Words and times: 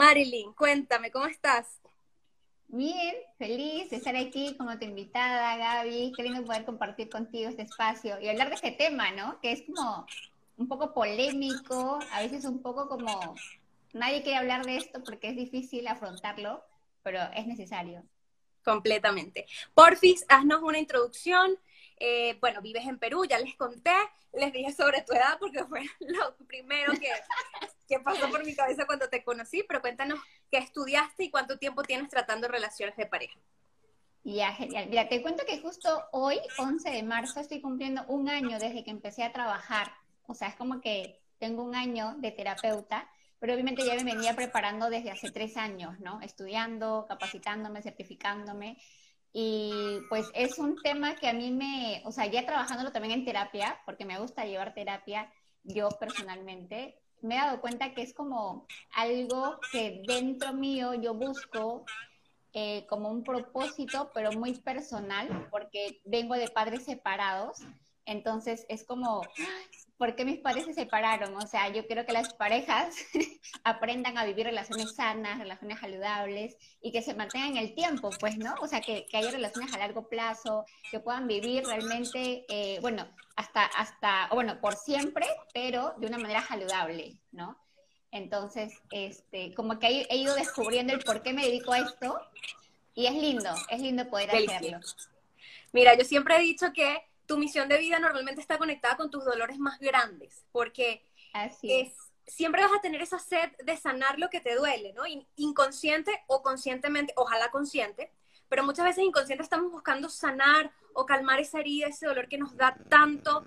Marilyn, 0.00 0.54
cuéntame, 0.54 1.10
¿cómo 1.10 1.26
estás? 1.26 1.78
Bien, 2.68 3.16
feliz 3.36 3.90
de 3.90 3.96
estar 3.96 4.16
aquí 4.16 4.56
como 4.56 4.78
tu 4.78 4.86
invitada, 4.86 5.58
Gaby, 5.58 6.14
queriendo 6.16 6.42
poder 6.42 6.64
compartir 6.64 7.10
contigo 7.10 7.50
este 7.50 7.64
espacio 7.64 8.18
y 8.18 8.30
hablar 8.30 8.48
de 8.48 8.54
este 8.54 8.70
tema, 8.70 9.10
¿no? 9.10 9.38
Que 9.42 9.52
es 9.52 9.62
como 9.66 10.06
un 10.56 10.68
poco 10.68 10.94
polémico, 10.94 11.98
a 12.12 12.22
veces 12.22 12.46
un 12.46 12.62
poco 12.62 12.88
como 12.88 13.34
nadie 13.92 14.22
quiere 14.22 14.38
hablar 14.38 14.64
de 14.64 14.78
esto 14.78 15.04
porque 15.04 15.28
es 15.28 15.36
difícil 15.36 15.86
afrontarlo, 15.86 16.64
pero 17.02 17.20
es 17.34 17.46
necesario. 17.46 18.02
Completamente. 18.64 19.44
Porfis, 19.74 20.24
haznos 20.30 20.62
una 20.62 20.78
introducción. 20.78 21.58
Eh, 22.02 22.38
bueno, 22.40 22.62
vives 22.62 22.86
en 22.86 22.98
Perú, 22.98 23.26
ya 23.26 23.38
les 23.38 23.54
conté, 23.56 23.92
les 24.32 24.52
dije 24.52 24.72
sobre 24.72 25.02
tu 25.02 25.12
edad 25.12 25.36
porque 25.38 25.64
fue 25.64 25.82
lo 26.00 26.34
primero 26.46 26.92
que, 26.94 27.10
que 27.86 28.00
pasó 28.00 28.30
por 28.30 28.44
mi 28.44 28.54
cabeza 28.54 28.86
cuando 28.86 29.08
te 29.08 29.22
conocí, 29.22 29.62
pero 29.68 29.82
cuéntanos 29.82 30.18
qué 30.50 30.58
estudiaste 30.58 31.24
y 31.24 31.30
cuánto 31.30 31.58
tiempo 31.58 31.82
tienes 31.82 32.08
tratando 32.08 32.48
relaciones 32.48 32.96
de 32.96 33.04
pareja. 33.04 33.38
Ya, 34.24 34.52
genial. 34.52 34.86
Mira, 34.88 35.08
te 35.08 35.22
cuento 35.22 35.44
que 35.46 35.60
justo 35.60 36.04
hoy, 36.12 36.38
11 36.58 36.90
de 36.90 37.02
marzo, 37.02 37.40
estoy 37.40 37.60
cumpliendo 37.60 38.04
un 38.08 38.28
año 38.28 38.58
desde 38.58 38.84
que 38.84 38.90
empecé 38.90 39.22
a 39.22 39.32
trabajar. 39.32 39.92
O 40.26 40.34
sea, 40.34 40.48
es 40.48 40.56
como 40.56 40.80
que 40.80 41.20
tengo 41.38 41.62
un 41.62 41.74
año 41.74 42.16
de 42.18 42.30
terapeuta, 42.30 43.10
pero 43.38 43.54
obviamente 43.54 43.84
ya 43.84 43.94
me 43.94 44.04
venía 44.04 44.36
preparando 44.36 44.90
desde 44.90 45.10
hace 45.10 45.30
tres 45.30 45.56
años, 45.56 45.98
¿no? 46.00 46.20
Estudiando, 46.20 47.06
capacitándome, 47.08 47.82
certificándome. 47.82 48.76
Y 49.32 50.00
pues 50.08 50.26
es 50.34 50.58
un 50.58 50.76
tema 50.82 51.14
que 51.14 51.28
a 51.28 51.32
mí 51.32 51.50
me, 51.50 52.02
o 52.04 52.12
sea, 52.12 52.26
ya 52.26 52.44
trabajándolo 52.44 52.90
también 52.90 53.14
en 53.14 53.24
terapia, 53.24 53.80
porque 53.86 54.04
me 54.04 54.18
gusta 54.18 54.44
llevar 54.44 54.74
terapia 54.74 55.32
yo 55.62 55.88
personalmente, 55.90 56.98
me 57.22 57.34
he 57.36 57.38
dado 57.38 57.60
cuenta 57.60 57.92
que 57.94 58.02
es 58.02 58.14
como 58.14 58.66
algo 58.94 59.58
que 59.72 60.02
dentro 60.06 60.52
mío 60.52 60.94
yo 60.94 61.14
busco 61.14 61.84
eh, 62.52 62.86
como 62.88 63.10
un 63.10 63.22
propósito, 63.22 64.10
pero 64.14 64.32
muy 64.32 64.54
personal, 64.54 65.48
porque 65.50 66.00
vengo 66.04 66.34
de 66.34 66.48
padres 66.48 66.84
separados. 66.84 67.58
Entonces 68.06 68.66
es 68.68 68.84
como, 68.84 69.22
¿por 70.00 70.16
qué 70.16 70.24
mis 70.24 70.38
padres 70.38 70.64
se 70.64 70.72
separaron? 70.72 71.36
O 71.36 71.46
sea, 71.46 71.68
yo 71.68 71.86
quiero 71.86 72.06
que 72.06 72.14
las 72.14 72.32
parejas 72.32 72.96
aprendan 73.64 74.16
a 74.16 74.24
vivir 74.24 74.46
relaciones 74.46 74.94
sanas, 74.94 75.38
relaciones 75.38 75.78
saludables 75.78 76.56
y 76.80 76.90
que 76.90 77.02
se 77.02 77.14
mantengan 77.14 77.50
en 77.50 77.56
el 77.58 77.74
tiempo, 77.74 78.08
pues, 78.18 78.38
¿no? 78.38 78.54
O 78.62 78.66
sea, 78.66 78.80
que, 78.80 79.04
que 79.04 79.18
haya 79.18 79.30
relaciones 79.30 79.74
a 79.74 79.78
largo 79.78 80.08
plazo, 80.08 80.64
que 80.90 81.00
puedan 81.00 81.28
vivir 81.28 81.66
realmente, 81.66 82.46
eh, 82.48 82.78
bueno, 82.80 83.06
hasta, 83.36 83.66
hasta, 83.66 84.28
o 84.30 84.36
bueno, 84.36 84.58
por 84.58 84.74
siempre, 84.74 85.26
pero 85.52 85.92
de 85.98 86.06
una 86.06 86.16
manera 86.16 86.40
saludable, 86.46 87.18
¿no? 87.30 87.58
Entonces, 88.10 88.72
este, 88.92 89.52
como 89.52 89.78
que 89.78 89.86
he, 89.86 90.06
he 90.08 90.16
ido 90.16 90.34
descubriendo 90.34 90.94
el 90.94 91.00
por 91.00 91.22
qué 91.22 91.34
me 91.34 91.44
dedico 91.44 91.74
a 91.74 91.80
esto 91.80 92.18
y 92.94 93.04
es 93.04 93.12
lindo, 93.12 93.50
es 93.68 93.82
lindo 93.82 94.08
poder 94.08 94.30
hacerlo. 94.30 94.80
Mira, 95.72 95.94
yo 95.94 96.04
siempre 96.06 96.36
he 96.36 96.40
dicho 96.40 96.72
que 96.72 97.09
tu 97.30 97.38
misión 97.38 97.68
de 97.68 97.78
vida 97.78 98.00
normalmente 98.00 98.40
está 98.40 98.58
conectada 98.58 98.96
con 98.96 99.08
tus 99.08 99.24
dolores 99.24 99.56
más 99.60 99.78
grandes, 99.78 100.44
porque 100.50 101.06
es, 101.62 101.94
siempre 102.26 102.60
vas 102.60 102.72
a 102.76 102.80
tener 102.80 103.00
esa 103.02 103.20
sed 103.20 103.52
de 103.64 103.76
sanar 103.76 104.18
lo 104.18 104.28
que 104.30 104.40
te 104.40 104.56
duele, 104.56 104.92
¿no? 104.94 105.04
Inconsciente 105.36 106.10
o 106.26 106.42
conscientemente, 106.42 107.12
ojalá 107.14 107.52
consciente, 107.52 108.10
pero 108.48 108.64
muchas 108.64 108.84
veces 108.84 109.04
inconsciente 109.04 109.44
estamos 109.44 109.70
buscando 109.70 110.08
sanar 110.08 110.72
o 110.92 111.06
calmar 111.06 111.38
esa 111.38 111.60
herida, 111.60 111.86
ese 111.86 112.06
dolor 112.06 112.26
que 112.26 112.36
nos 112.36 112.56
da 112.56 112.76
tanto, 112.88 113.44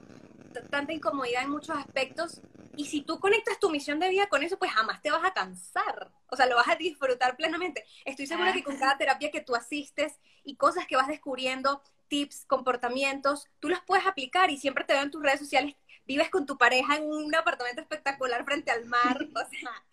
tanta 0.69 0.93
incomodidad 0.93 1.43
en 1.43 1.49
muchos 1.49 1.75
aspectos. 1.75 2.39
Y 2.77 2.85
si 2.85 3.01
tú 3.01 3.19
conectas 3.19 3.59
tu 3.59 3.69
misión 3.69 3.99
de 3.99 4.07
vida 4.07 4.29
con 4.29 4.43
eso, 4.43 4.57
pues 4.57 4.71
jamás 4.71 5.01
te 5.01 5.11
vas 5.11 5.25
a 5.25 5.33
cansar. 5.33 6.09
O 6.27 6.37
sea, 6.37 6.45
lo 6.45 6.55
vas 6.55 6.69
a 6.69 6.77
disfrutar 6.77 7.35
plenamente. 7.35 7.83
Estoy 8.05 8.27
segura 8.27 8.53
que 8.53 8.63
con 8.63 8.77
cada 8.77 8.97
terapia 8.97 9.29
que 9.29 9.41
tú 9.41 9.55
asistes 9.55 10.21
y 10.45 10.55
cosas 10.55 10.87
que 10.87 10.95
vas 10.95 11.09
descubriendo, 11.09 11.83
tips, 12.13 12.45
comportamientos, 12.45 13.47
tú 13.59 13.69
los 13.69 13.81
puedes 13.81 14.05
aplicar 14.05 14.51
y 14.51 14.57
siempre 14.57 14.83
te 14.83 14.93
veo 14.93 15.01
en 15.01 15.09
tus 15.09 15.23
redes 15.23 15.39
sociales, 15.39 15.75
vives 16.05 16.29
con 16.29 16.45
tu 16.45 16.59
pareja 16.59 16.97
en 16.97 17.05
un 17.05 17.33
apartamento 17.33 17.81
espectacular 17.81 18.45
frente 18.45 18.69
al 18.69 18.85
mar, 18.85 19.17
o 19.33 19.49
sea, 19.49 19.83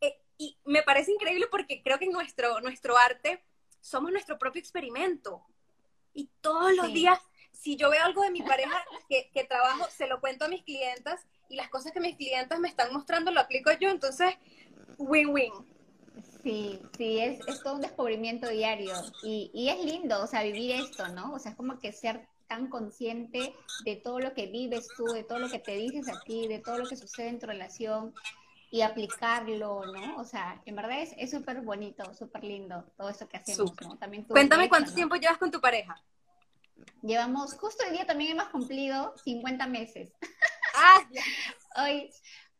eh, 0.00 0.18
y 0.38 0.56
me 0.64 0.82
parece 0.82 1.12
increíble 1.12 1.46
porque 1.50 1.82
creo 1.82 1.98
que 1.98 2.06
en 2.06 2.12
nuestro, 2.12 2.58
nuestro 2.62 2.96
arte 2.96 3.44
somos 3.82 4.10
nuestro 4.10 4.38
propio 4.38 4.60
experimento. 4.60 5.44
Y 6.14 6.30
todos 6.40 6.72
los 6.74 6.90
días, 6.90 7.20
si 7.52 7.76
yo 7.76 7.90
veo 7.90 8.02
algo 8.02 8.22
de 8.22 8.30
mi 8.30 8.40
pareja 8.40 8.82
que, 9.10 9.28
que 9.34 9.44
trabajo, 9.44 9.86
se 9.90 10.06
lo 10.06 10.22
cuento 10.22 10.46
a 10.46 10.48
mis 10.48 10.62
clientas 10.62 11.20
y 11.50 11.56
las 11.56 11.68
cosas 11.68 11.92
que 11.92 12.00
mis 12.00 12.16
clientes 12.16 12.58
me 12.58 12.68
están 12.68 12.94
mostrando 12.94 13.30
lo 13.30 13.40
aplico 13.40 13.70
yo, 13.72 13.90
entonces, 13.90 14.34
win-win. 14.96 15.52
Sí, 16.42 16.80
sí, 16.96 17.18
es, 17.18 17.40
es 17.46 17.62
todo 17.62 17.74
un 17.74 17.80
descubrimiento 17.80 18.48
diario 18.48 18.94
y, 19.22 19.50
y 19.52 19.68
es 19.68 19.84
lindo, 19.84 20.22
o 20.22 20.26
sea, 20.26 20.42
vivir 20.42 20.72
esto, 20.72 21.08
¿no? 21.08 21.32
O 21.32 21.38
sea, 21.38 21.50
es 21.52 21.56
como 21.56 21.78
que 21.78 21.92
ser 21.92 22.28
tan 22.48 22.68
consciente 22.68 23.54
de 23.84 23.96
todo 23.96 24.18
lo 24.18 24.34
que 24.34 24.46
vives 24.46 24.88
tú, 24.96 25.04
de 25.04 25.22
todo 25.22 25.38
lo 25.38 25.48
que 25.48 25.58
te 25.58 25.76
dices 25.76 26.08
a 26.08 26.20
ti, 26.20 26.48
de 26.48 26.58
todo 26.58 26.78
lo 26.78 26.88
que 26.88 26.96
sucede 26.96 27.28
en 27.28 27.38
tu 27.38 27.46
relación 27.46 28.14
y 28.70 28.82
aplicarlo, 28.82 29.86
¿no? 29.86 30.16
O 30.16 30.24
sea, 30.24 30.60
en 30.64 30.76
verdad 30.76 30.98
es 31.00 31.30
súper 31.30 31.60
bonito, 31.60 32.12
súper 32.14 32.44
lindo 32.44 32.84
todo 32.96 33.08
esto 33.08 33.28
que 33.28 33.36
hacemos, 33.36 33.72
¿no? 33.82 33.96
También 33.98 34.24
Cuéntame 34.24 34.68
cuánto 34.68 34.92
tiempo 34.92 35.16
llevas 35.16 35.38
con 35.38 35.50
tu 35.50 35.60
pareja. 35.60 36.02
Llevamos, 37.02 37.54
justo 37.54 37.84
hoy 37.86 37.92
día 37.92 38.06
también 38.06 38.32
hemos 38.32 38.48
cumplido 38.48 39.14
50 39.24 39.66
meses. 39.66 40.12
Ah, 40.74 41.00
hoy, 41.84 42.10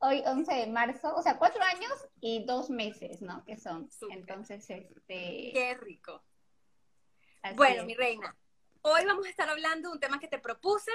hoy 0.01 0.23
11 0.25 0.55
de 0.55 0.67
marzo, 0.69 1.15
o 1.15 1.23
sea, 1.23 1.39
cuatro 1.39 1.63
años 1.63 1.93
y 2.21 2.45
dos 2.45 2.71
meses, 2.71 3.21
¿no? 3.23 3.45
Que 3.45 3.57
son. 3.57 3.89
Entonces, 4.11 4.69
este... 4.69 5.51
Qué 5.53 5.77
rico. 5.81 6.23
bueno, 7.57 7.85
mi 7.85 7.95
reina, 7.95 8.35
hoy 8.83 9.05
vamos 9.05 9.27
a 9.27 9.31
estar 9.31 9.49
hablando 9.49 9.89
de 9.89 9.95
un 9.95 10.01
tema 10.01 10.21
que 10.21 10.29
te 10.29 10.39
propuse. 10.39 10.93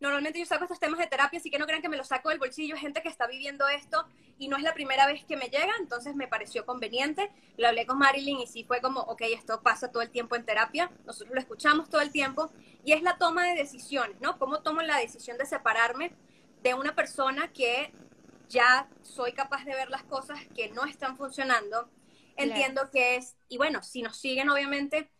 Normalmente 0.00 0.38
yo 0.38 0.46
saco 0.46 0.62
estos 0.62 0.78
temas 0.78 1.00
de 1.00 1.08
terapia, 1.08 1.40
así 1.40 1.50
que 1.50 1.58
no 1.58 1.66
crean 1.66 1.82
que 1.82 1.88
me 1.88 1.96
los 1.96 2.06
saco 2.06 2.28
del 2.28 2.38
bolsillo. 2.38 2.76
Hay 2.76 2.80
gente 2.80 3.02
que 3.02 3.08
está 3.08 3.26
viviendo 3.26 3.66
esto 3.66 4.06
y 4.38 4.46
no 4.46 4.56
es 4.56 4.62
la 4.62 4.72
primera 4.72 5.08
vez 5.08 5.24
que 5.24 5.36
me 5.36 5.48
llega, 5.48 5.72
entonces 5.80 6.14
me 6.14 6.28
pareció 6.28 6.64
conveniente. 6.64 7.32
Lo 7.56 7.66
hablé 7.66 7.84
con 7.84 7.98
Marilyn 7.98 8.38
y 8.38 8.46
sí 8.46 8.62
fue 8.62 8.80
como, 8.80 9.00
ok, 9.00 9.22
esto 9.22 9.60
pasa 9.60 9.90
todo 9.90 10.02
el 10.02 10.10
tiempo 10.10 10.36
en 10.36 10.44
terapia. 10.44 10.92
Nosotros 11.04 11.34
lo 11.34 11.40
escuchamos 11.40 11.90
todo 11.90 12.00
el 12.00 12.12
tiempo 12.12 12.48
y 12.84 12.92
es 12.92 13.02
la 13.02 13.18
toma 13.18 13.44
de 13.44 13.56
decisiones, 13.56 14.20
¿no? 14.20 14.38
¿Cómo 14.38 14.62
tomo 14.62 14.82
la 14.82 14.98
decisión 14.98 15.36
de 15.36 15.46
separarme 15.46 16.12
de 16.62 16.74
una 16.74 16.94
persona 16.94 17.52
que 17.52 17.92
ya 18.48 18.88
soy 19.02 19.32
capaz 19.32 19.64
de 19.64 19.74
ver 19.74 19.90
las 19.90 20.04
cosas 20.04 20.40
que 20.54 20.68
no 20.70 20.84
están 20.84 21.16
funcionando. 21.16 21.90
Entiendo 22.36 22.90
que 22.90 23.16
es, 23.16 23.36
y 23.48 23.56
bueno, 23.56 23.82
si 23.82 24.02
nos 24.02 24.16
siguen, 24.16 24.48
obviamente, 24.48 25.10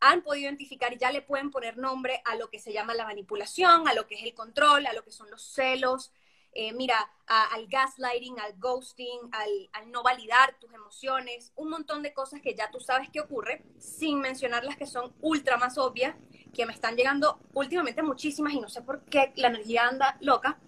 han 0.00 0.22
podido 0.22 0.48
identificar 0.48 0.92
y 0.92 0.98
ya 0.98 1.10
le 1.10 1.22
pueden 1.22 1.50
poner 1.50 1.76
nombre 1.76 2.22
a 2.24 2.36
lo 2.36 2.50
que 2.50 2.58
se 2.58 2.72
llama 2.72 2.94
la 2.94 3.04
manipulación, 3.04 3.88
a 3.88 3.94
lo 3.94 4.06
que 4.06 4.16
es 4.16 4.22
el 4.24 4.34
control, 4.34 4.86
a 4.86 4.92
lo 4.92 5.04
que 5.04 5.12
son 5.12 5.30
los 5.30 5.42
celos, 5.42 6.12
eh, 6.54 6.72
mira, 6.74 7.10
al 7.26 7.66
gaslighting, 7.66 8.38
al 8.38 8.54
ghosting, 8.58 9.20
al, 9.32 9.70
al, 9.72 9.90
no 9.90 10.02
validar 10.02 10.54
tus 10.60 10.70
emociones, 10.74 11.50
un 11.56 11.70
montón 11.70 12.02
de 12.02 12.12
cosas 12.12 12.42
que 12.42 12.54
ya 12.54 12.70
tú 12.70 12.78
sabes 12.78 13.08
que 13.08 13.20
ocurre, 13.20 13.64
sin 13.78 14.20
mencionar 14.20 14.62
las 14.62 14.76
que 14.76 14.86
son 14.86 15.14
ultra 15.22 15.56
más 15.56 15.78
obvias, 15.78 16.14
que 16.52 16.66
me 16.66 16.74
están 16.74 16.94
llegando 16.94 17.40
últimamente 17.54 18.02
muchísimas 18.02 18.52
y 18.52 18.60
no 18.60 18.68
sé 18.68 18.82
por 18.82 19.02
qué 19.06 19.32
la 19.36 19.48
energía 19.48 19.88
anda 19.88 20.18
loca, 20.20 20.58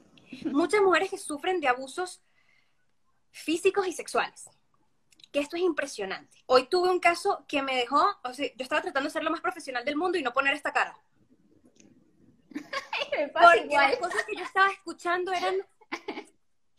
muchas 0.45 0.83
mujeres 0.83 1.11
que 1.11 1.19
sufren 1.19 1.61
de 1.61 1.69
abusos 1.69 2.23
físicos 3.31 3.87
y 3.87 3.93
sexuales. 3.93 4.49
Que 5.33 5.41
esto 5.41 5.57
es 5.57 5.63
impresionante. 5.63 6.45
Hoy 6.47 6.69
tuve 6.69 6.91
un 6.91 7.01
caso 7.01 7.45
que 7.49 7.63
me 7.63 7.75
dejó, 7.77 8.05
o 8.23 8.33
sea, 8.33 8.47
yo 8.47 8.63
estaba 8.63 8.83
tratando 8.83 9.09
de 9.09 9.13
ser 9.13 9.25
lo 9.25 9.31
más 9.31 9.41
profesional 9.41 9.85
del 9.85 9.97
mundo 9.97 10.19
y 10.19 10.23
no 10.23 10.33
poner 10.33 10.55
esta 10.55 10.73
cara. 10.73 10.97
Porque 12.53 13.67
las 13.71 13.97
cosas 13.97 14.25
que 14.25 14.37
yo 14.37 14.45
estaba 14.45 14.71
escuchando 14.71 15.33
eran 15.33 15.57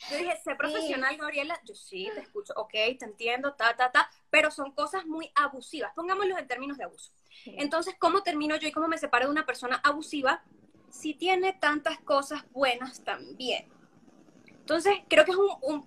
yo 0.09 0.17
dije, 0.17 0.37
sé 0.43 0.55
profesional, 0.55 1.17
Gabriela. 1.17 1.59
Yo 1.63 1.73
sí, 1.73 2.09
te 2.13 2.21
escucho, 2.21 2.53
ok, 2.55 2.71
te 2.71 3.05
entiendo, 3.05 3.53
ta, 3.53 3.75
ta, 3.75 3.91
ta, 3.91 4.09
pero 4.29 4.51
son 4.51 4.71
cosas 4.71 5.05
muy 5.05 5.31
abusivas. 5.35 5.93
Pongámoslo 5.95 6.37
en 6.37 6.47
términos 6.47 6.77
de 6.77 6.83
abuso. 6.83 7.11
Entonces, 7.45 7.95
¿cómo 7.97 8.21
termino 8.21 8.55
yo 8.57 8.67
y 8.67 8.71
cómo 8.71 8.87
me 8.87 8.97
separo 8.97 9.25
de 9.25 9.31
una 9.31 9.45
persona 9.45 9.77
abusiva? 9.83 10.43
Si 10.95 11.13
tiene 11.13 11.53
tantas 11.53 11.99
cosas 11.99 12.43
buenas 12.51 13.03
también. 13.03 13.65
Entonces, 14.47 14.93
creo 15.09 15.25
que 15.25 15.31
es 15.31 15.37
un... 15.37 15.85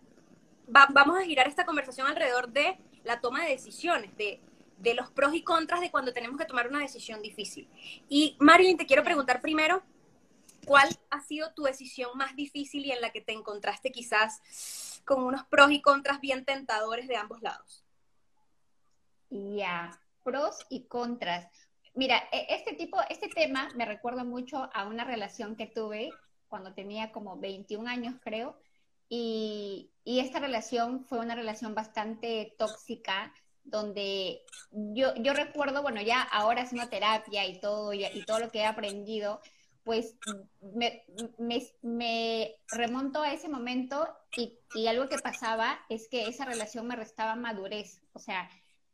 vamos 0.67 1.19
a 1.19 1.25
girar 1.25 1.49
esta 1.49 1.65
conversación 1.65 2.07
alrededor 2.07 2.49
de 2.53 2.79
la 3.05 3.21
toma 3.21 3.43
de 3.45 3.51
decisiones, 3.51 4.15
de, 4.17 4.41
de 4.77 4.95
los 4.95 5.11
pros 5.11 5.35
y 5.35 5.43
contras 5.43 5.81
de 5.81 5.91
cuando 5.91 6.13
tenemos 6.13 6.39
que 6.39 6.45
tomar 6.45 6.69
una 6.69 6.81
decisión 6.81 7.23
difícil. 7.23 7.69
Y 8.09 8.37
Marilyn, 8.39 8.77
te 8.77 8.87
quiero 8.87 9.03
preguntar 9.03 9.41
primero, 9.41 9.83
¿cuál 10.67 10.89
ha 11.11 11.21
sido 11.23 11.53
tu 11.55 11.63
decisión 11.63 12.11
más 12.15 12.37
difícil 12.37 12.85
y 12.85 12.93
en 12.93 13.01
la 13.01 13.11
que 13.11 13.23
te 13.23 13.33
encontraste 13.33 13.91
quizás 13.91 15.01
con 15.07 15.25
unos 15.25 15.45
pros 15.47 15.71
y 15.71 15.81
contras 15.81 16.21
bien 16.21 16.45
tentadores 16.45 17.09
de 17.09 17.17
ambos 17.17 17.41
lados? 17.41 17.83
Ya, 19.31 19.99
pros 20.23 20.67
y 20.69 20.85
contras. 20.85 21.68
Mira, 21.99 22.23
e, 22.31 22.47
este 22.51 22.75
tipo, 22.75 22.97
este 23.11 23.27
tema 23.27 23.69
me 23.75 23.85
recuerda 23.85 24.23
mucho 24.23 24.71
a 24.73 24.87
una 24.87 25.03
relación 25.03 25.57
que 25.57 25.67
tuve 25.67 26.11
cuando 26.47 26.73
tenía 26.73 27.11
como 27.11 27.39
21 27.39 27.89
años, 27.89 28.15
creo, 28.23 28.57
y, 29.09 29.91
y 30.05 30.21
esta 30.21 30.39
relación 30.39 31.05
fue 31.07 31.19
una 31.19 31.35
relación 31.35 31.75
bastante 31.75 32.55
tóxica, 32.57 33.35
donde 33.65 34.43
yo, 34.71 35.13
yo 35.17 35.33
recuerdo, 35.35 35.83
bueno, 35.83 36.01
ya 36.01 36.23
ahora 36.23 36.63
haciendo 36.63 36.89
terapia 36.89 37.45
y 37.47 37.59
todo, 37.59 37.93
y, 37.93 38.05
y 38.05 38.25
todo 38.25 38.39
lo 38.39 38.51
que 38.53 38.61
he 38.61 38.67
aprendido, 38.67 39.41
pues 39.83 40.15
me, 40.61 41.03
me, 41.37 41.67
me, 41.83 42.55
remonto 42.71 43.23
a 43.23 43.33
ese 43.33 43.49
momento 43.49 44.09
y, 44.37 44.57
y, 44.77 44.87
algo 44.87 45.09
que 45.09 45.19
pasaba 45.19 45.81
es 45.89 46.07
que 46.09 46.29
esa 46.29 46.45
relación 46.45 46.87
me 46.87 46.95
restaba 46.95 47.35
madurez, 47.35 48.01
o 48.13 48.21
sea, 48.21 48.49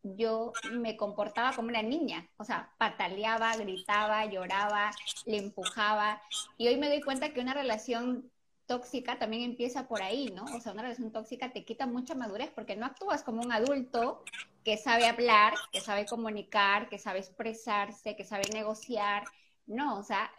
yo 0.05 0.53
me 0.73 0.97
comportaba 0.97 1.53
como 1.53 1.69
una 1.69 1.83
niña, 1.83 2.29
o 2.37 2.45
sea, 2.45 2.71
pataleaba, 2.79 3.56
gritaba, 3.56 4.27
lloraba, 4.27 4.93
le 5.25 5.39
empujaba, 5.39 6.21
y 6.59 6.69
hoy 6.69 6.77
me 6.77 6.89
doy 6.89 7.01
cuenta 7.01 7.33
que 7.33 7.41
una 7.41 7.55
relación 7.55 8.31
tóxica 8.67 9.19
también 9.19 9.43
empieza 9.43 9.89
por 9.89 10.03
ahí, 10.03 10.29
¿no? 10.29 10.45
O 10.45 10.61
sea, 10.61 10.73
una 10.73 10.83
relación 10.83 11.11
tóxica 11.11 11.53
te 11.53 11.65
quita 11.65 11.87
mucha 11.87 12.15
madurez 12.15 12.51
porque 12.55 12.77
no 12.77 12.87
actúas 12.87 13.23
como 13.23 13.43
un 13.43 13.53
adulto 13.53 14.23
que 14.62 14.77
sabe 14.77 15.06
hablar, 15.06 15.55
que 15.73 15.81
sabe 15.81 16.06
comunicar, 16.06 16.89
que 16.89 16.99
sabe 16.99 17.19
expresarse, 17.19 18.17
que 18.17 18.25
sabe 18.25 18.45
negociar, 18.53 19.25
no, 19.67 19.99
o 19.99 20.03
sea, 20.03 20.31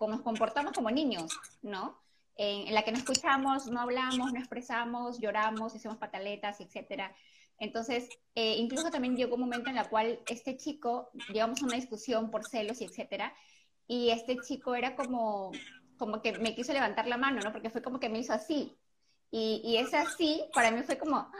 nos 0.00 0.20
comportamos 0.20 0.72
como 0.72 0.90
niños, 0.90 1.32
¿no? 1.62 1.98
En, 2.36 2.74
la 2.74 2.82
que 2.82 2.92
no 2.92 2.98
escuchamos, 2.98 3.66
no 3.66 3.80
hablamos, 3.80 4.32
no 4.32 4.38
expresamos, 4.38 5.18
lloramos, 5.18 5.74
hacemos 5.74 5.96
pataletas, 5.96 6.60
etcétera. 6.60 7.14
Entonces, 7.58 8.08
eh, 8.34 8.56
incluso 8.58 8.90
también 8.90 9.16
llegó 9.16 9.34
un 9.34 9.42
momento 9.42 9.70
en 9.70 9.78
el 9.78 9.88
cual 9.88 10.20
este 10.28 10.56
chico, 10.56 11.10
llegamos 11.32 11.62
a 11.62 11.66
una 11.66 11.76
discusión 11.76 12.30
por 12.30 12.44
celos 12.44 12.80
y 12.80 12.84
etcétera, 12.84 13.34
y 13.88 14.10
este 14.10 14.36
chico 14.38 14.74
era 14.74 14.96
como, 14.96 15.52
como 15.96 16.20
que 16.20 16.32
me 16.38 16.54
quiso 16.54 16.72
levantar 16.72 17.06
la 17.06 17.16
mano, 17.16 17.40
¿no? 17.42 17.52
Porque 17.52 17.70
fue 17.70 17.82
como 17.82 18.00
que 18.00 18.08
me 18.08 18.18
hizo 18.18 18.32
así. 18.32 18.76
Y, 19.30 19.62
y 19.64 19.78
ese 19.78 19.96
así, 19.96 20.44
para 20.52 20.70
mí 20.70 20.82
fue 20.82 20.98
como, 20.98 21.30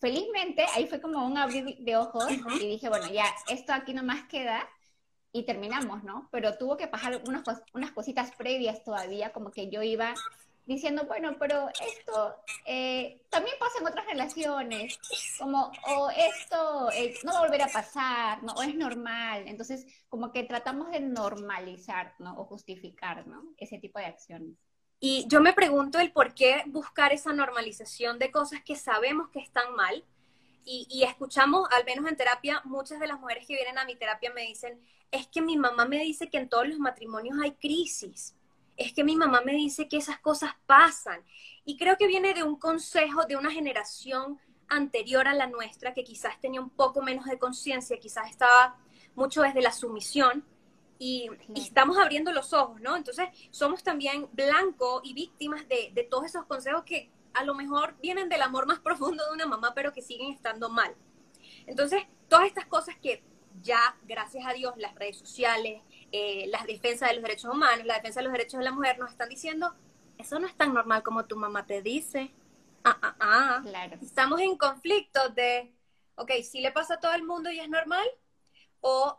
felizmente, 0.00 0.66
ahí 0.74 0.86
fue 0.86 1.00
como 1.00 1.24
un 1.26 1.38
abrir 1.38 1.78
de 1.78 1.96
ojos 1.96 2.26
y 2.60 2.66
dije, 2.66 2.88
bueno, 2.88 3.08
ya, 3.10 3.24
esto 3.48 3.72
aquí 3.72 3.94
nomás 3.94 4.24
queda 4.24 4.68
y 5.32 5.44
terminamos, 5.44 6.04
¿no? 6.04 6.28
Pero 6.30 6.56
tuvo 6.58 6.76
que 6.76 6.88
pasar 6.88 7.22
unas, 7.26 7.42
unas 7.72 7.90
cositas 7.92 8.30
previas 8.36 8.84
todavía, 8.84 9.32
como 9.32 9.50
que 9.50 9.70
yo 9.70 9.82
iba 9.82 10.14
diciendo, 10.66 11.04
bueno, 11.06 11.36
pero 11.38 11.68
esto 11.68 12.36
eh, 12.64 13.22
también 13.30 13.56
pasa 13.58 13.78
en 13.80 13.86
otras 13.86 14.06
relaciones, 14.06 14.98
como, 15.38 15.70
o 15.88 16.10
esto 16.10 16.90
eh, 16.92 17.14
no 17.22 17.32
va 17.32 17.38
a 17.38 17.42
volver 17.42 17.62
a 17.62 17.68
pasar, 17.68 18.42
¿no? 18.42 18.52
O 18.54 18.62
es 18.62 18.74
normal. 18.74 19.44
Entonces, 19.46 19.86
como 20.08 20.32
que 20.32 20.44
tratamos 20.44 20.90
de 20.90 21.00
normalizar, 21.00 22.14
¿no? 22.18 22.38
O 22.38 22.44
justificar, 22.44 23.26
¿no? 23.26 23.42
Ese 23.58 23.78
tipo 23.78 23.98
de 23.98 24.06
acciones. 24.06 24.56
Y 25.00 25.26
yo 25.28 25.40
me 25.40 25.52
pregunto 25.52 25.98
el 25.98 26.12
por 26.12 26.34
qué 26.34 26.62
buscar 26.66 27.12
esa 27.12 27.32
normalización 27.32 28.18
de 28.18 28.30
cosas 28.30 28.62
que 28.64 28.76
sabemos 28.76 29.28
que 29.30 29.40
están 29.40 29.74
mal. 29.74 30.04
Y, 30.66 30.86
y 30.88 31.02
escuchamos, 31.02 31.68
al 31.72 31.84
menos 31.84 32.10
en 32.10 32.16
terapia, 32.16 32.62
muchas 32.64 32.98
de 32.98 33.06
las 33.06 33.20
mujeres 33.20 33.46
que 33.46 33.54
vienen 33.54 33.76
a 33.76 33.84
mi 33.84 33.96
terapia 33.96 34.32
me 34.32 34.42
dicen, 34.46 34.80
es 35.10 35.26
que 35.26 35.42
mi 35.42 35.58
mamá 35.58 35.84
me 35.84 35.98
dice 35.98 36.30
que 36.30 36.38
en 36.38 36.48
todos 36.48 36.66
los 36.66 36.78
matrimonios 36.78 37.36
hay 37.42 37.52
crisis 37.52 38.34
es 38.76 38.92
que 38.92 39.04
mi 39.04 39.16
mamá 39.16 39.42
me 39.44 39.52
dice 39.52 39.88
que 39.88 39.96
esas 39.96 40.18
cosas 40.18 40.52
pasan. 40.66 41.24
Y 41.64 41.76
creo 41.76 41.96
que 41.96 42.06
viene 42.06 42.34
de 42.34 42.42
un 42.42 42.56
consejo 42.58 43.24
de 43.26 43.36
una 43.36 43.50
generación 43.50 44.38
anterior 44.68 45.28
a 45.28 45.34
la 45.34 45.46
nuestra, 45.46 45.94
que 45.94 46.04
quizás 46.04 46.40
tenía 46.40 46.60
un 46.60 46.70
poco 46.70 47.02
menos 47.02 47.26
de 47.26 47.38
conciencia, 47.38 47.98
quizás 47.98 48.30
estaba 48.30 48.76
mucho 49.14 49.42
desde 49.42 49.62
la 49.62 49.72
sumisión, 49.72 50.44
y, 50.98 51.28
estamos 51.54 51.98
abriendo 51.98 52.32
los 52.32 52.52
ojos, 52.52 52.80
¿no? 52.80 52.96
Entonces, 52.96 53.28
somos 53.50 53.82
también 53.82 54.28
blanco 54.32 55.00
y 55.04 55.12
víctimas 55.12 55.68
de, 55.68 55.90
de 55.92 56.04
todos 56.04 56.26
esos 56.26 56.46
consejos 56.46 56.84
que 56.84 57.10
a 57.34 57.44
lo 57.44 57.54
mejor 57.54 57.96
vienen 58.00 58.28
del 58.28 58.42
amor 58.42 58.66
más 58.66 58.78
profundo 58.80 59.24
de 59.26 59.32
una 59.32 59.46
mamá, 59.46 59.74
pero 59.74 59.92
que 59.92 60.02
siguen 60.02 60.32
estando 60.32 60.70
mal. 60.70 60.94
Entonces, 61.66 62.04
todas 62.28 62.46
estas 62.46 62.66
cosas 62.66 62.96
que 62.96 63.22
ya, 63.60 63.96
gracias 64.04 64.46
a 64.46 64.52
Dios, 64.52 64.74
las 64.76 64.94
redes 64.94 65.18
sociales, 65.18 65.82
eh, 66.16 66.46
las 66.46 66.64
defensas 66.64 67.08
de 67.08 67.16
los 67.16 67.24
derechos 67.24 67.52
humanos, 67.52 67.84
la 67.84 67.94
defensa 67.94 68.20
de 68.20 68.24
los 68.24 68.32
derechos 68.32 68.58
de 68.58 68.64
la 68.64 68.70
mujer, 68.70 69.00
nos 69.00 69.10
están 69.10 69.28
diciendo, 69.28 69.74
eso 70.16 70.38
no 70.38 70.46
es 70.46 70.54
tan 70.54 70.72
normal 70.72 71.02
como 71.02 71.24
tu 71.24 71.34
mamá 71.34 71.66
te 71.66 71.82
dice. 71.82 72.32
Ah, 72.84 72.96
ah, 73.02 73.16
ah. 73.18 73.60
Claro. 73.64 73.98
Estamos 74.00 74.40
en 74.40 74.56
conflicto 74.56 75.30
de, 75.30 75.74
ok, 76.14 76.30
si 76.48 76.60
le 76.60 76.70
pasa 76.70 76.94
a 76.94 77.00
todo 77.00 77.12
el 77.14 77.24
mundo 77.24 77.50
y 77.50 77.58
es 77.58 77.68
normal, 77.68 78.06
o 78.80 79.18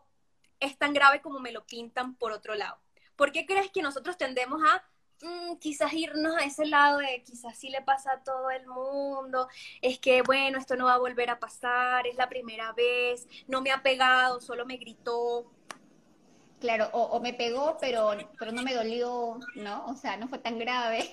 es 0.61 0.77
tan 0.77 0.93
grave 0.93 1.21
como 1.21 1.41
me 1.41 1.51
lo 1.51 1.65
pintan 1.65 2.15
por 2.15 2.31
otro 2.31 2.55
lado. 2.55 2.77
¿Por 3.17 3.33
qué 3.33 3.45
crees 3.45 3.71
que 3.71 3.81
nosotros 3.81 4.17
tendemos 4.17 4.61
a 4.63 4.81
mm, 5.21 5.57
quizás 5.57 5.91
irnos 5.91 6.37
a 6.37 6.45
ese 6.45 6.65
lado 6.65 6.99
de 6.99 7.23
quizás 7.23 7.59
sí 7.59 7.67
le 7.71 7.81
pasa 7.81 8.13
a 8.13 8.23
todo 8.23 8.51
el 8.51 8.65
mundo, 8.67 9.49
es 9.81 9.99
que 9.99 10.21
bueno, 10.21 10.57
esto 10.59 10.77
no 10.77 10.85
va 10.85 10.93
a 10.93 10.99
volver 10.99 11.29
a 11.29 11.39
pasar, 11.39 12.07
es 12.07 12.15
la 12.15 12.29
primera 12.29 12.71
vez, 12.71 13.27
no 13.49 13.61
me 13.61 13.71
ha 13.71 13.83
pegado, 13.83 14.39
solo 14.39 14.65
me 14.65 14.77
gritó, 14.77 15.51
Claro, 16.59 16.89
o, 16.93 17.19
me 17.19 17.33
pegó, 17.33 17.77
pero, 17.79 18.11
pero 18.39 18.51
no 18.51 18.63
me 18.63 18.73
dolió, 18.73 19.37
¿no? 19.55 19.85
O 19.87 19.95
sea, 19.95 20.17
no 20.17 20.27
fue 20.27 20.39
tan 20.39 20.57
grave. 20.57 21.11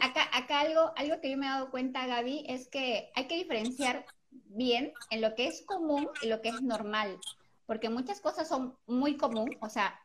acá, 0.00 0.28
acá 0.32 0.60
algo, 0.60 0.92
algo 0.96 1.20
que 1.20 1.30
yo 1.30 1.36
me 1.36 1.46
he 1.46 1.50
dado 1.50 1.70
cuenta, 1.70 2.06
Gaby, 2.06 2.44
es 2.48 2.68
que 2.68 3.10
hay 3.14 3.26
que 3.26 3.36
diferenciar 3.36 4.06
bien 4.30 4.92
en 5.10 5.20
lo 5.20 5.34
que 5.34 5.48
es 5.48 5.62
común 5.62 6.08
y 6.22 6.28
lo 6.28 6.40
que 6.40 6.50
es 6.50 6.62
normal, 6.62 7.18
porque 7.66 7.90
muchas 7.90 8.20
cosas 8.20 8.48
son 8.48 8.76
muy 8.86 9.16
común, 9.16 9.56
o 9.60 9.68
sea, 9.68 10.00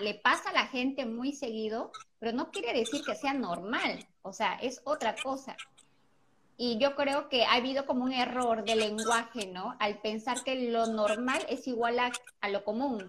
le 0.00 0.14
pasa 0.14 0.50
a 0.50 0.54
la 0.54 0.66
gente 0.66 1.04
muy 1.04 1.32
seguido, 1.32 1.92
pero 2.18 2.32
no 2.32 2.50
quiere 2.50 2.72
decir 2.78 3.02
que 3.04 3.14
sea 3.14 3.34
normal, 3.34 4.06
o 4.22 4.32
sea, 4.32 4.54
es 4.54 4.80
otra 4.84 5.14
cosa. 5.16 5.56
Y 6.56 6.78
yo 6.78 6.96
creo 6.96 7.28
que 7.28 7.44
ha 7.44 7.54
habido 7.54 7.84
como 7.84 8.04
un 8.04 8.12
error 8.12 8.64
de 8.64 8.76
lenguaje, 8.76 9.46
¿no? 9.46 9.76
Al 9.78 10.00
pensar 10.00 10.42
que 10.42 10.70
lo 10.70 10.86
normal 10.86 11.44
es 11.50 11.68
igual 11.68 11.98
a, 11.98 12.12
a 12.40 12.48
lo 12.48 12.64
común. 12.64 13.06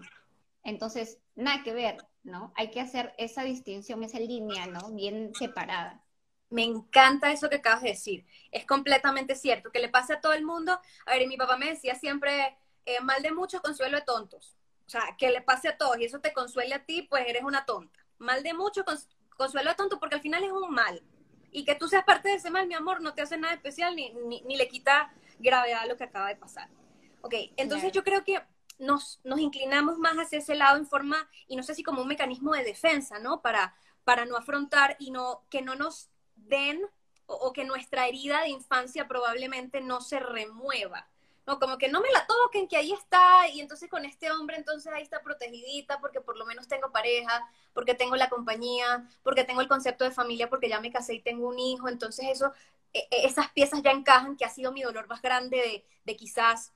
Entonces, 0.68 1.18
nada 1.34 1.62
que 1.62 1.72
ver, 1.72 1.96
¿no? 2.24 2.52
Hay 2.54 2.70
que 2.70 2.82
hacer 2.82 3.14
esa 3.16 3.42
distinción, 3.42 4.04
esa 4.04 4.18
línea, 4.20 4.66
¿no? 4.66 4.90
Bien 4.90 5.32
separada. 5.34 6.04
Me 6.50 6.62
encanta 6.62 7.32
eso 7.32 7.48
que 7.48 7.56
acabas 7.56 7.82
de 7.82 7.90
decir. 7.90 8.26
Es 8.52 8.66
completamente 8.66 9.34
cierto. 9.34 9.70
Que 9.70 9.78
le 9.78 9.88
pase 9.88 10.12
a 10.12 10.20
todo 10.20 10.34
el 10.34 10.44
mundo. 10.44 10.78
A 11.06 11.12
ver, 11.12 11.26
mi 11.26 11.38
papá 11.38 11.56
me 11.56 11.70
decía 11.70 11.94
siempre, 11.94 12.58
eh, 12.84 13.00
mal 13.00 13.22
de 13.22 13.32
muchos, 13.32 13.62
consuelo 13.62 13.96
de 13.96 14.04
tontos. 14.04 14.58
O 14.86 14.90
sea, 14.90 15.16
que 15.18 15.30
le 15.30 15.40
pase 15.40 15.68
a 15.68 15.78
todos 15.78 15.98
y 15.98 16.04
eso 16.04 16.20
te 16.20 16.34
consuele 16.34 16.74
a 16.74 16.84
ti, 16.84 17.00
pues 17.02 17.24
eres 17.26 17.44
una 17.44 17.64
tonta. 17.64 17.98
Mal 18.18 18.42
de 18.42 18.52
muchos, 18.52 18.84
consuelo 19.38 19.70
de 19.70 19.76
tontos, 19.76 19.98
porque 19.98 20.16
al 20.16 20.22
final 20.22 20.44
es 20.44 20.52
un 20.52 20.70
mal. 20.70 21.02
Y 21.50 21.64
que 21.64 21.76
tú 21.76 21.88
seas 21.88 22.04
parte 22.04 22.28
de 22.28 22.34
ese 22.34 22.50
mal, 22.50 22.66
mi 22.66 22.74
amor, 22.74 23.00
no 23.00 23.14
te 23.14 23.22
hace 23.22 23.38
nada 23.38 23.54
especial 23.54 23.96
ni, 23.96 24.10
ni, 24.10 24.56
le 24.56 24.68
quita 24.68 25.14
gravedad 25.38 25.80
a 25.80 25.86
lo 25.86 25.96
que 25.96 26.04
acaba 26.04 26.28
de 26.28 26.36
pasar. 26.36 26.68
Ok, 27.22 27.34
entonces 27.56 27.90
yo 27.90 28.04
creo 28.04 28.22
que 28.22 28.38
nos, 28.78 29.20
nos 29.24 29.40
inclinamos 29.40 29.98
más 29.98 30.16
hacia 30.16 30.38
ese 30.38 30.54
lado 30.54 30.76
en 30.76 30.86
forma, 30.86 31.28
y 31.46 31.56
no 31.56 31.62
sé 31.62 31.74
si 31.74 31.82
como 31.82 32.02
un 32.02 32.08
mecanismo 32.08 32.52
de 32.52 32.64
defensa, 32.64 33.18
¿no? 33.18 33.42
Para, 33.42 33.74
para 34.04 34.24
no 34.24 34.36
afrontar 34.36 34.96
y 34.98 35.10
no, 35.10 35.42
que 35.50 35.62
no 35.62 35.74
nos 35.74 36.08
den 36.36 36.80
o, 37.26 37.52
que 37.52 37.64
nuestra 37.64 38.08
herida 38.08 38.40
de 38.40 38.48
infancia 38.48 39.06
probablemente 39.06 39.82
no 39.82 40.00
se 40.00 40.18
remueva. 40.18 41.06
No, 41.46 41.58
como 41.58 41.78
que 41.78 41.88
no 41.88 42.00
me 42.00 42.10
la 42.10 42.26
toquen, 42.26 42.68
que 42.68 42.76
ahí 42.76 42.92
está, 42.92 43.48
y 43.48 43.60
entonces 43.60 43.88
con 43.88 44.04
este 44.04 44.30
hombre, 44.30 44.56
entonces 44.56 44.92
ahí 44.92 45.02
está 45.02 45.22
protegidita, 45.22 45.98
porque 46.00 46.20
por 46.20 46.36
lo 46.36 46.44
menos 46.44 46.68
tengo 46.68 46.90
pareja, 46.90 47.46
porque 47.72 47.94
tengo 47.94 48.16
la 48.16 48.28
compañía, 48.28 49.08
porque 49.22 49.44
tengo 49.44 49.60
el 49.62 49.68
concepto 49.68 50.04
de 50.04 50.10
familia, 50.10 50.50
porque 50.50 50.68
ya 50.68 50.80
me 50.80 50.92
casé 50.92 51.14
y 51.14 51.20
tengo 51.22 51.48
un 51.48 51.58
hijo, 51.58 51.88
entonces 51.88 52.26
eso, 52.30 52.52
e, 52.92 53.00
e, 53.10 53.26
esas 53.26 53.50
piezas 53.50 53.82
ya 53.82 53.90
encajan, 53.90 54.36
que 54.36 54.44
ha 54.44 54.50
sido 54.50 54.72
mi 54.72 54.82
dolor 54.82 55.06
más 55.08 55.22
grande 55.22 55.56
de, 55.56 55.84
de 56.04 56.16
quizás 56.16 56.72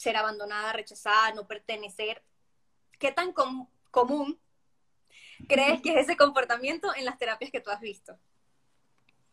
ser 0.00 0.16
abandonada, 0.16 0.72
rechazada, 0.72 1.34
no 1.34 1.46
pertenecer. 1.46 2.22
¿Qué 2.98 3.12
tan 3.12 3.34
común 3.90 4.40
crees 5.46 5.82
que 5.82 5.90
es 5.92 6.06
ese 6.06 6.16
comportamiento 6.16 6.94
en 6.94 7.04
las 7.04 7.18
terapias 7.18 7.50
que 7.50 7.60
tú 7.60 7.70
has 7.70 7.80
visto? 7.80 8.18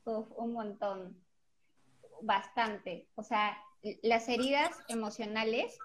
un 0.05 0.53
montón, 0.53 1.21
bastante. 2.21 3.09
O 3.15 3.23
sea, 3.23 3.61
las 4.01 4.29
heridas 4.29 4.71
emocionales 4.87 5.77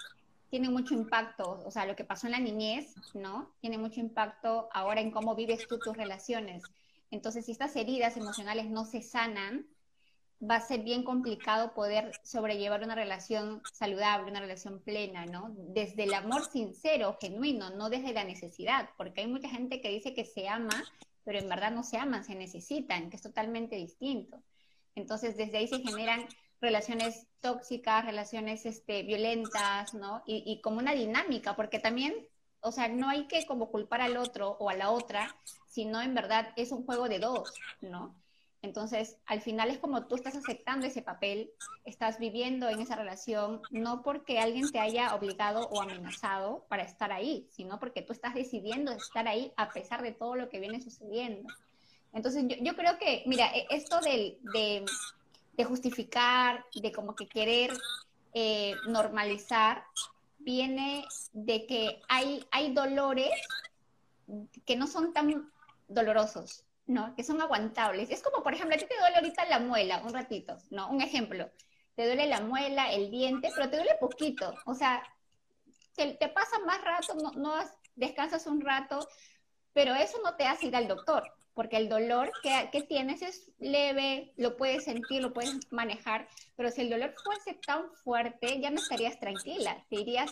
tienen 0.48 0.72
mucho 0.72 0.94
impacto, 0.94 1.60
o 1.64 1.70
sea, 1.72 1.86
lo 1.86 1.96
que 1.96 2.04
pasó 2.04 2.28
en 2.28 2.32
la 2.32 2.38
niñez, 2.38 2.94
¿no? 3.14 3.52
Tiene 3.60 3.78
mucho 3.78 3.98
impacto 3.98 4.68
ahora 4.72 5.00
en 5.00 5.10
cómo 5.10 5.34
vives 5.34 5.66
tú 5.66 5.80
tus 5.80 5.96
relaciones. 5.96 6.62
Entonces, 7.10 7.46
si 7.46 7.52
estas 7.52 7.74
heridas 7.74 8.16
emocionales 8.16 8.66
no 8.66 8.84
se 8.84 9.02
sanan, 9.02 9.66
va 10.42 10.56
a 10.56 10.60
ser 10.60 10.82
bien 10.82 11.04
complicado 11.04 11.72
poder 11.72 12.12
sobrellevar 12.24 12.82
una 12.82 12.94
relación 12.94 13.62
saludable, 13.72 14.30
una 14.30 14.40
relación 14.40 14.80
plena, 14.80 15.24
¿no? 15.24 15.54
Desde 15.56 16.04
el 16.04 16.14
amor 16.14 16.44
sincero, 16.44 17.16
genuino, 17.20 17.70
no 17.70 17.88
desde 17.90 18.12
la 18.12 18.24
necesidad, 18.24 18.90
porque 18.96 19.20
hay 19.20 19.28
mucha 19.28 19.48
gente 19.48 19.80
que 19.80 19.90
dice 19.90 20.14
que 20.14 20.24
se 20.24 20.48
ama, 20.48 20.82
pero 21.24 21.38
en 21.38 21.48
verdad 21.48 21.70
no 21.70 21.84
se 21.84 21.96
aman, 21.96 22.24
se 22.24 22.34
necesitan, 22.34 23.08
que 23.08 23.16
es 23.16 23.22
totalmente 23.22 23.76
distinto. 23.76 24.42
Entonces, 24.96 25.36
desde 25.36 25.58
ahí 25.58 25.68
se 25.68 25.78
generan 25.78 26.26
relaciones 26.60 27.26
tóxicas, 27.40 28.04
relaciones 28.04 28.66
este, 28.66 29.04
violentas, 29.04 29.94
¿no? 29.94 30.22
Y, 30.26 30.60
como 30.60 30.78
una 30.78 30.92
dinámica, 30.92 31.54
porque 31.54 31.78
también, 31.78 32.14
o 32.60 32.72
sea, 32.72 32.88
no 32.88 33.08
hay 33.08 33.26
que 33.26 33.46
como 33.46 33.70
culpar 33.70 34.00
al 34.00 34.16
otro 34.16 34.56
o 34.58 34.70
a 34.70 34.74
la 34.74 34.90
otra, 34.90 35.36
sino 35.68 36.00
en 36.00 36.14
verdad 36.14 36.52
es 36.56 36.72
un 36.72 36.84
juego 36.84 37.08
de 37.08 37.20
dos, 37.20 37.52
¿no? 37.80 38.21
Entonces, 38.62 39.16
al 39.26 39.40
final 39.40 39.70
es 39.70 39.78
como 39.78 40.06
tú 40.06 40.14
estás 40.14 40.36
aceptando 40.36 40.86
ese 40.86 41.02
papel, 41.02 41.50
estás 41.84 42.20
viviendo 42.20 42.68
en 42.68 42.80
esa 42.80 42.94
relación, 42.94 43.60
no 43.70 44.02
porque 44.02 44.38
alguien 44.38 44.70
te 44.70 44.78
haya 44.78 45.16
obligado 45.16 45.68
o 45.68 45.82
amenazado 45.82 46.64
para 46.68 46.84
estar 46.84 47.10
ahí, 47.10 47.48
sino 47.50 47.80
porque 47.80 48.02
tú 48.02 48.12
estás 48.12 48.34
decidiendo 48.34 48.92
estar 48.92 49.26
ahí 49.26 49.52
a 49.56 49.70
pesar 49.70 50.00
de 50.00 50.12
todo 50.12 50.36
lo 50.36 50.48
que 50.48 50.60
viene 50.60 50.80
sucediendo. 50.80 51.52
Entonces, 52.12 52.44
yo, 52.60 52.76
creo 52.76 52.98
que, 52.98 53.24
mira, 53.26 53.46
e, 53.52 53.66
esto 53.70 54.00
de, 54.00 54.84
justificar, 55.64 56.64
de 56.72 56.92
como 56.92 57.16
que 57.16 57.26
querer 57.26 57.72
eh, 58.32 58.74
normalizar, 58.86 59.82
viene 60.38 61.04
de 61.32 61.66
que 61.66 62.00
hay, 62.08 62.44
hay 62.52 62.72
dolores 62.72 63.32
que 64.64 64.76
no 64.76 64.86
son 64.86 65.12
tan 65.12 65.50
dolorosos. 65.88 66.64
¿No? 66.92 67.14
Que 67.14 67.24
son 67.24 67.40
aguantables. 67.40 68.10
Es 68.10 68.22
como, 68.22 68.42
por 68.42 68.54
ejemplo, 68.54 68.76
a 68.76 68.78
ti 68.78 68.86
te 68.86 68.98
duele 68.98 69.16
ahorita 69.16 69.44
la 69.46 69.58
muela, 69.58 70.02
un 70.04 70.12
ratito, 70.12 70.58
¿no? 70.70 70.90
Un 70.90 71.00
ejemplo. 71.00 71.50
Te 71.94 72.06
duele 72.06 72.26
la 72.26 72.40
muela, 72.40 72.92
el 72.92 73.10
diente, 73.10 73.50
pero 73.54 73.70
te 73.70 73.76
duele 73.76 73.96
poquito. 74.00 74.54
O 74.66 74.74
sea, 74.74 75.02
te, 75.94 76.28
pasa 76.28 76.58
más 76.66 76.82
rato, 76.82 77.14
no, 77.14 77.32
no, 77.32 77.54
descansas 77.96 78.46
un 78.46 78.60
rato, 78.60 79.06
pero 79.72 79.94
eso 79.94 80.18
no 80.24 80.36
te 80.36 80.44
hace 80.44 80.66
ir 80.66 80.76
al 80.76 80.88
doctor, 80.88 81.22
porque 81.54 81.76
el 81.76 81.88
dolor 81.88 82.32
que, 82.42 82.68
que, 82.72 82.82
tienes 82.82 83.22
es 83.22 83.50
leve, 83.58 84.32
lo 84.36 84.56
puedes 84.56 84.84
sentir, 84.84 85.22
lo 85.22 85.32
puedes 85.32 85.70
manejar, 85.70 86.28
pero 86.56 86.70
si 86.70 86.82
el 86.82 86.90
dolor 86.90 87.14
fuese 87.22 87.54
tan 87.66 87.92
fuerte, 88.04 88.60
ya 88.60 88.70
no 88.70 88.76
estarías 88.76 89.20
tranquila, 89.20 89.84
te 89.90 90.00
irías 90.00 90.30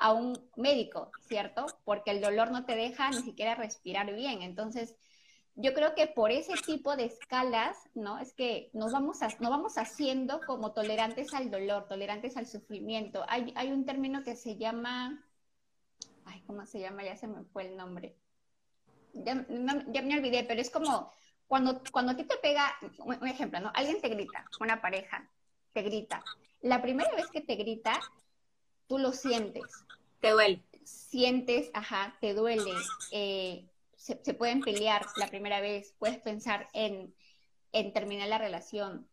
a 0.00 0.12
un 0.12 0.34
médico, 0.56 1.12
¿cierto? 1.28 1.66
Porque 1.84 2.10
el 2.10 2.22
dolor 2.22 2.50
no 2.50 2.64
te 2.64 2.74
deja 2.74 3.10
ni 3.10 3.22
siquiera 3.22 3.54
respirar 3.54 4.12
bien. 4.14 4.42
Entonces, 4.42 4.94
yo 5.60 5.74
creo 5.74 5.94
que 5.94 6.06
por 6.06 6.30
ese 6.30 6.54
tipo 6.54 6.96
de 6.96 7.04
escalas, 7.04 7.76
¿no? 7.94 8.18
Es 8.18 8.32
que 8.32 8.70
nos 8.72 8.92
vamos, 8.92 9.22
a, 9.22 9.28
nos 9.40 9.50
vamos 9.50 9.78
haciendo 9.78 10.40
como 10.46 10.72
tolerantes 10.72 11.34
al 11.34 11.50
dolor, 11.50 11.86
tolerantes 11.88 12.36
al 12.36 12.46
sufrimiento. 12.46 13.24
Hay, 13.28 13.52
hay 13.56 13.72
un 13.72 13.84
término 13.84 14.22
que 14.22 14.36
se 14.36 14.56
llama, 14.56 15.24
ay, 16.24 16.42
¿cómo 16.46 16.66
se 16.66 16.80
llama? 16.80 17.04
Ya 17.04 17.16
se 17.16 17.26
me 17.26 17.44
fue 17.44 17.66
el 17.66 17.76
nombre. 17.76 18.16
Ya, 19.12 19.46
ya 19.88 20.02
me 20.02 20.16
olvidé, 20.16 20.44
pero 20.44 20.60
es 20.60 20.70
como 20.70 21.12
cuando, 21.46 21.82
cuando 21.90 22.12
a 22.12 22.16
ti 22.16 22.24
te 22.24 22.36
pega, 22.36 22.72
un 22.98 23.26
ejemplo, 23.26 23.60
¿no? 23.60 23.72
Alguien 23.74 24.00
te 24.00 24.08
grita, 24.08 24.44
una 24.60 24.80
pareja, 24.80 25.28
te 25.72 25.82
grita. 25.82 26.22
La 26.60 26.80
primera 26.80 27.10
vez 27.16 27.26
que 27.30 27.40
te 27.40 27.56
grita, 27.56 28.00
tú 28.86 28.98
lo 28.98 29.12
sientes. 29.12 29.64
Te 30.20 30.30
duele. 30.30 30.62
Sientes, 30.84 31.70
ajá, 31.74 32.16
te 32.20 32.34
duele. 32.34 32.72
Eh, 33.10 33.69
se, 34.00 34.16
pueden 34.34 34.62
pelear 34.62 35.04
la 35.16 35.28
primera 35.28 35.60
vez, 35.60 35.94
puedes 35.98 36.18
pensar 36.18 36.68
en, 36.72 37.14
terminar 37.92 38.28
la 38.28 38.38
relación, 38.38 39.06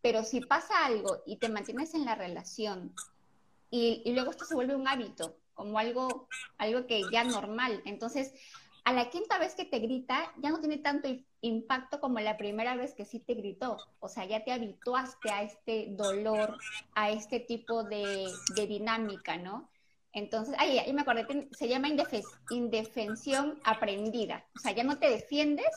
pero 0.00 0.24
si 0.24 0.40
pasa 0.40 0.86
algo 0.86 1.22
y 1.26 1.36
te 1.36 1.50
mantienes 1.50 1.94
en 1.94 2.06
la 2.06 2.14
relación 2.14 2.94
y, 3.70 4.02
luego 4.12 4.30
esto 4.30 4.46
se 4.46 4.54
vuelve 4.54 4.74
un 4.74 4.88
hábito, 4.88 5.36
como 5.52 5.78
algo, 5.78 6.28
algo 6.56 6.86
que 6.86 7.02
ya 7.12 7.24
normal, 7.24 7.82
entonces 7.84 8.32
a 8.84 8.94
la 8.94 9.10
quinta 9.10 9.38
vez 9.38 9.54
que 9.54 9.66
te 9.66 9.78
grita 9.78 10.32
ya 10.38 10.48
no 10.48 10.60
tiene 10.60 10.78
tanto 10.78 11.08
impacto 11.42 12.00
como 12.00 12.18
la 12.20 12.38
primera 12.38 12.74
vez 12.76 12.94
que 12.94 13.04
sí 13.04 13.20
te 13.20 13.34
gritó, 13.34 13.76
o 14.00 14.08
sea, 14.08 14.24
ya 14.24 14.42
te 14.42 14.52
habituaste 14.52 15.30
a 15.30 15.42
este 15.42 15.88
dolor, 15.90 16.56
a 16.94 17.10
este 17.10 17.38
tipo 17.38 17.84
de, 17.84 18.32
de 18.56 18.66
dinámica, 18.66 19.36
¿no? 19.36 19.68
Entonces, 20.12 20.56
ahí, 20.58 20.78
ahí 20.78 20.92
me 20.92 21.02
acordé, 21.02 21.48
se 21.52 21.68
llama 21.68 21.88
indefensión 22.50 23.60
aprendida. 23.64 24.44
O 24.56 24.58
sea, 24.58 24.72
ya 24.72 24.82
no 24.82 24.98
te 24.98 25.08
defiendes 25.08 25.68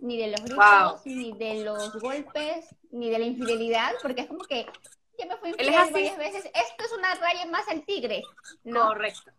ni 0.00 0.16
de 0.16 0.28
los 0.28 0.40
gritos, 0.42 1.04
ni 1.04 1.32
de 1.32 1.62
los 1.64 2.00
golpes, 2.00 2.74
ni 2.90 3.10
de 3.10 3.18
la 3.18 3.26
infidelidad, 3.26 3.92
porque 4.00 4.22
es 4.22 4.28
como 4.28 4.44
que 4.44 4.66
ya 5.18 5.26
me 5.26 5.36
fui 5.36 5.50
infiel 5.50 5.72
varias 5.90 6.16
veces. 6.16 6.44
Esto 6.46 6.84
es 6.84 6.92
una 6.96 7.14
raya 7.16 7.44
más 7.46 7.68
al 7.68 7.84
tigre. 7.84 8.22
¿no? 8.64 8.88
Correcto. 8.88 9.30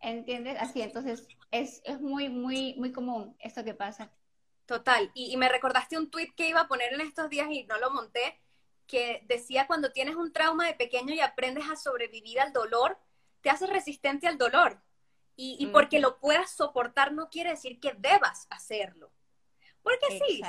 ¿Entiendes? 0.00 0.56
Así, 0.60 0.80
entonces 0.80 1.26
es, 1.50 1.82
es 1.84 2.00
muy, 2.00 2.28
muy, 2.28 2.74
muy 2.74 2.92
común 2.92 3.36
esto 3.40 3.64
que 3.64 3.74
pasa. 3.74 4.12
Total. 4.66 5.10
Y, 5.14 5.32
y 5.32 5.36
me 5.36 5.48
recordaste 5.48 5.98
un 5.98 6.08
tweet 6.08 6.32
que 6.36 6.48
iba 6.48 6.60
a 6.60 6.68
poner 6.68 6.92
en 6.92 7.00
estos 7.00 7.28
días 7.30 7.48
y 7.50 7.64
no 7.64 7.78
lo 7.78 7.90
monté, 7.90 8.38
que 8.86 9.24
decía 9.26 9.66
cuando 9.66 9.90
tienes 9.90 10.14
un 10.14 10.32
trauma 10.32 10.66
de 10.66 10.74
pequeño 10.74 11.14
y 11.14 11.20
aprendes 11.20 11.64
a 11.68 11.74
sobrevivir 11.74 12.38
al 12.38 12.52
dolor, 12.52 12.96
te 13.40 13.50
hace 13.50 13.66
resistente 13.66 14.26
al 14.26 14.38
dolor. 14.38 14.80
Y, 15.40 15.64
porque 15.68 16.00
lo 16.00 16.18
puedas 16.18 16.50
soportar 16.50 17.12
no 17.12 17.30
quiere 17.30 17.50
decir 17.50 17.78
que 17.78 17.92
debas 17.96 18.48
hacerlo. 18.50 19.12
Porque 19.84 20.18
sí, 20.18 20.42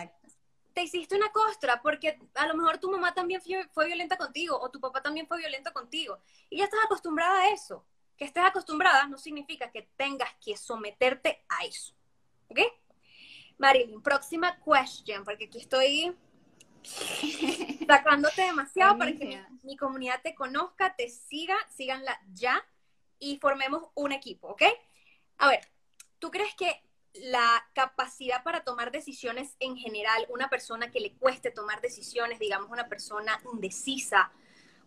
te 0.73 0.81
hiciste 0.81 1.15
una 1.15 1.31
costra, 1.31 1.79
porque 1.83 2.17
a 2.33 2.47
lo 2.47 2.55
mejor 2.55 2.79
tu 2.79 2.89
mamá 2.89 3.13
también 3.13 3.39
fue, 3.71 3.85
violenta 3.85 4.17
contigo 4.17 4.59
o 4.59 4.71
tu 4.71 4.79
papá 4.79 5.03
también 5.03 5.27
fue 5.27 5.37
violento 5.37 5.71
contigo. 5.73 6.17
Y 6.49 6.57
ya 6.57 6.63
estás 6.63 6.79
acostumbrada 6.83 7.39
a 7.41 7.49
eso. 7.49 7.85
Que 8.17 8.25
estés 8.25 8.43
acostumbrada 8.43 9.05
no 9.05 9.19
significa 9.19 9.71
que 9.71 9.83
tengas 9.95 10.33
que 10.43 10.57
someterte 10.57 11.45
a 11.49 11.65
eso. 11.65 11.93
¿Ok? 12.47 12.59
Marilyn, 13.59 14.01
próxima 14.01 14.57
question, 14.63 15.23
porque 15.23 15.45
aquí 15.45 15.59
estoy 15.59 16.17
sacándote 17.87 18.41
demasiado 18.41 18.97
para 18.97 19.11
que 19.11 19.25
mi, 19.25 19.37
mi, 19.61 19.77
comunidad 19.77 20.19
te 20.23 20.33
conozca, 20.33 20.95
te 20.95 21.09
siga, 21.09 21.55
síganla 21.69 22.19
ya 22.33 22.65
y 23.19 23.37
formemos 23.37 23.89
un 23.95 24.11
equipo, 24.11 24.49
¿ok? 24.49 24.63
A 25.37 25.49
ver, 25.49 25.61
¿tú 26.19 26.31
crees 26.31 26.53
que 26.55 26.83
la 27.13 27.65
capacidad 27.73 28.43
para 28.43 28.63
tomar 28.63 28.91
decisiones 28.91 29.55
en 29.59 29.77
general, 29.77 30.25
una 30.29 30.49
persona 30.49 30.91
que 30.91 30.99
le 30.99 31.13
cueste 31.13 31.51
tomar 31.51 31.81
decisiones, 31.81 32.39
digamos 32.39 32.69
una 32.69 32.87
persona 32.87 33.41
indecisa, 33.53 34.31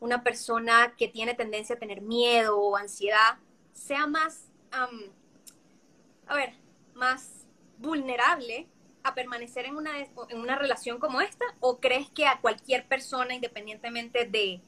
una 0.01 0.23
persona 0.23 0.95
que 0.97 1.09
tiene 1.09 1.35
tendencia 1.35 1.77
a 1.77 1.79
tener 1.79 2.01
miedo 2.01 2.59
o 2.59 2.77
ansiedad, 2.77 3.39
sea 3.73 4.07
más, 4.07 4.51
a 4.71 6.35
ver, 6.35 6.55
más 6.95 7.47
vulnerable 7.79 8.69
a 9.03 9.15
permanecer 9.15 9.67
en 9.67 9.77
una, 9.77 9.99
en 9.99 10.39
una 10.39 10.57
relación 10.57 10.99
como 10.99 11.21
esta? 11.21 11.45
¿O 11.61 11.81
crees 11.81 12.09
que 12.11 12.27
a 12.27 12.41
cualquier 12.41 12.87
persona, 12.87 13.35
independientemente 13.35 14.27
de, 14.27 14.61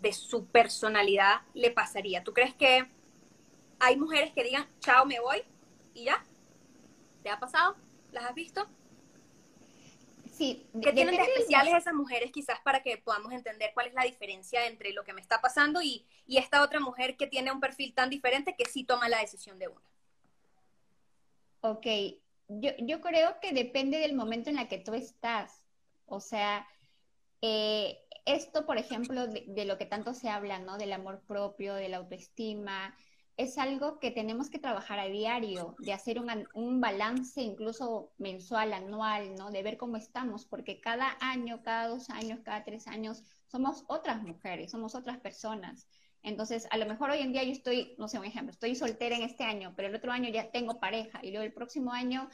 de 0.00 0.12
su 0.12 0.46
personalidad 0.46 1.42
le 1.54 1.70
pasaría? 1.70 2.22
¿Tú 2.24 2.32
crees 2.32 2.54
que 2.54 2.86
hay 3.78 3.96
mujeres 3.96 4.32
que 4.32 4.44
digan, 4.44 4.68
chao, 4.80 5.06
me 5.06 5.20
voy 5.20 5.42
y 5.94 6.04
ya? 6.04 6.24
¿Te 7.22 7.30
ha 7.30 7.38
pasado? 7.38 7.76
¿Las 8.12 8.24
has 8.24 8.34
visto? 8.34 8.66
Sí. 10.32 10.66
¿Qué 10.82 10.92
tienen 10.92 11.16
de 11.16 11.22
especiales 11.22 11.74
esas 11.74 11.94
mujeres 11.94 12.30
quizás 12.30 12.60
para 12.60 12.82
que 12.82 12.98
podamos 12.98 13.32
entender 13.32 13.70
cuál 13.72 13.86
es 13.86 13.94
la 13.94 14.02
diferencia 14.02 14.66
entre 14.66 14.92
lo 14.92 15.02
que 15.02 15.14
me 15.14 15.20
está 15.20 15.40
pasando 15.40 15.80
y, 15.80 16.06
y 16.26 16.36
esta 16.36 16.62
otra 16.62 16.78
mujer 16.78 17.16
que 17.16 17.26
tiene 17.26 17.50
un 17.50 17.60
perfil 17.60 17.94
tan 17.94 18.10
diferente 18.10 18.54
que 18.54 18.66
sí 18.66 18.84
toma 18.84 19.08
la 19.08 19.20
decisión 19.20 19.58
de 19.58 19.68
una? 19.68 19.80
Ok, 21.62 21.86
yo, 22.48 22.70
yo 22.78 23.00
creo 23.00 23.40
que 23.40 23.52
depende 23.52 23.98
del 23.98 24.14
momento 24.14 24.50
en 24.50 24.58
el 24.58 24.68
que 24.68 24.78
tú 24.78 24.94
estás. 24.94 25.62
O 26.06 26.20
sea, 26.20 26.66
eh, 27.40 28.05
esto, 28.26 28.66
por 28.66 28.76
ejemplo, 28.76 29.26
de, 29.28 29.64
lo 29.64 29.78
que 29.78 29.86
tanto 29.86 30.12
se 30.12 30.28
habla, 30.28 30.58
¿no? 30.58 30.76
Del 30.76 30.92
amor 30.92 31.22
propio, 31.26 31.74
de 31.74 31.88
la 31.88 31.98
autoestima, 31.98 32.94
es 33.36 33.56
algo 33.56 34.00
que 34.00 34.10
tenemos 34.10 34.50
que 34.50 34.58
trabajar 34.58 34.98
a 34.98 35.06
diario, 35.06 35.76
de 35.78 35.92
hacer 35.92 36.18
un, 36.18 36.48
un, 36.54 36.80
balance 36.80 37.40
incluso 37.40 38.12
mensual, 38.18 38.72
anual, 38.72 39.34
¿no? 39.36 39.50
De 39.50 39.62
ver 39.62 39.76
cómo 39.76 39.96
estamos, 39.96 40.44
porque 40.44 40.80
cada 40.80 41.16
año, 41.20 41.62
cada 41.62 41.88
dos 41.88 42.10
años, 42.10 42.40
cada 42.42 42.64
tres 42.64 42.88
años, 42.88 43.22
somos 43.46 43.84
otras 43.88 44.22
mujeres, 44.22 44.72
somos 44.72 44.94
otras 44.94 45.18
personas. 45.18 45.86
Entonces, 46.22 46.66
a 46.70 46.78
lo 46.78 46.86
mejor 46.86 47.10
hoy 47.10 47.20
en 47.20 47.32
día 47.32 47.44
yo 47.44 47.52
estoy, 47.52 47.94
no 47.98 48.08
sé, 48.08 48.18
un 48.18 48.24
ejemplo, 48.24 48.50
estoy 48.50 48.74
soltera 48.74 49.14
en 49.14 49.22
este 49.22 49.44
año, 49.44 49.74
pero 49.76 49.88
el 49.88 49.94
otro 49.94 50.10
año 50.10 50.28
ya 50.30 50.50
tengo 50.50 50.80
pareja 50.80 51.20
y 51.22 51.30
luego 51.30 51.44
el 51.44 51.52
próximo 51.52 51.92
año 51.92 52.28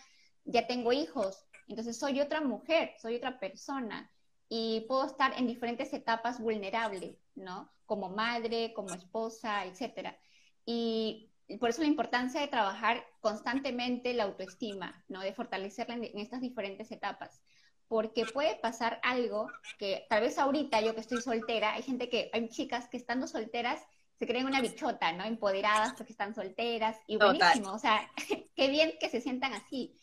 ya 0.44 0.66
tengo 0.66 0.92
hijos. 0.92 1.44
Entonces, 1.68 1.98
soy 1.98 2.20
otra 2.20 2.40
mujer, 2.40 2.94
soy 2.98 3.16
otra 3.16 3.38
persona 3.38 4.10
y 4.54 4.82
puedo 4.82 5.06
estar 5.06 5.32
en 5.38 5.46
diferentes 5.46 5.94
etapas 5.94 6.38
vulnerables, 6.38 7.16
¿no? 7.34 7.72
Como 7.86 8.10
madre, 8.10 8.74
como 8.74 8.92
esposa, 8.92 9.64
etcétera. 9.64 10.18
Y 10.66 11.30
por 11.58 11.70
eso 11.70 11.80
la 11.80 11.88
importancia 11.88 12.38
de 12.38 12.48
trabajar 12.48 13.02
constantemente 13.22 14.12
la 14.12 14.24
autoestima, 14.24 15.02
¿no? 15.08 15.20
De 15.20 15.32
fortalecerla 15.32 15.94
en, 15.94 16.18
estas 16.18 16.42
diferentes 16.42 16.90
etapas. 16.92 17.40
porque 17.88 18.26
puede 18.26 18.56
pasar 18.56 19.00
algo 19.02 19.48
que 19.78 20.04
tal 20.10 20.20
vez 20.20 20.38
ahorita 20.38 20.82
yo 20.82 20.94
que 20.94 21.00
estoy 21.00 21.22
soltera, 21.22 21.72
hay 21.72 21.82
gente 21.82 22.10
que, 22.10 22.28
hay 22.34 22.46
chicas 22.50 22.88
que 22.88 22.98
estando 22.98 23.26
solteras 23.26 23.80
se 24.18 24.26
creen 24.26 24.44
una 24.44 24.60
bichota, 24.60 25.12
¿no? 25.12 25.24
Empoderadas 25.24 25.94
porque 25.94 26.12
están 26.12 26.34
solteras 26.34 26.98
y 27.06 27.16
buenísimo, 27.16 27.72
o 27.72 27.78
sea, 27.78 28.10
qué 28.54 28.68
bien 28.68 28.92
que 29.00 29.08
se 29.08 29.22
sientan 29.22 29.54
así. 29.54 29.96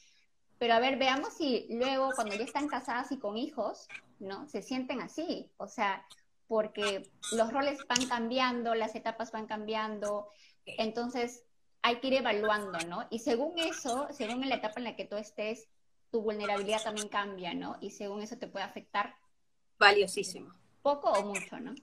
Pero 0.60 0.74
a 0.74 0.80
ver, 0.80 0.98
veamos 0.98 1.34
si 1.34 1.68
luego 1.70 2.12
cuando 2.14 2.36
ya 2.36 2.44
están 2.44 2.68
casadas 2.68 3.12
y 3.12 3.18
con 3.18 3.38
hijos, 3.38 3.88
¿no? 4.20 4.48
Se 4.50 4.62
sienten 4.62 5.02
así, 5.02 5.50
o 5.58 5.68
sea, 5.68 6.06
porque 6.48 7.10
los 7.32 7.52
roles 7.52 7.80
van 7.88 8.06
cambiando, 8.08 8.76
las 8.76 8.94
etapas 8.94 9.32
van 9.32 9.48
cambiando, 9.48 10.30
entonces 10.66 11.44
hay 11.82 11.98
que 12.02 12.08
ir 12.08 12.16
evaluando, 12.16 12.78
¿no? 12.88 13.08
Y 13.10 13.20
según 13.20 13.58
eso, 13.58 14.10
según 14.12 14.48
la 14.50 14.56
etapa 14.56 14.80
en 14.80 14.84
la 14.84 14.96
que 14.98 15.06
tú 15.06 15.16
estés, 15.16 15.68
tu 16.12 16.22
vulnerabilidad 16.22 16.84
también 16.84 17.08
cambia, 17.08 17.54
¿no? 17.54 17.78
Y 17.80 17.92
según 17.92 18.22
eso 18.22 18.38
te 18.38 18.48
puede 18.48 18.66
afectar. 18.66 19.16
Valiosísimo. 19.78 20.54
Poco 20.82 21.10
o 21.12 21.24
mucho, 21.24 21.60
¿no? 21.60 21.74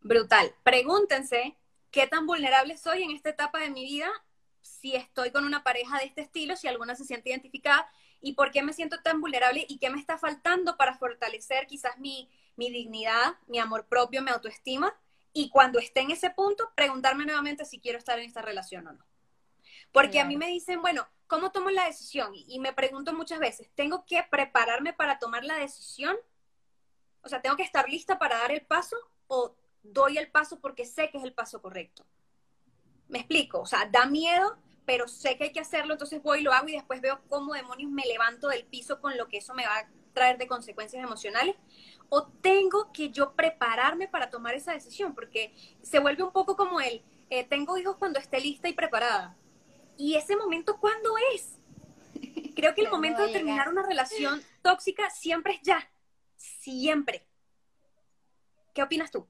Brutal. 0.00 0.54
Pregúntense 0.62 1.56
qué 1.90 2.06
tan 2.06 2.26
vulnerable 2.26 2.76
soy 2.76 3.02
en 3.02 3.12
esta 3.12 3.30
etapa 3.30 3.60
de 3.60 3.70
mi 3.70 3.84
vida, 3.84 4.08
si 4.60 4.94
estoy 4.94 5.30
con 5.30 5.44
una 5.44 5.62
pareja 5.62 5.98
de 5.98 6.06
este 6.06 6.22
estilo, 6.22 6.56
si 6.56 6.68
alguna 6.68 6.96
se 6.96 7.04
siente 7.04 7.30
identificada, 7.30 7.88
y 8.20 8.32
por 8.32 8.50
qué 8.50 8.62
me 8.62 8.72
siento 8.72 9.00
tan 9.02 9.20
vulnerable 9.20 9.64
y 9.68 9.78
qué 9.78 9.90
me 9.90 10.00
está 10.00 10.18
faltando 10.18 10.76
para 10.76 10.96
fortalecer 10.96 11.66
quizás 11.66 11.98
mi, 11.98 12.30
mi 12.56 12.70
dignidad, 12.70 13.36
mi 13.46 13.58
amor 13.58 13.86
propio, 13.86 14.22
mi 14.22 14.30
autoestima. 14.30 14.94
Y 15.32 15.50
cuando 15.50 15.78
esté 15.78 16.00
en 16.00 16.10
ese 16.10 16.30
punto, 16.30 16.72
preguntarme 16.74 17.24
nuevamente 17.24 17.64
si 17.64 17.78
quiero 17.78 17.98
estar 17.98 18.18
en 18.18 18.24
esta 18.24 18.42
relación 18.42 18.86
o 18.86 18.92
no. 18.92 19.06
Porque 19.92 20.20
a 20.20 20.24
mí 20.24 20.36
me 20.36 20.48
dicen, 20.48 20.80
bueno, 20.82 21.06
¿cómo 21.26 21.52
tomo 21.52 21.70
la 21.70 21.86
decisión? 21.86 22.32
Y, 22.34 22.58
me 22.58 22.72
pregunto 22.72 23.12
muchas 23.12 23.38
veces, 23.38 23.70
¿tengo 23.74 24.04
que 24.06 24.22
prepararme 24.30 24.92
para 24.92 25.18
tomar 25.18 25.44
la 25.44 25.56
decisión? 25.56 26.16
O 27.22 27.28
sea, 27.28 27.42
¿tengo 27.42 27.56
que 27.56 27.62
estar 27.62 27.88
lista 27.88 28.18
para 28.18 28.38
dar 28.38 28.52
el 28.52 28.64
paso 28.64 28.96
o 29.26 29.54
doy 29.82 30.18
el 30.18 30.30
paso 30.30 30.60
porque 30.60 30.84
sé 30.84 31.10
que 31.10 31.18
es 31.18 31.24
el 31.24 31.32
paso 31.32 31.60
correcto? 31.60 32.04
Me 33.08 33.18
explico, 33.18 33.60
o 33.60 33.66
sea, 33.66 33.88
da 33.90 34.06
miedo, 34.06 34.58
pero 34.86 35.08
sé 35.08 35.36
que 35.36 35.44
hay 35.44 35.52
que 35.52 35.60
hacerlo, 35.60 35.94
entonces 35.94 36.22
voy, 36.22 36.42
lo 36.42 36.52
hago 36.52 36.68
y 36.68 36.72
después 36.72 37.00
veo 37.00 37.20
cómo 37.28 37.52
demonios 37.52 37.90
me 37.90 38.04
levanto 38.04 38.48
del 38.48 38.64
piso 38.64 39.00
con 39.00 39.16
lo 39.16 39.28
que 39.28 39.38
eso 39.38 39.52
me 39.52 39.66
va 39.66 39.76
a 39.76 39.88
traer 40.14 40.38
de 40.38 40.46
consecuencias 40.46 41.02
emocionales. 41.02 41.56
O 42.08 42.28
tengo 42.40 42.92
que 42.92 43.10
yo 43.10 43.34
prepararme 43.34 44.06
para 44.06 44.30
tomar 44.30 44.54
esa 44.54 44.72
decisión, 44.72 45.14
porque 45.14 45.52
se 45.82 45.98
vuelve 45.98 46.22
un 46.22 46.32
poco 46.32 46.56
como 46.56 46.80
el, 46.80 47.02
eh, 47.30 47.44
tengo 47.44 47.76
hijos 47.76 47.96
cuando 47.96 48.20
esté 48.20 48.40
lista 48.40 48.68
y 48.68 48.72
preparada 48.72 49.36
¿Y 49.98 50.14
ese 50.14 50.36
momento 50.36 50.78
cuándo 50.78 51.14
es? 51.34 51.58
Creo 52.54 52.74
que 52.74 52.82
el 52.82 52.90
momento 52.90 53.22
de 53.22 53.32
terminar 53.32 53.68
una 53.68 53.82
relación 53.82 54.42
tóxica 54.62 55.10
siempre 55.10 55.54
es 55.54 55.62
ya. 55.62 55.90
Siempre. 56.36 57.26
¿Qué 58.74 58.82
opinas 58.82 59.10
tú? 59.10 59.26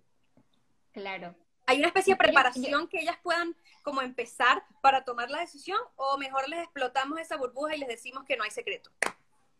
Claro. 0.92 1.34
¿Hay 1.66 1.78
una 1.78 1.88
especie 1.88 2.14
de 2.14 2.18
preparación 2.18 2.88
que 2.88 3.00
ellas 3.00 3.16
puedan 3.22 3.56
como 3.86 4.02
empezar 4.02 4.64
para 4.82 5.04
tomar 5.04 5.30
la 5.30 5.38
decisión 5.38 5.78
o 5.94 6.18
mejor 6.18 6.48
les 6.48 6.64
explotamos 6.64 7.20
esa 7.20 7.36
burbuja 7.36 7.76
y 7.76 7.78
les 7.78 7.88
decimos 7.88 8.24
que 8.24 8.36
no 8.36 8.42
hay 8.42 8.50
secreto? 8.50 8.90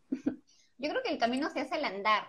Yo 0.11 0.89
creo 0.89 1.01
que 1.01 1.11
el 1.11 1.17
camino 1.17 1.49
se 1.49 1.61
hace 1.61 1.75
al 1.75 1.85
andar. 1.85 2.27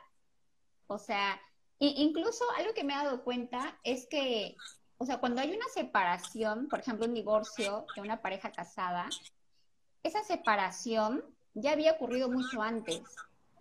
O 0.86 0.96
sea, 0.96 1.40
incluso 1.80 2.44
algo 2.56 2.72
que 2.72 2.84
me 2.84 2.92
he 2.92 2.96
dado 2.96 3.24
cuenta 3.24 3.76
es 3.82 4.06
que 4.06 4.56
o 5.00 5.06
sea, 5.06 5.18
cuando 5.18 5.40
hay 5.40 5.54
una 5.54 5.66
separación, 5.68 6.68
por 6.68 6.80
ejemplo, 6.80 7.06
un 7.06 7.14
divorcio 7.14 7.86
de 7.94 8.00
una 8.00 8.20
pareja 8.20 8.50
casada, 8.50 9.08
esa 10.02 10.24
separación 10.24 11.24
ya 11.54 11.72
había 11.72 11.92
ocurrido 11.92 12.28
mucho 12.28 12.62
antes. 12.62 13.02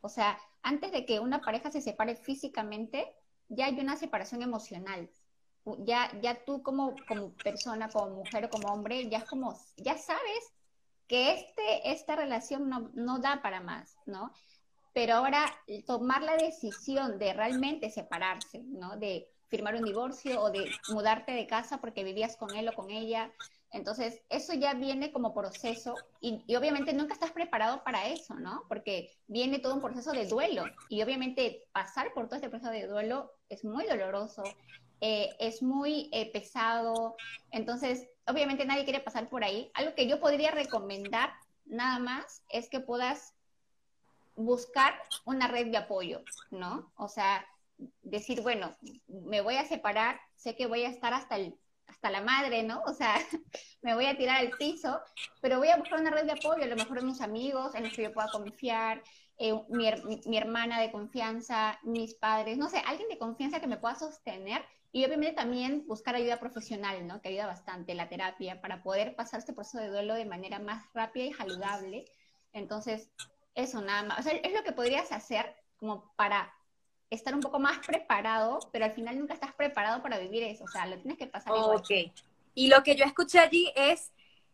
O 0.01 0.09
sea, 0.09 0.39
antes 0.63 0.91
de 0.91 1.05
que 1.05 1.19
una 1.19 1.41
pareja 1.41 1.71
se 1.71 1.81
separe 1.81 2.15
físicamente, 2.15 3.15
ya 3.49 3.65
hay 3.65 3.79
una 3.79 3.97
separación 3.97 4.41
emocional. 4.41 5.09
Ya, 5.79 6.11
ya 6.21 6.43
tú 6.45 6.63
como, 6.63 6.95
como 7.07 7.31
persona, 7.33 7.89
como 7.89 8.15
mujer 8.15 8.45
o 8.45 8.49
como 8.49 8.69
hombre, 8.69 9.09
ya 9.09 9.25
como, 9.25 9.59
ya 9.77 9.97
sabes 9.97 10.53
que 11.07 11.33
este, 11.33 11.91
esta 11.91 12.15
relación 12.15 12.69
no, 12.69 12.91
no 12.93 13.19
da 13.19 13.41
para 13.41 13.61
más, 13.61 13.95
¿no? 14.05 14.31
Pero 14.93 15.15
ahora 15.15 15.45
tomar 15.85 16.23
la 16.23 16.37
decisión 16.37 17.19
de 17.19 17.33
realmente 17.33 17.89
separarse, 17.89 18.63
¿no? 18.63 18.97
De 18.97 19.29
firmar 19.47 19.75
un 19.75 19.83
divorcio 19.83 20.41
o 20.41 20.51
de 20.51 20.69
mudarte 20.89 21.31
de 21.31 21.47
casa 21.47 21.79
porque 21.79 22.03
vivías 22.03 22.35
con 22.37 22.55
él 22.55 22.67
o 22.69 22.73
con 22.73 22.89
ella. 22.89 23.31
Entonces, 23.71 24.21
eso 24.29 24.53
ya 24.53 24.73
viene 24.73 25.11
como 25.11 25.33
proceso 25.33 25.95
y, 26.21 26.43
obviamente 26.55 26.93
nunca 26.93 27.13
estás 27.13 27.31
preparado 27.31 27.83
para 27.83 28.07
eso, 28.07 28.35
¿no? 28.35 28.63
Porque 28.69 29.11
viene 29.27 29.59
todo 29.59 29.75
un 29.75 29.81
proceso 29.81 30.11
de 30.11 30.25
duelo 30.25 30.63
y 30.89 31.01
obviamente 31.01 31.65
pasar 31.73 32.13
por 32.13 32.27
todo 32.27 32.35
este 32.35 32.49
proceso 32.49 32.71
de 32.71 32.87
duelo 32.87 33.33
es 33.49 33.63
muy 33.65 33.85
doloroso, 33.85 34.43
eh, 35.01 35.29
es 35.39 35.61
muy 35.61 36.09
eh, 36.11 36.31
pesado. 36.31 37.15
Entonces, 37.51 38.07
obviamente 38.25 38.65
nadie 38.65 38.83
quiere 38.83 38.99
pasar 38.99 39.29
por 39.29 39.43
ahí. 39.43 39.71
Algo 39.73 39.95
que 39.95 40.07
yo 40.07 40.19
podría 40.19 40.51
recomendar 40.51 41.33
nada 41.65 41.99
más 41.99 42.43
es 42.49 42.69
que 42.69 42.79
puedas 42.79 43.33
buscar 44.35 44.93
una 45.25 45.47
red 45.47 45.67
de 45.67 45.77
apoyo, 45.77 46.21
¿no? 46.51 46.91
O 46.95 47.07
sea, 47.07 47.45
decir, 48.03 48.41
bueno, 48.41 48.75
me 49.07 49.41
voy 49.41 49.57
a 49.57 49.65
separar, 49.65 50.19
sé 50.35 50.55
que 50.55 50.67
voy 50.67 50.83
a 50.83 50.89
estar 50.89 51.13
hasta 51.13 51.35
el 51.35 51.57
hasta 51.87 52.11
la 52.11 52.21
madre, 52.21 52.63
¿no? 52.63 52.83
O 52.85 52.93
sea, 52.93 53.15
me 53.81 53.95
voy 53.95 54.05
a 54.05 54.17
tirar 54.17 54.41
al 54.41 54.51
piso, 54.51 54.99
pero 55.41 55.57
voy 55.57 55.69
a 55.69 55.77
buscar 55.77 55.99
una 55.99 56.11
red 56.11 56.25
de 56.25 56.33
apoyo, 56.33 56.63
a 56.63 56.67
lo 56.67 56.75
mejor 56.75 56.99
unos 56.99 57.21
amigos 57.21 57.75
en 57.75 57.83
los 57.83 57.93
que 57.93 58.03
yo 58.03 58.13
pueda 58.13 58.29
confiar, 58.29 59.01
eh, 59.37 59.53
mi, 59.69 59.89
mi, 60.25 60.37
hermana 60.37 60.81
de 60.81 60.91
confianza, 60.91 61.79
mis 61.83 62.15
padres, 62.15 62.57
no 62.57 62.69
sé, 62.69 62.79
alguien 62.85 63.07
de 63.07 63.17
confianza 63.17 63.59
que 63.59 63.67
me 63.67 63.77
pueda 63.77 63.95
sostener 63.95 64.65
y 64.91 65.05
obviamente 65.05 65.35
también 65.35 65.85
buscar 65.85 66.15
ayuda 66.15 66.39
profesional, 66.39 67.05
¿no? 67.05 67.21
Que 67.21 67.29
ayuda 67.29 67.47
bastante, 67.47 67.93
la 67.93 68.09
terapia, 68.09 68.61
para 68.61 68.81
poder 68.83 69.15
pasar 69.15 69.39
este 69.39 69.53
proceso 69.53 69.79
de 69.79 69.89
duelo 69.89 70.13
de 70.13 70.25
manera 70.25 70.59
más 70.59 70.85
rápida 70.93 71.25
y 71.25 71.33
saludable. 71.33 72.05
Entonces, 72.53 73.11
eso 73.53 73.81
nada 73.81 74.03
más, 74.03 74.19
o 74.19 74.23
sea, 74.23 74.33
es 74.33 74.53
lo 74.53 74.63
que 74.63 74.71
podrías 74.71 75.11
hacer 75.11 75.55
como 75.77 76.13
para 76.15 76.53
estar 77.09 77.33
un 77.33 77.41
poco 77.41 77.59
más 77.59 77.79
preparado, 77.85 78.59
pero 78.71 78.85
al 78.85 78.93
final 78.93 79.17
nunca 79.17 79.33
estás 79.33 79.53
preparado 79.53 80.01
para 80.01 80.19
vivir 80.19 80.43
eso, 80.43 80.63
o 80.63 80.67
sea, 80.67 80.85
lo 80.85 80.97
tienes 80.99 81.17
que 81.17 81.27
pasar 81.27 81.55
igual. 81.55 81.77
Ok. 81.77 81.89
Y 82.53 82.67
lo 82.69 82.83
que 82.83 82.95
yo 82.95 83.05
escuché 83.05 83.39
allí 83.39 83.71
es, 83.75 84.11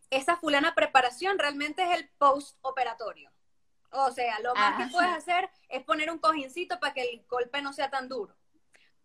esa 0.10 0.36
fulana 0.38 0.76
preparación 0.76 1.40
realmente 1.40 1.84
es 1.84 2.00
el 2.00 2.10
post-operatorio. 2.18 3.32
O 3.92 4.12
sea, 4.12 4.40
lo 4.40 4.54
más 4.56 4.84
que 4.84 4.92
puedes 4.92 5.12
hacer 5.12 5.50
es 5.70 5.84
poner 5.84 6.12
un 6.12 6.18
cojincito 6.18 6.80
para 6.80 6.94
que 6.94 7.02
el 7.02 7.26
golpe 7.30 7.62
no 7.62 7.74
sea 7.74 7.90
tan 7.90 8.10
duro. 8.10 8.36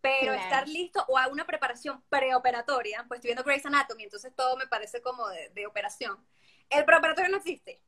Pero 0.01 0.33
estar 0.33 0.67
listo 0.67 1.03
o 1.09 1.17
a 1.17 1.27
una 1.27 1.45
preparación 1.45 2.01
preoperatoria, 2.09 3.03
pues 3.07 3.17
estoy 3.17 3.29
viendo 3.29 3.43
Grey's 3.43 3.65
Anatomy, 3.65 4.03
entonces 4.03 4.33
todo 4.33 4.55
me 4.55 4.67
parece 4.67 5.01
como 5.01 5.27
de, 5.27 5.67
operación. 5.67 6.17
El 6.69 6.85
preoperatorio 6.85 7.31
no 7.31 7.37
existe. 7.37 7.81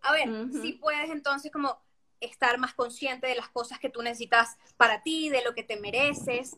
A 0.00 0.12
ver, 0.12 0.28
si 0.62 0.72
puedes 0.74 1.10
entonces 1.10 1.50
como 1.50 1.82
estar 2.20 2.58
más 2.58 2.72
consciente 2.74 3.26
de 3.26 3.34
las 3.34 3.48
cosas 3.48 3.78
que 3.78 3.90
tú 3.90 4.02
necesitas 4.02 4.56
para 4.76 5.02
ti, 5.02 5.28
de 5.28 5.42
lo 5.42 5.54
que 5.54 5.64
te 5.64 5.78
mereces, 5.78 6.56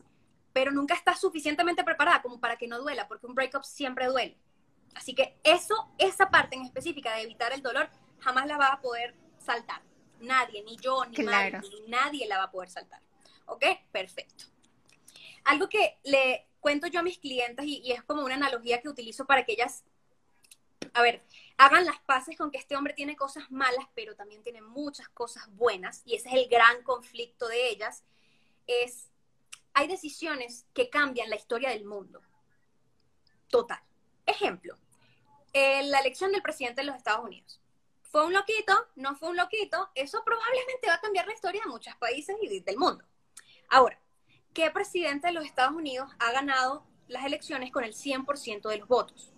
pero 0.53 0.71
nunca 0.71 0.93
estás 0.93 1.19
suficientemente 1.19 1.83
preparada 1.83 2.21
como 2.21 2.39
para 2.39 2.57
que 2.57 2.67
no 2.67 2.79
duela, 2.79 3.07
porque 3.07 3.27
un 3.27 3.35
breakup 3.35 3.63
siempre 3.63 4.07
duele. 4.07 4.37
Así 4.95 5.13
que 5.13 5.37
eso, 5.43 5.89
esa 5.97 6.29
parte 6.29 6.55
en 6.55 6.63
específica 6.63 7.13
de 7.15 7.23
evitar 7.23 7.51
el 7.53 7.61
dolor, 7.61 7.89
jamás 8.19 8.47
la 8.47 8.57
va 8.57 8.67
a 8.67 8.81
poder 8.81 9.15
saltar. 9.37 9.81
Nadie, 10.19 10.63
ni 10.63 10.77
yo, 10.77 11.05
ni, 11.05 11.23
nadie, 11.23 11.59
ni 11.59 11.89
nadie 11.89 12.27
la 12.27 12.37
va 12.37 12.43
a 12.45 12.51
poder 12.51 12.69
saltar. 12.69 13.01
¿Ok? 13.49 13.65
Perfecto. 13.91 14.45
Algo 15.43 15.67
que 15.67 15.97
le 16.03 16.47
cuento 16.59 16.87
yo 16.87 16.99
a 16.99 17.03
mis 17.03 17.17
clientes 17.17 17.65
y, 17.65 17.91
es 17.91 18.03
como 18.03 18.23
una 18.23 18.35
analogía 18.35 18.81
que 18.81 18.89
utilizo 18.89 19.25
para 19.25 19.43
que 19.45 19.53
ellas 19.53 19.83
a 20.93 21.03
ver, 21.03 21.23
hagan 21.57 21.85
las 21.85 21.99
paces 21.99 22.35
con 22.35 22.49
que 22.49 22.57
este 22.57 22.75
hombre 22.75 22.93
tiene 22.93 23.15
cosas 23.15 23.51
malas, 23.51 23.85
pero 23.93 24.15
también 24.15 24.41
tiene 24.41 24.61
muchas 24.61 25.07
cosas 25.09 25.47
buenas, 25.55 26.01
y 26.03 26.15
ese 26.15 26.29
es 26.29 26.35
el 26.35 26.49
gran 26.49 26.81
conflicto 26.81 27.47
de 27.47 27.69
ellas, 27.69 28.03
es, 28.65 29.11
hay 29.73 29.87
decisiones 29.87 30.65
que 30.73 30.89
cambian 30.89 31.29
la 31.29 31.35
historia 31.35 31.69
del 31.69 31.85
mundo. 31.85 32.21
Total. 33.49 33.79
Ejemplo, 34.25 34.77
la 35.53 35.99
elección 35.99 36.31
del 36.31 36.41
presidente 36.41 36.81
de 36.81 36.87
los 36.87 36.95
Estados 36.95 37.23
Unidos. 37.23 37.61
¿Fue 38.01 38.25
un 38.25 38.33
loquito? 38.33 38.73
¿No 38.95 39.15
fue 39.15 39.29
un 39.29 39.37
loquito? 39.37 39.91
Eso 39.93 40.23
probablemente 40.23 40.87
va 40.87 40.95
a 40.95 41.01
cambiar 41.01 41.27
la 41.27 41.33
historia 41.33 41.61
de 41.61 41.69
muchos 41.69 41.95
países 41.97 42.35
y 42.41 42.59
del 42.59 42.77
mundo. 42.77 43.05
Ahora, 43.69 43.99
¿qué 44.53 44.69
presidente 44.71 45.27
de 45.27 45.33
los 45.33 45.45
Estados 45.45 45.75
Unidos 45.75 46.09
ha 46.19 46.31
ganado 46.31 46.85
las 47.07 47.25
elecciones 47.25 47.71
con 47.71 47.83
el 47.83 47.93
100% 47.93 48.69
de 48.69 48.77
los 48.77 48.87
votos? 48.87 49.33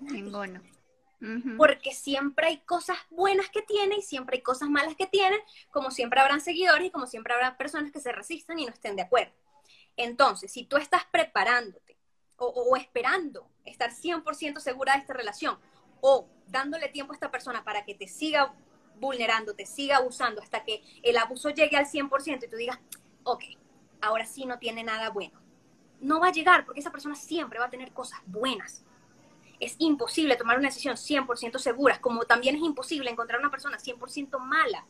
Ninguno. 0.00 0.62
Porque 1.56 1.92
siempre 1.92 2.46
hay 2.46 2.58
cosas 2.58 2.96
buenas 3.10 3.48
que 3.48 3.62
tiene 3.62 3.96
y 3.96 4.02
siempre 4.02 4.36
hay 4.36 4.42
cosas 4.42 4.68
malas 4.68 4.94
que 4.94 5.08
tienen, 5.08 5.40
como 5.70 5.90
siempre 5.90 6.20
habrán 6.20 6.40
seguidores 6.40 6.86
y 6.86 6.90
como 6.90 7.08
siempre 7.08 7.34
habrá 7.34 7.56
personas 7.56 7.90
que 7.90 7.98
se 7.98 8.12
resistan 8.12 8.58
y 8.60 8.66
no 8.66 8.72
estén 8.72 8.94
de 8.94 9.02
acuerdo. 9.02 9.32
Entonces, 9.96 10.52
si 10.52 10.64
tú 10.64 10.76
estás 10.76 11.04
preparándote 11.10 11.98
o, 12.36 12.76
esperando 12.76 13.50
estar 13.64 13.90
100% 13.90 14.60
segura 14.60 14.92
de 14.92 15.00
esta 15.00 15.12
relación 15.12 15.58
o 16.00 16.28
dándole 16.46 16.88
tiempo 16.88 17.12
a 17.12 17.16
esta 17.16 17.32
persona 17.32 17.64
para 17.64 17.84
que 17.84 17.96
te 17.96 18.06
siga 18.06 18.54
vulnerándote, 18.98 19.66
siga 19.66 19.96
abusando 19.96 20.42
hasta 20.42 20.64
que 20.64 20.82
el 21.02 21.16
abuso 21.16 21.50
llegue 21.50 21.76
al 21.76 21.86
100% 21.86 22.44
y 22.44 22.48
tú 22.48 22.56
digas, 22.56 22.78
ok, 23.24 23.44
ahora 24.00 24.26
sí 24.26 24.46
no 24.46 24.58
tiene 24.58 24.82
nada 24.82 25.10
bueno. 25.10 25.40
No 26.00 26.20
va 26.20 26.28
a 26.28 26.32
llegar 26.32 26.64
porque 26.64 26.80
esa 26.80 26.92
persona 26.92 27.14
siempre 27.14 27.58
va 27.58 27.66
a 27.66 27.70
tener 27.70 27.92
cosas 27.92 28.20
buenas. 28.26 28.84
Es 29.60 29.74
imposible 29.78 30.36
tomar 30.36 30.58
una 30.58 30.68
decisión 30.68 30.96
100% 30.96 31.58
segura, 31.58 32.00
como 32.00 32.24
también 32.24 32.54
es 32.54 32.62
imposible 32.62 33.10
encontrar 33.10 33.40
una 33.40 33.50
persona 33.50 33.78
100% 33.78 34.38
mala. 34.38 34.86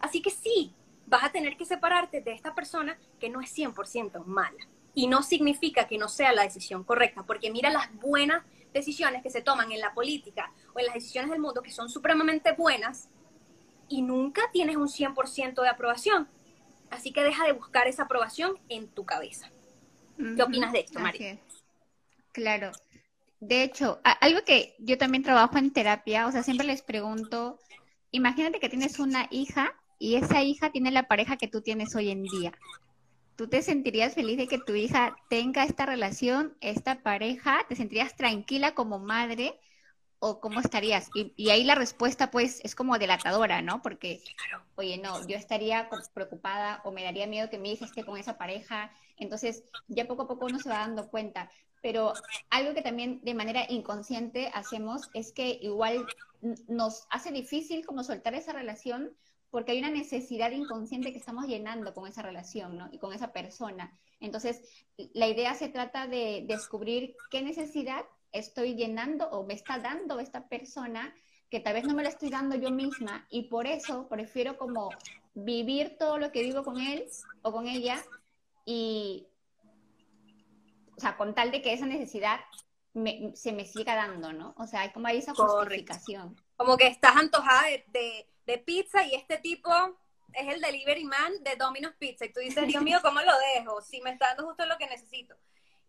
Así 0.00 0.20
que 0.20 0.30
sí, 0.30 0.74
vas 1.06 1.24
a 1.24 1.32
tener 1.32 1.56
que 1.56 1.64
separarte 1.64 2.20
de 2.20 2.32
esta 2.32 2.54
persona 2.54 2.98
que 3.18 3.30
no 3.30 3.40
es 3.40 3.56
100% 3.56 4.24
mala. 4.26 4.68
Y 4.94 5.06
no 5.06 5.22
significa 5.22 5.86
que 5.86 5.96
no 5.96 6.08
sea 6.08 6.34
la 6.34 6.42
decisión 6.42 6.84
correcta, 6.84 7.22
porque 7.22 7.50
mira 7.50 7.70
las 7.70 7.94
buenas 7.94 8.44
decisiones 8.72 9.22
que 9.22 9.30
se 9.30 9.42
toman 9.42 9.72
en 9.72 9.80
la 9.80 9.94
política 9.94 10.52
o 10.74 10.80
en 10.80 10.86
las 10.86 10.94
decisiones 10.94 11.30
del 11.30 11.40
mundo 11.40 11.62
que 11.62 11.70
son 11.70 11.88
supremamente 11.88 12.52
buenas 12.52 13.08
y 13.92 14.00
nunca 14.00 14.42
tienes 14.52 14.76
un 14.76 14.88
100% 14.88 15.60
de 15.60 15.68
aprobación. 15.68 16.26
Así 16.90 17.12
que 17.12 17.22
deja 17.22 17.44
de 17.44 17.52
buscar 17.52 17.86
esa 17.86 18.04
aprobación 18.04 18.58
en 18.68 18.88
tu 18.88 19.04
cabeza. 19.04 19.50
¿Qué 20.16 20.42
opinas 20.42 20.72
de 20.72 20.80
esto, 20.80 20.98
María? 20.98 21.38
Claro. 22.32 22.72
De 23.40 23.62
hecho, 23.64 24.00
algo 24.20 24.40
que 24.46 24.74
yo 24.78 24.96
también 24.96 25.22
trabajo 25.22 25.58
en 25.58 25.72
terapia, 25.72 26.26
o 26.26 26.32
sea, 26.32 26.42
siempre 26.42 26.66
les 26.66 26.80
pregunto, 26.80 27.58
imagínate 28.12 28.60
que 28.60 28.68
tienes 28.68 28.98
una 28.98 29.26
hija 29.30 29.74
y 29.98 30.14
esa 30.14 30.42
hija 30.42 30.70
tiene 30.70 30.90
la 30.90 31.08
pareja 31.08 31.36
que 31.36 31.48
tú 31.48 31.60
tienes 31.60 31.94
hoy 31.94 32.10
en 32.10 32.22
día. 32.22 32.52
¿Tú 33.36 33.48
te 33.48 33.62
sentirías 33.62 34.14
feliz 34.14 34.38
de 34.38 34.46
que 34.46 34.58
tu 34.58 34.74
hija 34.74 35.16
tenga 35.28 35.64
esta 35.64 35.86
relación, 35.86 36.56
esta 36.60 37.02
pareja? 37.02 37.66
¿Te 37.68 37.76
sentirías 37.76 38.16
tranquila 38.16 38.74
como 38.74 38.98
madre? 38.98 39.58
¿O 40.24 40.38
cómo 40.38 40.60
estarías? 40.60 41.10
Y, 41.14 41.50
ahí 41.50 41.64
la 41.64 41.74
respuesta 41.74 42.30
pues 42.30 42.60
es 42.62 42.76
como 42.76 42.96
delatadora, 42.96 43.60
¿no? 43.60 43.82
Porque, 43.82 44.22
oye, 44.76 44.96
no, 44.96 45.26
yo 45.26 45.36
estaría 45.36 45.90
preocupada 46.14 46.80
o 46.84 46.92
me 46.92 47.02
daría 47.02 47.26
miedo 47.26 47.50
que 47.50 47.58
mi 47.58 47.72
hija 47.72 47.86
esté 47.86 48.04
con 48.04 48.16
esa 48.16 48.38
pareja. 48.38 48.92
Entonces, 49.16 49.64
ya 49.88 50.06
poco 50.06 50.22
a 50.22 50.28
poco 50.28 50.46
uno 50.46 50.60
se 50.60 50.68
va 50.68 50.78
dando 50.78 51.10
cuenta. 51.10 51.50
Pero 51.82 52.12
algo 52.50 52.72
que 52.72 52.82
también 52.82 53.20
de 53.24 53.34
manera 53.34 53.66
inconsciente 53.68 54.48
hacemos 54.54 55.10
es 55.12 55.32
que 55.32 55.58
igual 55.60 56.06
nos 56.68 57.04
hace 57.10 57.32
difícil 57.32 57.84
como 57.84 58.04
soltar 58.04 58.34
esa 58.34 58.52
relación 58.52 59.16
porque 59.50 59.72
hay 59.72 59.80
una 59.80 59.90
necesidad 59.90 60.52
inconsciente 60.52 61.10
que 61.10 61.18
estamos 61.18 61.46
llenando 61.46 61.94
con 61.94 62.06
esa 62.06 62.22
relación, 62.22 62.78
¿no? 62.78 62.88
Y 62.92 62.98
con 62.98 63.12
esa 63.12 63.32
persona. 63.32 63.92
Entonces, 64.20 64.62
la 65.14 65.26
idea 65.26 65.54
se 65.54 65.68
trata 65.68 66.06
de 66.06 66.44
descubrir 66.46 67.16
qué 67.28 67.42
necesidad 67.42 68.04
estoy 68.32 68.74
llenando 68.74 69.28
o 69.30 69.44
me 69.44 69.54
está 69.54 69.78
dando 69.78 70.18
esta 70.18 70.48
persona 70.48 71.14
que 71.50 71.60
tal 71.60 71.74
vez 71.74 71.84
no 71.84 71.94
me 71.94 72.02
la 72.02 72.08
estoy 72.08 72.30
dando 72.30 72.56
yo 72.56 72.70
misma 72.70 73.26
y 73.30 73.44
por 73.44 73.66
eso 73.66 74.08
prefiero 74.08 74.56
como 74.56 74.90
vivir 75.34 75.96
todo 75.98 76.18
lo 76.18 76.32
que 76.32 76.42
vivo 76.42 76.62
con 76.64 76.80
él 76.80 77.06
o 77.42 77.52
con 77.52 77.68
ella 77.68 78.02
y, 78.64 79.26
o 80.96 81.00
sea, 81.00 81.16
con 81.16 81.34
tal 81.34 81.50
de 81.50 81.62
que 81.62 81.72
esa 81.72 81.86
necesidad 81.86 82.40
se 83.34 83.52
me 83.52 83.64
siga 83.64 83.94
dando, 83.94 84.32
¿no? 84.32 84.54
O 84.58 84.66
sea, 84.66 84.82
hay 84.82 84.92
como 84.92 85.06
ahí 85.06 85.18
esa 85.18 85.34
justificación. 85.34 86.36
Como 86.56 86.76
que 86.76 86.86
estás 86.86 87.16
antojada 87.16 87.64
de 87.88 88.26
de 88.46 88.58
pizza 88.58 89.04
y 89.04 89.14
este 89.14 89.38
tipo 89.38 89.70
es 90.32 90.54
el 90.54 90.60
delivery 90.60 91.04
man 91.04 91.32
de 91.42 91.56
Domino's 91.56 91.94
Pizza. 91.98 92.24
Y 92.24 92.32
tú 92.32 92.40
dices, 92.40 92.66
Dios 92.66 92.82
mío, 92.82 92.98
¿cómo 93.02 93.20
lo 93.20 93.32
dejo? 93.56 93.80
Si 93.82 94.00
me 94.00 94.10
está 94.10 94.28
dando 94.28 94.46
justo 94.46 94.66
lo 94.66 94.78
que 94.78 94.86
necesito. 94.86 95.36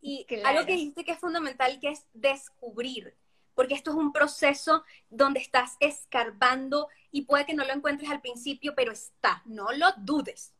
Y 0.05 0.27
algo 0.43 0.65
que 0.65 0.73
dijiste 0.73 1.05
que 1.05 1.13
es 1.13 1.19
fundamental, 1.19 1.79
que 1.79 1.89
es 1.89 2.05
descubrir. 2.13 3.15
Porque 3.55 3.73
esto 3.73 3.91
es 3.91 3.95
un 3.95 4.11
proceso 4.11 4.83
donde 5.09 5.39
estás 5.39 5.77
escarbando 5.79 6.89
y 7.09 7.21
puede 7.21 7.45
que 7.45 7.53
no 7.53 7.63
lo 7.63 7.71
encuentres 7.71 8.11
al 8.11 8.19
principio, 8.19 8.73
pero 8.75 8.91
está, 8.91 9.41
no 9.45 9.71
lo 9.71 9.87
dudes. 9.97 10.53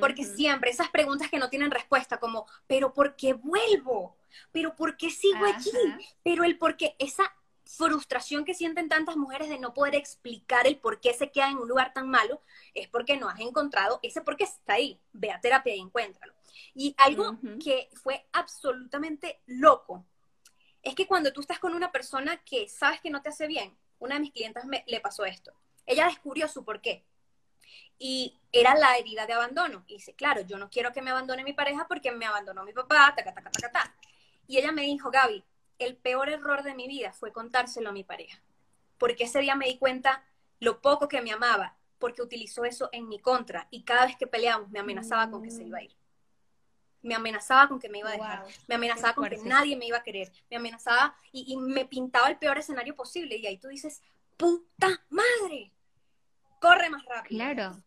Porque 0.00 0.24
siempre 0.24 0.70
esas 0.70 0.88
preguntas 0.88 1.30
que 1.30 1.38
no 1.38 1.50
tienen 1.50 1.70
respuesta, 1.70 2.18
como, 2.18 2.46
pero 2.66 2.92
¿por 2.92 3.14
qué 3.14 3.34
vuelvo? 3.34 4.16
¿Pero 4.50 4.74
por 4.74 4.96
qué 4.96 5.08
sigo 5.08 5.46
aquí? 5.46 5.70
Pero 6.24 6.42
el 6.42 6.58
por 6.58 6.76
qué, 6.76 6.96
esa 6.98 7.32
frustración 7.68 8.46
que 8.46 8.54
sienten 8.54 8.88
tantas 8.88 9.16
mujeres 9.16 9.50
de 9.50 9.58
no 9.58 9.74
poder 9.74 9.94
explicar 9.94 10.66
el 10.66 10.78
por 10.78 11.00
qué 11.00 11.12
se 11.12 11.30
quedan 11.30 11.52
en 11.52 11.58
un 11.58 11.68
lugar 11.68 11.92
tan 11.92 12.08
malo, 12.08 12.40
es 12.72 12.88
porque 12.88 13.18
no 13.18 13.28
has 13.28 13.38
encontrado 13.40 14.00
ese 14.02 14.22
por 14.22 14.36
qué 14.36 14.44
está 14.44 14.74
ahí. 14.74 14.98
Ve 15.12 15.30
a 15.30 15.40
terapia 15.40 15.76
y 15.76 15.80
encuéntralo. 15.80 16.32
Y 16.74 16.94
algo 16.96 17.38
que 17.62 17.90
fue 18.02 18.26
absolutamente 18.32 19.42
loco 19.46 20.06
es 20.82 20.94
que 20.94 21.06
cuando 21.06 21.30
tú 21.32 21.42
estás 21.42 21.58
con 21.58 21.74
una 21.74 21.92
persona 21.92 22.38
que 22.38 22.68
sabes 22.68 23.00
que 23.02 23.10
no 23.10 23.20
te 23.20 23.28
hace 23.28 23.46
bien, 23.46 23.76
una 23.98 24.14
de 24.14 24.22
mis 24.22 24.32
clientas 24.32 24.64
me, 24.64 24.82
le 24.86 25.00
pasó 25.00 25.26
esto. 25.26 25.52
Ella 25.84 26.06
descubrió 26.06 26.48
su 26.48 26.64
por 26.64 26.80
qué. 26.80 27.04
Y 27.98 28.40
era 28.50 28.76
la 28.76 28.96
herida 28.96 29.26
de 29.26 29.34
abandono. 29.34 29.84
Y 29.88 29.94
dice, 29.94 30.14
claro, 30.14 30.40
yo 30.40 30.56
no 30.56 30.70
quiero 30.70 30.92
que 30.92 31.02
me 31.02 31.10
abandone 31.10 31.44
mi 31.44 31.52
pareja 31.52 31.86
porque 31.86 32.12
me 32.12 32.24
abandonó 32.24 32.64
mi 32.64 32.72
papá, 32.72 33.12
ta, 33.14 33.24
ta, 33.24 33.34
ta, 33.34 33.50
ta, 33.50 33.70
ta. 33.70 33.94
Y 34.46 34.56
ella 34.56 34.72
me 34.72 34.82
dijo, 34.82 35.10
Gaby, 35.10 35.44
el 35.78 35.96
peor 35.96 36.28
error 36.28 36.62
de 36.62 36.74
mi 36.74 36.88
vida 36.88 37.12
fue 37.12 37.32
contárselo 37.32 37.90
a 37.90 37.92
mi 37.92 38.04
pareja. 38.04 38.42
Porque 38.98 39.24
ese 39.24 39.40
día 39.40 39.54
me 39.54 39.66
di 39.66 39.78
cuenta 39.78 40.24
lo 40.60 40.80
poco 40.80 41.08
que 41.08 41.22
me 41.22 41.32
amaba, 41.32 41.76
porque 41.98 42.22
utilizó 42.22 42.64
eso 42.64 42.88
en 42.92 43.08
mi 43.08 43.20
contra. 43.20 43.68
Y 43.70 43.84
cada 43.84 44.06
vez 44.06 44.16
que 44.16 44.26
peleábamos 44.26 44.70
me 44.70 44.80
amenazaba 44.80 45.30
con 45.30 45.42
que 45.42 45.50
se 45.50 45.64
iba 45.64 45.78
a 45.78 45.82
ir. 45.82 45.96
Me 47.02 47.14
amenazaba 47.14 47.68
con 47.68 47.78
que 47.78 47.88
me 47.88 47.98
iba 47.98 48.10
a 48.10 48.12
dejar. 48.12 48.44
me 48.66 48.74
amenazaba 48.74 49.14
con 49.14 49.28
que 49.28 49.38
nadie 49.38 49.76
me 49.76 49.86
iba 49.86 49.98
a 49.98 50.02
querer. 50.02 50.32
Me 50.50 50.56
amenazaba 50.56 51.16
y, 51.32 51.56
me 51.56 51.84
pintaba 51.84 52.28
el 52.28 52.38
peor 52.38 52.58
escenario 52.58 52.96
posible. 52.96 53.36
Y 53.36 53.46
ahí 53.46 53.58
tú 53.58 53.68
dices, 53.68 54.02
puta 54.36 55.04
madre, 55.08 55.72
corre 56.60 56.90
más 56.90 57.04
rápido. 57.04 57.38
Claro. 57.38 57.82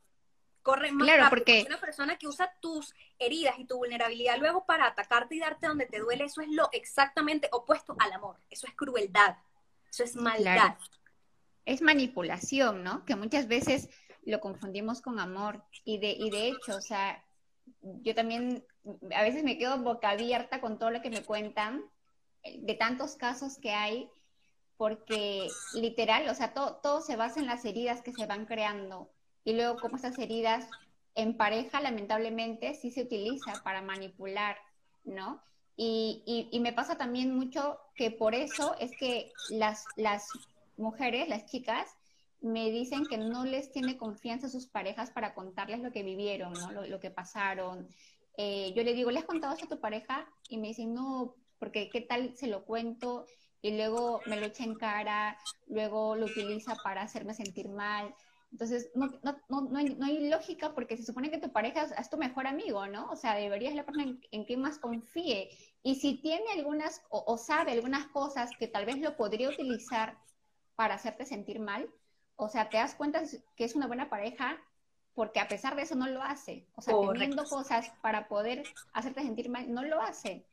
Corre 0.64 0.92
más 0.92 1.08
claro, 1.08 1.26
Porque... 1.30 1.64
Una 1.68 1.80
persona 1.80 2.18
que 2.18 2.28
usa 2.28 2.54
tus 2.60 2.94
heridas 3.18 3.58
y 3.58 3.66
tu 3.66 3.78
vulnerabilidad 3.78 4.38
luego 4.38 4.66
para 4.66 4.88
atacarte 4.88 5.36
y 5.36 5.40
darte 5.40 5.68
donde 5.68 5.88
te 5.88 6.00
duele, 6.00 6.26
eso 6.26 6.42
es 6.42 6.50
lo 6.50 6.70
exactamente 6.72 7.50
opuesto 7.52 7.96
al 8.00 8.14
amor. 8.14 8.38
Eso 8.50 8.68
es 8.68 8.74
crueldad. 8.76 9.38
Eso 9.90 10.04
es 10.04 10.16
maldad. 10.16 10.78
Es 11.66 11.82
manipulación, 11.82 12.84
¿no? 12.84 13.06
Que 13.06 13.16
muchas 13.16 13.48
veces 13.48 13.90
lo 14.24 14.40
confundimos 14.40 15.02
con 15.02 15.20
amor. 15.20 15.64
Y 15.84 15.98
de, 15.98 16.12
y 16.12 16.30
de 16.30 16.50
hecho, 16.50 16.76
o 16.76 16.82
sea, 16.82 17.24
yo 17.82 18.14
también 18.14 18.64
a 19.16 19.24
veces 19.24 19.44
me 19.44 19.58
quedo 19.58 19.78
boca 19.80 20.10
abierta 20.10 20.62
con 20.62 20.78
todo 20.80 20.92
lo 20.92 21.02
que 21.02 21.10
me 21.10 21.24
cuentan, 21.24 21.84
de 22.44 22.74
tantos 22.74 23.16
casos 23.16 23.58
que 23.58 23.72
hay, 23.72 24.10
porque 24.78 25.48
literal, 25.74 26.28
o 26.30 26.36
sea, 26.36 26.54
todo, 26.54 26.78
todo 26.78 27.02
se 27.02 27.16
basa 27.16 27.40
en 27.40 27.46
las 27.46 27.66
heridas 27.66 28.02
que 28.02 28.14
se 28.14 28.26
van 28.26 28.46
creando 28.46 29.12
y 29.44 29.54
luego 29.54 29.80
como 29.80 29.96
estas 29.96 30.18
heridas 30.20 30.68
en 31.16 31.36
pareja 31.36 31.82
lamentablemente 31.82 32.74
sí 32.76 32.92
se 32.92 33.04
utiliza 33.04 33.62
para 33.64 33.82
manipular, 33.82 34.58
¿no? 35.04 35.42
Y, 35.76 36.50
y, 36.52 36.60
me 36.60 36.74
pasa 36.74 36.96
también 36.98 37.34
mucho 37.36 37.80
que 37.96 38.12
por 38.12 38.36
eso 38.36 38.76
es 38.80 38.92
que 39.00 39.32
las, 39.50 39.86
las 39.96 40.28
mujeres, 40.78 41.28
las 41.28 41.48
chicas, 41.48 41.88
me 42.42 42.70
dicen 42.70 43.06
que 43.06 43.18
no 43.18 43.46
les 43.46 43.72
tiene 43.72 43.98
confianza 43.98 44.48
a 44.48 44.50
sus 44.52 44.68
parejas 44.68 45.10
para 45.10 45.34
contarles 45.34 45.80
lo 45.80 45.92
que 45.92 46.04
vivieron, 46.04 46.54
¿no? 46.54 46.72
lo, 46.72 47.00
que 47.00 47.10
pasaron. 47.10 47.88
Eh, 48.38 48.74
yo 48.76 48.84
le 48.84 48.94
digo, 48.94 49.12
¿le 49.12 49.20
has 49.20 49.26
contado 49.26 49.56
eso 49.56 49.66
a 49.66 49.70
tu 49.70 49.80
pareja? 49.80 50.28
Y 50.50 50.58
me 50.58 50.68
dicen, 50.68 50.94
no, 50.94 51.36
porque 51.58 51.90
qué 51.90 52.02
tal 52.02 52.36
se 52.36 52.48
lo 52.48 52.66
cuento 52.66 53.26
y 53.62 53.78
luego 53.78 54.22
me 54.26 54.40
lo 54.40 54.48
echa 54.48 54.64
en 54.64 54.76
cara, 54.76 55.38
luego 55.68 56.16
lo 56.16 56.26
utiliza 56.26 56.76
para 56.84 57.04
hacerme 57.04 57.34
sentir 57.34 57.70
mal. 57.70 58.14
Entonces, 58.52 58.92
no, 58.96 59.08
no, 59.24 59.62
no, 59.62 59.78
hay, 59.78 59.96
no, 59.96 60.06
hay, 60.06 60.30
lógica 60.30 60.74
porque 60.74 60.98
se 60.98 61.06
supone 61.06 61.32
que 61.32 61.38
tu 61.38 61.52
pareja 61.52 61.84
es, 61.84 62.10
tu 62.10 62.18
mejor 62.18 62.48
amigo, 62.48 62.86
¿no? 62.88 63.10
O 63.10 63.16
sea, 63.16 63.36
deberías 63.36 63.72
ser 63.72 63.78
la 63.78 63.86
persona 63.86 64.18
en, 64.32 64.44
quien 64.44 64.62
más 64.62 64.78
confíe. 64.78 65.50
Y 65.84 65.96
si 65.96 66.16
tiene 66.22 66.52
algunas 66.54 67.02
o, 67.10 67.38
sabe 67.38 67.72
algunas 67.72 68.08
cosas 68.08 68.52
que 68.60 68.68
tal 68.68 68.86
vez 68.86 68.98
lo 68.98 69.16
podría 69.16 69.50
utilizar 69.50 70.18
para 70.76 70.96
hacerte 70.96 71.26
sentir 71.26 71.60
mal, 71.60 71.90
o 72.36 72.50
sea, 72.50 72.70
te 72.70 72.78
das 72.78 72.96
cuenta 72.96 73.22
que 73.56 73.64
es 73.64 73.76
una 73.76 73.88
buena 73.88 74.10
pareja 74.10 74.58
porque 75.14 75.40
a 75.40 75.48
pesar 75.48 75.76
de 75.76 75.84
eso 75.84 75.96
no 75.96 76.08
lo 76.08 76.22
hace. 76.22 76.66
O 76.76 76.82
sea, 76.82 76.96
teniendo 77.14 77.46
cosas 77.46 77.92
para 78.02 78.28
poder 78.28 78.64
hacerte 78.94 79.22
sentir 79.22 79.50
mal, 79.50 79.74
no 79.74 79.84
lo 79.84 80.02
hace. 80.02 80.46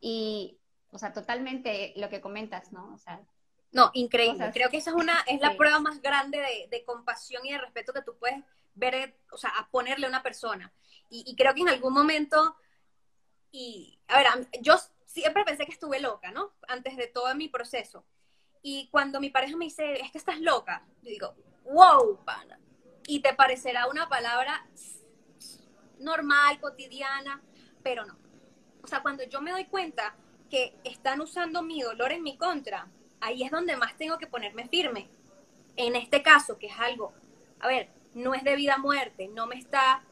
Y, 0.00 0.58
o 0.92 0.98
sea, 0.98 1.12
totalmente 1.12 1.94
lo 1.96 2.08
que 2.08 2.20
comentas, 2.20 2.72
¿no? 2.72 2.92
O 2.94 2.98
sea, 2.98 3.20
no, 3.70 3.90
increíble. 3.92 4.50
Creo 4.52 4.70
que 4.70 4.78
esa 4.78 4.90
es 4.90 4.96
una, 4.96 5.20
es 5.26 5.40
la 5.40 5.56
prueba 5.56 5.78
más 5.78 6.00
grande 6.00 6.68
de, 6.70 6.84
compasión 6.84 7.44
y 7.44 7.52
de 7.52 7.58
respeto 7.58 7.92
que 7.92 8.02
tú 8.02 8.16
puedes 8.18 8.42
ver, 8.74 9.18
o 9.30 9.36
sea, 9.36 9.50
a 9.50 9.68
ponerle 9.68 10.06
a 10.06 10.08
una 10.08 10.22
persona. 10.22 10.72
Y, 11.10 11.34
creo 11.36 11.54
que 11.54 11.62
en 11.62 11.68
algún 11.68 11.92
momento, 11.92 12.56
y 13.50 13.98
a 14.08 14.18
ver, 14.18 14.48
yo 14.60 14.76
siempre 15.06 15.44
pensé 15.44 15.64
que 15.64 15.72
estuve 15.72 16.00
loca, 16.00 16.30
¿no? 16.30 16.54
Antes 16.66 16.96
de 16.96 17.06
todo 17.06 17.34
mi 17.34 17.48
proceso. 17.48 18.04
Y 18.62 18.88
cuando 18.90 19.20
mi 19.20 19.30
pareja 19.30 19.56
me 19.56 19.66
dice, 19.66 20.00
es 20.00 20.10
que 20.10 20.18
estás 20.18 20.40
loca, 20.40 20.86
yo 21.02 21.10
digo, 21.10 21.34
wow, 21.64 22.24
pana. 22.24 22.58
Y 23.06 23.20
te 23.20 23.34
parecerá 23.34 23.86
una 23.86 24.08
palabra 24.08 24.66
normal, 25.98 26.60
cotidiana, 26.60 27.42
pero 27.82 28.04
no. 28.04 28.18
O 28.82 28.86
sea, 28.86 29.02
cuando 29.02 29.24
yo 29.24 29.40
me 29.40 29.50
doy 29.50 29.66
cuenta 29.66 30.14
que 30.50 30.78
están 30.84 31.20
usando 31.20 31.62
mi 31.62 31.82
dolor 31.82 32.12
en 32.12 32.22
mi 32.22 32.36
contra, 32.36 32.90
ahí 33.20 33.42
es 33.42 33.50
donde 33.50 33.76
más 33.76 33.96
tengo 33.96 34.18
que 34.18 34.26
ponerme 34.26 34.68
firme. 34.68 35.08
en 35.76 35.94
este 35.94 36.22
caso, 36.22 36.58
que 36.58 36.66
es 36.66 36.78
algo, 36.78 37.12
a 37.60 37.68
ver, 37.68 37.88
no 38.14 38.34
es 38.34 38.42
de 38.42 38.56
vida 38.56 38.74
a 38.74 38.78
muerte, 38.78 39.28
no 39.28 39.46
me 39.46 39.56
está, 39.56 40.02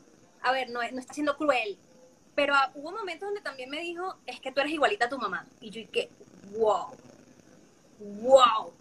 a 0.42 0.52
ver, 0.52 0.70
no, 0.70 0.80
no 0.80 1.00
está 1.00 1.12
siendo 1.12 1.36
cruel, 1.36 1.76
pero 2.36 2.54
ah, 2.54 2.70
hubo 2.74 2.92
momentos 2.92 3.26
donde 3.26 3.40
también 3.40 3.70
me 3.70 3.80
dijo, 3.80 4.18
es 4.26 4.40
que 4.40 4.52
tú 4.52 4.60
eres 4.60 4.72
igualita 4.72 5.06
a 5.06 5.08
tu 5.08 5.18
mamá. 5.18 5.46
Y 5.58 5.70
yo 5.70 5.80
dije, 5.80 6.10
wow, 6.58 6.94
wow. 7.98 8.74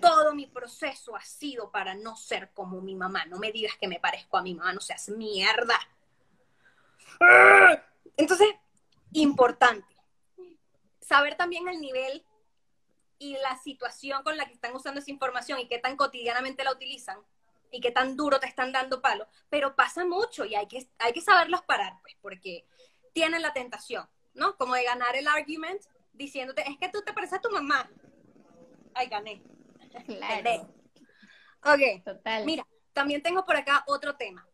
Todo 0.00 0.34
mi 0.34 0.46
proceso 0.46 1.16
ha 1.16 1.24
sido 1.24 1.70
para 1.70 1.94
no 1.94 2.14
ser 2.14 2.50
como 2.50 2.80
mi 2.82 2.94
mamá. 2.94 3.24
No 3.24 3.38
me 3.38 3.52
digas 3.52 3.76
que 3.80 3.88
me 3.88 4.00
parezco 4.00 4.36
a 4.36 4.42
mi 4.42 4.54
mamá, 4.54 4.72
no 4.74 4.80
seas 4.80 5.08
mierda. 5.08 5.78
Entonces, 8.18 8.48
importante. 9.12 9.86
Saber 11.00 11.36
también 11.36 11.68
el 11.68 11.80
nivel 11.80 12.22
y 13.22 13.36
la 13.38 13.56
situación 13.56 14.24
con 14.24 14.36
la 14.36 14.46
que 14.46 14.52
están 14.52 14.74
usando 14.74 15.00
esa 15.00 15.12
información 15.12 15.60
y 15.60 15.68
qué 15.68 15.78
tan 15.78 15.96
cotidianamente 15.96 16.64
la 16.64 16.72
utilizan 16.72 17.18
y 17.70 17.80
qué 17.80 17.92
tan 17.92 18.16
duro 18.16 18.40
te 18.40 18.48
están 18.48 18.72
dando 18.72 19.00
palo, 19.00 19.28
pero 19.48 19.76
pasa 19.76 20.04
mucho 20.04 20.44
y 20.44 20.56
hay 20.56 20.66
que, 20.66 20.88
hay 20.98 21.12
que 21.12 21.20
saberlos 21.20 21.62
parar, 21.62 22.00
pues, 22.02 22.16
porque 22.20 22.66
tienen 23.12 23.40
la 23.40 23.52
tentación, 23.52 24.08
¿no? 24.34 24.56
Como 24.56 24.74
de 24.74 24.82
ganar 24.82 25.14
el 25.14 25.28
argument 25.28 25.80
diciéndote, 26.12 26.68
es 26.68 26.76
que 26.78 26.88
tú 26.88 27.02
te 27.02 27.12
pareces 27.12 27.38
a 27.38 27.40
tu 27.40 27.50
mamá. 27.50 27.88
Ay, 28.92 29.06
gané. 29.06 29.40
Claro. 30.06 30.74
Ok. 31.64 32.04
Total. 32.04 32.44
Mira, 32.44 32.66
también 32.92 33.22
tengo 33.22 33.44
por 33.44 33.56
acá 33.56 33.84
otro 33.86 34.16
tema. 34.16 34.48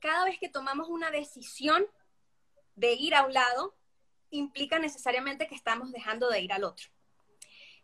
Cada 0.00 0.26
vez 0.26 0.38
que 0.38 0.50
tomamos 0.50 0.88
una 0.88 1.10
decisión 1.10 1.86
de 2.76 2.92
ir 2.92 3.14
a 3.14 3.24
un 3.24 3.32
lado, 3.32 3.74
implica 4.30 4.78
necesariamente 4.78 5.46
que 5.46 5.54
estamos 5.54 5.92
dejando 5.92 6.28
de 6.28 6.40
ir 6.40 6.52
al 6.52 6.64
otro. 6.64 6.93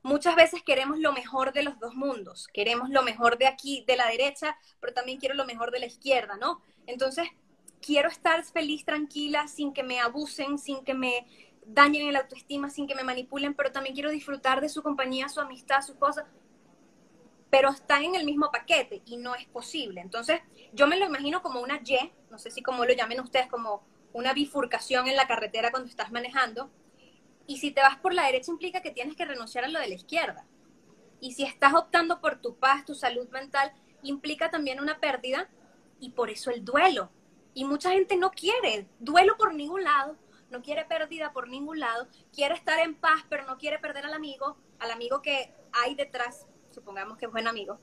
Muchas 0.03 0.35
veces 0.35 0.63
queremos 0.63 0.99
lo 0.99 1.13
mejor 1.13 1.53
de 1.53 1.63
los 1.63 1.79
dos 1.79 1.95
mundos, 1.95 2.49
queremos 2.55 2.89
lo 2.89 3.03
mejor 3.03 3.37
de 3.37 3.47
aquí, 3.47 3.85
de 3.87 3.97
la 3.97 4.07
derecha, 4.07 4.57
pero 4.81 4.95
también 4.95 5.19
quiero 5.19 5.35
lo 5.35 5.45
mejor 5.45 5.71
de 5.71 5.81
la 5.81 5.87
izquierda, 5.87 6.37
¿no? 6.39 6.63
Entonces, 6.87 7.29
quiero 7.83 8.09
estar 8.09 8.43
feliz, 8.45 8.85
tranquila, 8.85 9.47
sin 9.47 9.73
que 9.73 9.83
me 9.83 10.01
abusen, 10.01 10.59
sin 10.59 10.85
que 10.85 10.95
me 10.95 11.27
dañen 11.67 12.09
el 12.09 12.17
autoestima, 12.17 12.71
sin 12.71 12.87
que 12.87 12.95
me 12.95 13.05
manipulen, 13.05 13.55
pero 13.55 13.73
también 13.73 13.95
quiero 13.95 14.11
disfrutar 14.11 14.61
de 14.61 14.69
su 14.69 14.83
compañía, 14.83 15.29
su 15.29 15.41
amistad, 15.41 15.83
su 15.83 15.99
cosas, 15.99 16.25
pero 17.51 17.69
están 17.69 18.05
en 18.05 18.15
el 18.15 18.25
mismo 18.25 18.51
paquete 18.51 19.03
y 19.05 19.17
no 19.17 19.35
es 19.35 19.47
posible. 19.47 20.01
Entonces, 20.01 20.41
yo 20.73 20.87
me 20.87 20.97
lo 20.97 21.07
imagino 21.07 21.43
como 21.43 21.61
una 21.61 21.81
Y, 21.85 22.11
no 22.31 22.39
sé 22.39 22.51
si 22.51 22.63
como 22.63 22.85
lo 22.85 22.93
llamen 22.93 23.21
ustedes, 23.21 23.49
como 23.49 23.83
una 24.13 24.33
bifurcación 24.33 25.09
en 25.09 25.17
la 25.17 25.27
carretera 25.27 25.71
cuando 25.71 25.89
estás 25.89 26.11
manejando, 26.11 26.71
y 27.51 27.57
si 27.57 27.73
te 27.73 27.81
vas 27.81 27.97
por 27.97 28.15
la 28.15 28.27
derecha 28.27 28.53
implica 28.53 28.81
que 28.81 28.93
tienes 28.93 29.17
que 29.17 29.25
renunciar 29.25 29.65
a 29.65 29.69
lo 29.69 29.81
de 29.81 29.89
la 29.89 29.97
izquierda. 29.97 30.47
Y 31.19 31.33
si 31.33 31.43
estás 31.43 31.75
optando 31.75 32.21
por 32.21 32.41
tu 32.41 32.55
paz, 32.55 32.85
tu 32.85 32.95
salud 32.95 33.29
mental, 33.31 33.73
implica 34.05 34.53
también 34.53 34.79
una 34.79 35.01
pérdida 35.01 35.49
y 35.99 36.11
por 36.11 36.31
eso 36.31 36.53
el 36.53 36.65
duelo. 36.65 37.11
Y 37.53 37.65
mucha 37.65 37.91
gente 37.91 38.17
no 38.17 38.31
quiere 38.31 38.87
duelo 39.01 39.37
por 39.37 39.53
ningún 39.53 39.83
lado, 39.83 40.17
no 40.49 40.63
quiere 40.63 40.85
pérdida 40.85 41.33
por 41.33 41.49
ningún 41.49 41.81
lado, 41.81 42.07
quiere 42.33 42.55
estar 42.55 42.79
en 42.79 42.95
paz, 42.95 43.25
pero 43.29 43.45
no 43.47 43.59
quiere 43.59 43.81
perder 43.81 44.07
al 44.07 44.15
amigo, 44.15 44.57
al 44.79 44.93
amigo 44.93 45.21
que 45.21 45.53
hay 45.73 45.97
detrás, 45.97 46.47
supongamos 46.71 47.19
que 47.19 47.27
es 47.27 47.33
buen 47.33 47.49
amigo, 47.49 47.81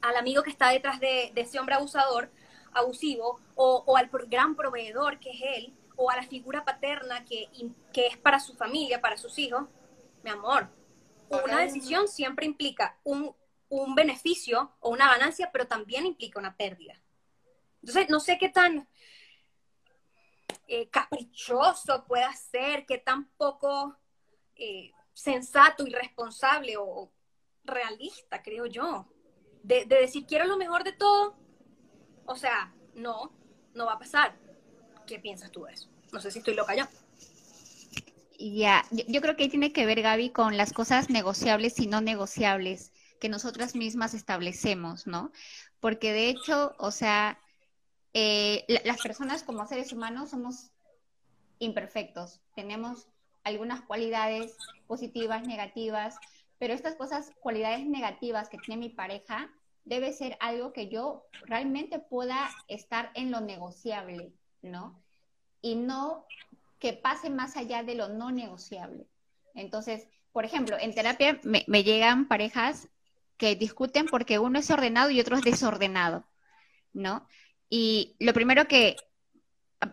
al 0.00 0.16
amigo 0.16 0.42
que 0.42 0.50
está 0.50 0.70
detrás 0.70 0.98
de, 0.98 1.32
ese 1.36 1.60
hombre 1.60 1.76
abusador, 1.76 2.32
abusivo, 2.72 3.38
o, 3.54 3.96
al 3.96 4.10
gran 4.26 4.56
proveedor 4.56 5.20
que 5.20 5.30
es 5.30 5.40
él, 5.56 5.74
o 6.00 6.10
a 6.10 6.16
la 6.16 6.22
figura 6.22 6.64
paterna 6.64 7.24
que, 7.24 7.48
que 7.92 8.06
es 8.06 8.16
para 8.16 8.38
su 8.38 8.54
familia, 8.54 9.00
para 9.00 9.16
sus 9.16 9.36
hijos, 9.38 9.68
mi 10.22 10.30
amor, 10.30 10.70
una 11.28 11.58
decisión 11.58 12.06
siempre 12.06 12.46
implica 12.46 12.98
un, 13.02 13.34
un 13.68 13.94
beneficio 13.96 14.72
o 14.78 14.90
una 14.90 15.08
ganancia, 15.08 15.50
pero 15.52 15.66
también 15.66 16.06
implica 16.06 16.38
una 16.38 16.56
pérdida. 16.56 17.02
Entonces, 17.82 18.08
no 18.08 18.20
sé 18.20 18.38
qué 18.38 18.48
tan 18.48 18.88
eh, 20.68 20.88
caprichoso 20.88 22.04
pueda 22.06 22.32
ser, 22.32 22.86
qué 22.86 22.98
tan 22.98 23.28
poco 23.36 23.96
eh, 24.54 24.92
sensato 25.12 25.84
y 25.84 25.90
responsable 25.90 26.76
o 26.78 27.10
realista, 27.64 28.40
creo 28.40 28.66
yo, 28.66 29.08
de, 29.64 29.84
de, 29.84 29.96
decir 29.96 30.26
quiero 30.26 30.46
lo 30.46 30.56
mejor 30.56 30.84
de 30.84 30.92
todo. 30.92 31.36
O 32.24 32.36
sea, 32.36 32.72
no, 32.94 33.32
no 33.74 33.86
va 33.86 33.94
a 33.94 33.98
pasar. 33.98 34.47
¿Qué 35.08 35.18
piensas 35.18 35.50
tú 35.50 35.64
de 35.64 35.72
eso? 35.72 35.88
No 36.12 36.20
sé 36.20 36.30
si 36.30 36.38
estoy 36.38 36.54
loca 36.54 36.76
ya. 36.76 36.88
Ya, 38.38 38.84
yo, 38.90 39.20
creo 39.20 39.34
que 39.34 39.44
ahí 39.44 39.48
tiene 39.48 39.72
que 39.72 39.86
ver, 39.86 40.00
Gaby, 40.02 40.30
con 40.30 40.56
las 40.56 40.72
cosas 40.72 41.10
negociables 41.10 41.80
y 41.80 41.88
no 41.88 42.00
negociables 42.00 42.92
que 43.18 43.28
nosotras 43.28 43.74
mismas 43.74 44.14
establecemos, 44.14 45.08
¿no? 45.08 45.32
Porque 45.80 46.12
de 46.12 46.28
hecho, 46.28 46.76
o 46.78 46.92
sea, 46.92 47.40
eh, 48.14 48.64
las 48.84 49.00
personas 49.00 49.42
como 49.42 49.66
seres 49.66 49.92
humanos 49.92 50.30
somos 50.30 50.70
imperfectos, 51.58 52.40
tenemos 52.54 53.08
algunas 53.42 53.80
cualidades 53.80 54.56
positivas, 54.86 55.44
negativas, 55.44 56.16
pero 56.58 56.74
estas 56.74 56.94
cosas, 56.94 57.32
cualidades 57.40 57.86
negativas 57.86 58.48
que 58.48 58.58
tiene 58.58 58.80
mi 58.80 58.88
pareja, 58.88 59.50
debe 59.84 60.12
ser 60.12 60.36
algo 60.38 60.72
que 60.72 60.88
yo 60.88 61.24
realmente 61.44 61.98
pueda 61.98 62.50
estar 62.68 63.10
en 63.14 63.32
lo 63.32 63.40
negociable, 63.40 64.32
¿no? 64.62 65.02
y 65.60 65.74
no 65.74 66.26
que 66.78 66.92
pase 66.92 67.30
más 67.30 67.56
allá 67.56 67.82
de 67.82 67.94
lo 67.94 68.08
no 68.08 68.30
negociable. 68.30 69.06
Entonces, 69.54 70.06
por 70.32 70.44
ejemplo, 70.44 70.76
en 70.78 70.94
terapia 70.94 71.40
me, 71.42 71.64
llegan 71.82 72.28
parejas 72.28 72.88
que 73.36 73.56
discuten 73.56 74.06
porque 74.06 74.38
uno 74.38 74.58
es 74.58 74.70
ordenado 74.70 75.10
y 75.10 75.20
otro 75.20 75.36
es 75.36 75.42
desordenado, 75.42 76.24
¿no? 76.92 77.26
Y 77.68 78.16
lo 78.20 78.32
primero 78.32 78.66
que 78.68 78.96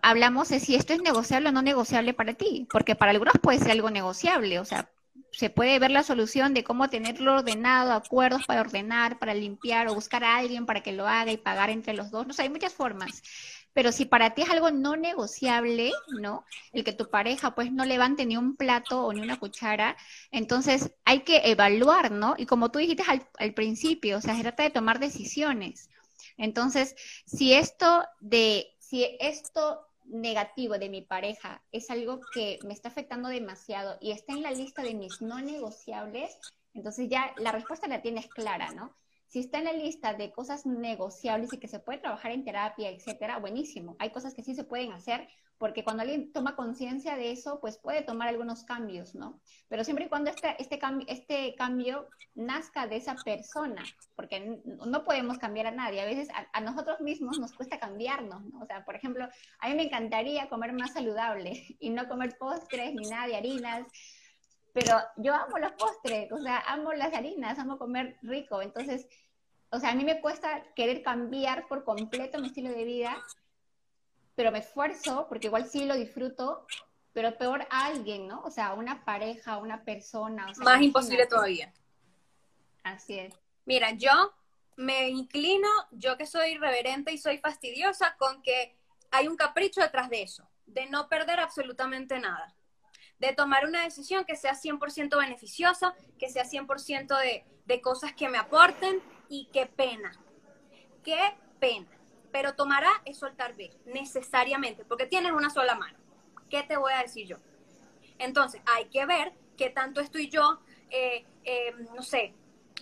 hablamos 0.01 0.51
es 0.51 0.63
si 0.63 0.75
esto 0.75 0.93
es 0.93 1.01
negociable 1.01 1.49
o 1.49 1.51
no 1.51 1.61
negociable 1.61 2.13
para 2.13 2.33
ti, 2.33 2.67
porque 2.71 2.95
para 2.95 3.11
algunos 3.11 3.35
puede 3.41 3.59
ser 3.59 3.71
algo 3.71 3.89
negociable, 3.89 4.59
o 4.59 4.65
sea, 4.65 4.89
se 5.31 5.49
puede 5.49 5.79
ver 5.79 5.91
la 5.91 6.03
solución 6.03 6.53
de 6.53 6.63
cómo 6.63 6.89
tenerlo 6.89 7.35
ordenado, 7.35 7.93
acuerdos 7.93 8.45
para 8.45 8.61
ordenar, 8.61 9.19
para 9.19 9.33
limpiar 9.33 9.87
o 9.87 9.95
buscar 9.95 10.23
a 10.23 10.37
alguien 10.37 10.65
para 10.65 10.81
que 10.81 10.93
lo 10.93 11.07
haga 11.07 11.31
y 11.31 11.37
pagar 11.37 11.69
entre 11.69 11.93
los 11.93 12.09
dos, 12.09 12.25
no 12.25 12.33
hay 12.37 12.49
muchas 12.49 12.73
formas. 12.73 13.21
Pero 13.75 13.91
si 13.91 14.05
para 14.05 14.33
ti 14.33 14.43
es 14.43 14.49
algo 14.49 14.71
no 14.71 14.95
negociable, 14.95 15.91
¿no? 16.17 16.45
El 16.71 16.85
que 16.85 16.93
tu 16.93 17.09
pareja 17.09 17.55
pues 17.55 17.73
no 17.73 17.83
levante 17.83 18.25
ni 18.25 18.37
un 18.37 18.55
plato 18.55 19.05
o 19.05 19.11
ni 19.11 19.19
una 19.19 19.37
cuchara, 19.37 19.97
entonces 20.31 20.93
hay 21.03 21.23
que 21.23 21.41
evaluar, 21.51 22.09
¿no? 22.09 22.35
Y 22.37 22.45
como 22.45 22.71
tú 22.71 22.79
dijiste 22.79 23.03
al, 23.37 23.53
principio, 23.53 24.19
o 24.19 24.21
sea, 24.21 24.33
se 24.37 24.43
trata 24.43 24.63
de 24.63 24.69
tomar 24.69 24.99
decisiones. 24.99 25.89
Entonces, 26.37 26.95
si 27.25 27.53
esto 27.53 28.05
de, 28.21 28.73
si 28.79 29.17
esto 29.19 29.85
negativo 30.05 30.77
de 30.77 30.87
mi 30.87 31.01
pareja 31.01 31.61
es 31.73 31.89
algo 31.89 32.21
que 32.33 32.59
me 32.63 32.73
está 32.73 32.87
afectando 32.87 33.27
demasiado 33.27 33.97
y 33.99 34.11
está 34.11 34.31
en 34.31 34.43
la 34.43 34.51
lista 34.51 34.83
de 34.83 34.93
mis 34.93 35.21
no 35.21 35.41
negociables, 35.41 36.37
entonces 36.73 37.09
ya 37.09 37.33
la 37.39 37.51
respuesta 37.51 37.89
la 37.89 38.01
tienes 38.01 38.27
clara, 38.27 38.71
¿no? 38.71 38.95
Si 39.27 39.39
está 39.39 39.59
en 39.59 39.65
la 39.65 39.73
lista 39.73 40.13
de 40.13 40.31
cosas 40.31 40.65
negociables 40.65 41.51
y 41.53 41.59
que 41.59 41.67
se 41.67 41.79
puede 41.79 41.99
trabajar 41.99 42.31
en 42.31 42.45
terapia, 42.45 42.89
etcétera, 42.89 43.39
buenísimo. 43.39 43.95
Hay 43.99 44.11
cosas 44.11 44.33
que 44.33 44.43
sí 44.43 44.55
se 44.55 44.63
pueden 44.63 44.91
hacer 44.91 45.27
porque 45.57 45.83
cuando 45.83 46.01
alguien 46.01 46.33
toma 46.33 46.55
conciencia 46.55 47.15
de 47.15 47.31
eso, 47.31 47.59
pues 47.61 47.77
puede 47.77 48.01
tomar 48.01 48.27
algunos 48.27 48.63
cambios, 48.63 49.15
¿no? 49.15 49.39
Pero 49.69 49.83
siempre 49.83 50.05
y 50.05 50.09
cuando 50.09 50.29
este, 50.29 50.55
este, 50.59 50.79
cambio, 50.79 51.07
este 51.09 51.55
cambio 51.55 52.09
nazca 52.33 52.87
de 52.87 52.97
esa 52.97 53.15
persona, 53.15 53.83
porque 54.15 54.61
no 54.65 55.03
podemos 55.05 55.37
cambiar 55.37 55.67
a 55.67 55.71
nadie. 55.71 56.01
A 56.01 56.05
veces 56.05 56.27
a, 56.31 56.45
a, 56.51 56.61
nosotros 56.61 56.99
mismos 56.99 57.39
nos 57.39 57.53
cuesta 57.53 57.79
cambiarnos, 57.79 58.43
¿no? 58.45 58.59
O 58.61 58.65
sea, 58.65 58.83
por 58.83 58.95
ejemplo, 58.95 59.29
a 59.59 59.69
mí 59.69 59.75
me 59.75 59.83
encantaría 59.83 60.49
comer 60.49 60.73
más 60.73 60.91
saludable 60.93 61.63
y 61.79 61.89
no 61.89 62.07
comer 62.09 62.37
postres 62.37 62.93
ni 62.93 63.07
nada 63.07 63.27
de 63.27 63.37
harinas, 63.37 63.87
pero 64.75 64.99
yo 65.15 65.33
amo 65.33 65.57
los 65.57 65.71
postres, 65.71 66.31
o 66.31 66.37
sea, 66.37 66.59
amo 66.67 66.93
las 66.93 67.13
harinas, 67.13 67.57
amo 67.57 67.79
comer 67.79 68.19
rico, 68.21 68.61
entonces 68.61 69.07
o 69.75 69.79
sea, 69.79 69.89
a 69.91 69.95
mí 69.95 70.05
me 70.05 70.21
cuesta 70.21 70.63
querer 70.73 71.03
cambiar 71.03 71.67
por 71.67 71.83
completo 71.83 72.39
mi 72.39 72.47
estilo 72.47 72.69
de 72.69 72.85
vida, 72.85 73.21
pero 74.33 74.49
me 74.51 74.59
esfuerzo 74.59 75.27
porque 75.27 75.47
igual 75.47 75.67
sí 75.69 75.83
lo 75.83 75.95
disfruto, 75.95 76.65
pero 77.11 77.37
peor 77.37 77.67
a 77.69 77.87
alguien, 77.87 78.27
¿no? 78.27 78.41
O 78.43 78.51
sea, 78.51 78.73
una 78.73 79.03
pareja, 79.03 79.57
una 79.57 79.83
persona. 79.83 80.47
Más 80.59 80.81
imposible 80.81 81.27
todavía. 81.27 81.73
Así 82.83 83.19
es. 83.19 83.33
Mira, 83.65 83.91
yo 83.91 84.33
me 84.77 85.09
inclino, 85.09 85.67
yo 85.91 86.15
que 86.15 86.25
soy 86.25 86.57
reverente 86.57 87.11
y 87.11 87.17
soy 87.17 87.39
fastidiosa, 87.39 88.15
con 88.17 88.41
que 88.43 88.77
hay 89.11 89.27
un 89.27 89.35
capricho 89.35 89.81
detrás 89.81 90.09
de 90.09 90.21
eso, 90.21 90.47
de 90.65 90.85
no 90.85 91.09
perder 91.09 91.39
absolutamente 91.39 92.19
nada, 92.19 92.55
de 93.19 93.33
tomar 93.33 93.65
una 93.65 93.83
decisión 93.83 94.25
que 94.25 94.35
sea 94.35 94.53
100% 94.53 95.17
beneficiosa, 95.17 95.95
que 96.19 96.29
sea 96.29 96.43
100% 96.43 97.19
de, 97.19 97.45
de 97.65 97.81
cosas 97.81 98.13
que 98.13 98.29
me 98.29 98.37
aporten 98.37 99.01
y 99.29 99.49
qué 99.51 99.65
pena, 99.65 100.13
qué 101.03 101.35
pena. 101.59 101.87
Pero 102.31 102.55
tomará 102.55 102.89
es 103.05 103.17
soltar 103.17 103.55
B, 103.55 103.71
necesariamente, 103.85 104.83
porque 104.83 105.05
tienes 105.05 105.31
una 105.31 105.49
sola 105.49 105.75
mano. 105.75 105.97
¿Qué 106.49 106.63
te 106.63 106.77
voy 106.77 106.91
a 106.93 107.01
decir 107.01 107.27
yo? 107.27 107.37
Entonces, 108.17 108.61
hay 108.65 108.85
que 108.85 109.05
ver 109.05 109.33
qué 109.57 109.69
tanto 109.69 110.01
estoy 110.01 110.29
yo, 110.29 110.59
eh, 110.89 111.25
eh, 111.43 111.73
no 111.95 112.03
sé, 112.03 112.33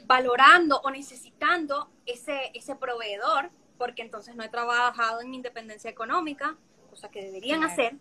valorando 0.05 0.79
o 0.81 0.89
necesitando 0.89 1.89
ese, 2.05 2.51
ese 2.53 2.75
proveedor, 2.75 3.51
porque 3.77 4.01
entonces 4.01 4.35
no 4.35 4.43
he 4.43 4.49
trabajado 4.49 5.21
en 5.21 5.29
mi 5.29 5.37
independencia 5.37 5.89
económica, 5.89 6.57
cosa 6.89 7.09
que 7.09 7.23
deberían 7.23 7.63
hacer, 7.63 7.97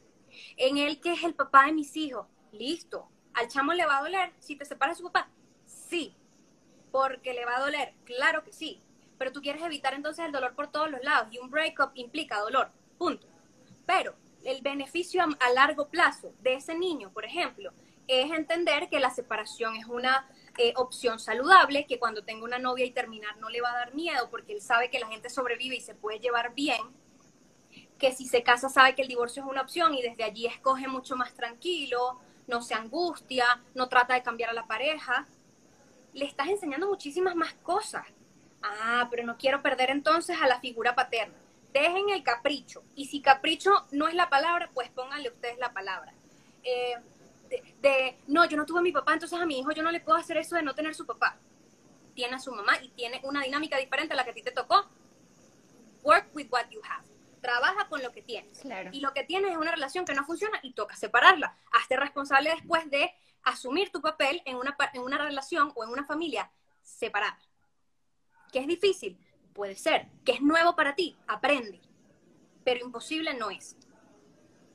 en 0.57 0.79
el 0.79 1.01
que 1.01 1.13
es 1.13 1.25
el 1.25 1.35
papá 1.35 1.67
de 1.67 1.73
mis 1.73 1.97
hijos. 1.97 2.27
Listo. 2.53 3.09
¿Al 3.35 3.49
chamo 3.49 3.73
le 3.73 3.87
va 3.87 3.99
a 3.99 4.03
doler 4.03 4.33
si 4.39 4.57
te 4.57 4.65
separas 4.65 4.97
de 4.97 5.03
su 5.03 5.11
papá? 5.11 5.29
Sí. 5.67 6.15
¿Porque 6.91 7.33
le 7.33 7.45
va 7.45 7.57
a 7.57 7.61
doler? 7.61 7.95
Claro 8.05 8.45
que 8.45 8.53
sí. 8.53 8.83
Pero 9.19 9.33
tú 9.33 9.41
quieres 9.41 9.63
evitar 9.63 9.95
entonces 9.95 10.25
el 10.25 10.33
dolor 10.33 10.55
por 10.55 10.71
todos 10.71 10.91
los 10.91 11.03
lados 11.03 11.29
y 11.33 11.39
un 11.39 11.51
breakup 11.51 11.93
implica 11.95 12.41
dolor. 12.41 12.71
Punto. 12.99 13.27
Pero 13.87 14.15
el 14.45 14.61
beneficio 14.63 15.23
a, 15.23 15.51
largo 15.53 15.89
plazo 15.89 16.33
de 16.41 16.55
ese 16.55 16.75
niño, 16.75 17.11
por 17.13 17.25
ejemplo, 17.25 17.73
es 18.09 18.31
entender 18.33 18.89
que 18.89 19.01
la 19.01 19.11
separación 19.11 19.77
es 19.77 19.87
una 19.87 20.29
eh, 20.59 20.73
opción 20.77 21.19
saludable, 21.19 21.87
que 21.87 21.99
cuando 21.99 22.25
tenga 22.25 22.45
una 22.45 22.59
novia 22.59 22.85
y 22.85 22.91
terminar 22.91 23.37
no 23.39 23.49
le 23.49 23.61
va 23.61 23.71
a 23.71 23.77
dar 23.77 23.95
miedo 23.95 24.29
porque 24.31 24.53
él 24.53 24.61
sabe 24.61 24.91
que 24.91 24.99
la 24.99 25.09
gente 25.09 25.31
sobrevive 25.31 25.77
y 25.77 25.81
se 25.81 25.95
puede 25.95 26.19
llevar 26.19 26.55
bien, 26.55 26.81
que 28.03 28.13
si 28.13 28.27
se 28.27 28.43
casa 28.43 28.69
sabe 28.69 28.95
que 28.95 29.03
el 29.03 29.09
divorcio 29.09 29.43
es 29.43 29.49
una 29.49 29.63
opción 29.63 29.95
y 29.95 30.03
desde 30.03 30.25
allí 30.25 30.47
escoge 30.47 30.89
mucho 30.89 31.17
más 31.17 31.33
tranquilo, 31.33 32.19
no 32.49 32.61
se 32.61 32.75
angustia, 32.75 33.47
no 33.75 33.89
trata 33.89 34.15
de 34.15 34.23
cambiar 34.23 34.51
a 34.51 34.53
la 34.53 34.67
pareja. 34.67 35.27
Le 36.13 36.27
estás 36.27 36.49
enseñando 36.49 36.89
muchísimas 36.89 37.37
más 37.37 37.55
cosas. 37.63 38.05
Ah, 38.63 39.07
pero 39.11 39.25
no 39.25 39.39
quiero 39.39 39.63
perder 39.63 39.91
entonces 39.91 40.37
a 40.43 40.49
la 40.49 40.61
figura 40.61 40.95
paterna 40.95 41.43
dejen 41.73 42.11
el 42.11 42.23
capricho. 42.23 42.83
Y 42.95 43.07
si 43.07 43.21
capricho 43.21 43.71
no 43.93 44.09
es 44.09 44.15
la 44.15 44.29
palabra, 44.29 44.71
pues 44.75 44.91
pónganle 44.91 45.31
ustedes 45.31 45.59
la 45.59 45.73
palabra. 45.73 46.13
Eh, 46.63 46.95
de, 47.81 48.19
no, 48.29 48.45
yo 48.47 48.57
no 48.57 48.65
tuve 48.65 48.79
a 48.79 48.83
mi 48.83 48.93
papá, 48.93 49.15
entonces 49.15 49.39
a 49.39 49.47
mi 49.47 49.59
hijo 49.59 49.73
yo 49.73 49.83
no 49.83 49.91
le 49.91 50.01
puedo 50.01 50.19
hacer 50.19 50.37
eso 50.37 50.57
de 50.57 50.63
no 50.63 50.75
tener 50.75 50.95
su 50.95 51.07
papá. 51.07 51.39
Tiene 52.15 52.37
a 52.37 52.39
su 52.39 52.53
mamá 52.53 52.73
y 52.83 52.89
tiene 52.91 53.21
una 53.25 53.43
dinámica 53.43 53.79
diferente 53.79 54.15
a 54.15 54.17
la 54.17 54.25
que 54.25 54.31
a 54.31 54.35
ti 54.35 54.43
te 54.43 54.53
tocó. 54.53 54.87
Work 56.03 56.35
with 56.35 56.49
what 56.51 56.69
you 56.71 56.81
have. 56.85 57.12
Trabaja 57.43 57.89
con 57.89 58.03
lo 58.03 58.13
que 58.13 58.23
tienes. 58.23 58.63
Y 58.93 59.01
lo 59.01 59.13
que 59.13 59.25
tienes 59.25 59.51
es 59.51 59.59
una 59.59 59.73
relación 59.73 60.07
que 60.07 60.15
no 60.15 60.25
funciona 60.25 60.59
y 60.63 60.73
toca 60.73 60.97
separarla. 60.97 61.59
Hazte 61.73 61.97
responsable 61.97 62.51
después 62.51 62.89
de 62.89 63.13
asumir 63.43 63.91
tu 63.91 64.01
papel 64.01 64.41
en 64.47 64.57
una, 64.57 64.75
en 64.95 65.03
una 65.03 65.19
relación 65.19 65.73
o 65.75 65.85
en 65.85 65.91
una 65.91 66.07
familia 66.07 66.51
separada. 66.83 67.39
Que 68.51 68.61
es 68.61 68.67
difícil, 68.67 69.19
Puede 69.53 69.77
ser. 69.77 70.09
Que 70.25 70.33
es 70.33 70.41
nuevo 70.41 70.75
para 70.75 70.95
ti, 70.95 71.17
aprende. 71.27 71.81
Pero 72.65 72.85
imposible 72.85 73.35
no 73.35 73.51
es. 73.51 73.77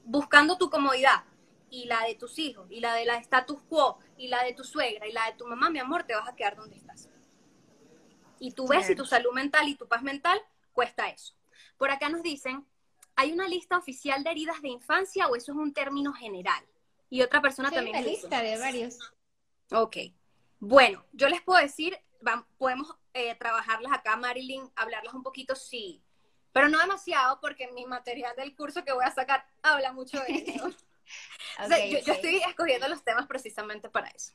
Buscando 0.04 0.58
tu 0.58 0.70
comodidad 0.70 1.24
y 1.70 1.86
la 1.86 2.04
de 2.06 2.16
tus 2.16 2.40
hijos 2.40 2.68
y 2.70 2.80
la 2.80 2.94
de 2.94 3.06
la 3.06 3.18
status 3.18 3.62
quo 3.68 4.00
y 4.18 4.28
la 4.28 4.44
de 4.44 4.54
tu 4.54 4.64
suegra 4.64 5.08
y 5.08 5.12
la 5.12 5.26
de 5.26 5.34
tu 5.34 5.46
mamá, 5.48 5.70
mi 5.70 5.80
amor, 5.80 6.04
te 6.04 6.16
vas 6.16 6.28
a 6.28 6.36
quedar 6.36 6.56
donde 6.56 6.78
estás. 6.78 7.10
Y 8.40 8.52
tú 8.52 8.68
ves 8.68 8.86
si 8.86 8.96
tu 8.96 9.06
salud 9.06 9.34
mental 9.34 9.68
y 9.68 9.76
tu 9.76 9.88
paz 9.88 10.04
mental 10.04 10.40
cuesta 10.72 11.10
eso. 11.10 11.34
Por 11.78 11.92
acá 11.92 12.10
nos 12.10 12.24
dicen, 12.24 12.66
¿hay 13.16 13.32
una 13.32 13.48
lista 13.48 13.78
oficial 13.78 14.24
de 14.24 14.32
heridas 14.32 14.62
de 14.62 14.70
infancia 14.70 15.28
o 15.28 15.36
eso 15.36 15.52
es 15.52 15.58
un 15.58 15.74
término 15.74 16.14
general? 16.14 16.66
Y 17.10 17.22
otra 17.22 17.42
persona 17.42 17.72
también. 17.72 17.98
Una 17.98 18.06
lista 18.06 18.42
de 18.42 18.58
varios. 18.58 19.00
Ok. 19.72 19.98
Bueno, 20.60 21.06
yo 21.14 21.30
les 21.30 21.42
puedo 21.42 21.62
decir, 21.62 21.98
podemos 22.58 22.96
eh, 23.14 23.36
trabajarlas 23.36 23.94
acá, 23.94 24.18
Marilyn, 24.18 24.70
hablarlas 24.76 25.14
un 25.14 25.24
poquito, 25.24 25.56
sí, 25.56 26.02
pero 26.58 26.70
no 26.70 26.80
demasiado 26.80 27.40
porque 27.40 27.72
mi 27.72 27.86
material 27.86 28.36
del 28.36 28.56
curso 28.56 28.84
que 28.84 28.92
voy 28.92 29.06
a 29.06 29.12
sacar 29.12 29.46
habla 29.62 29.94
mucho 29.94 30.20
de 30.22 30.44
eso. 30.48 30.70
yo, 32.06 32.14
estoy 32.14 32.38
escogiendo 32.38 32.88
los 32.88 33.04
temas 33.04 33.28
precisamente 33.28 33.90
para 33.90 34.08
eso. 34.08 34.34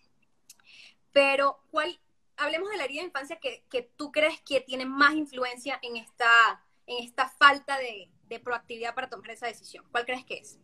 Pero, 1.12 1.60
¿cuál? 1.72 1.98
Hablemos 2.36 2.70
de 2.70 2.76
la 2.76 2.84
herida 2.84 3.00
de 3.00 3.08
infancia 3.08 3.40
que, 3.40 3.64
que 3.68 3.82
tú 3.82 4.12
crees 4.12 4.40
que 4.42 4.60
tiene 4.60 4.86
más 4.86 5.14
influencia 5.14 5.80
en 5.82 5.96
esta, 5.96 6.64
en 6.86 7.04
esta 7.04 7.28
falta 7.28 7.78
de, 7.78 8.10
de 8.28 8.40
proactividad 8.40 8.94
para 8.94 9.08
tomar 9.08 9.30
esa 9.30 9.46
decisión. 9.46 9.84
¿Cuál 9.90 10.04
crees 10.04 10.24
que 10.24 10.38
es? 10.38 10.58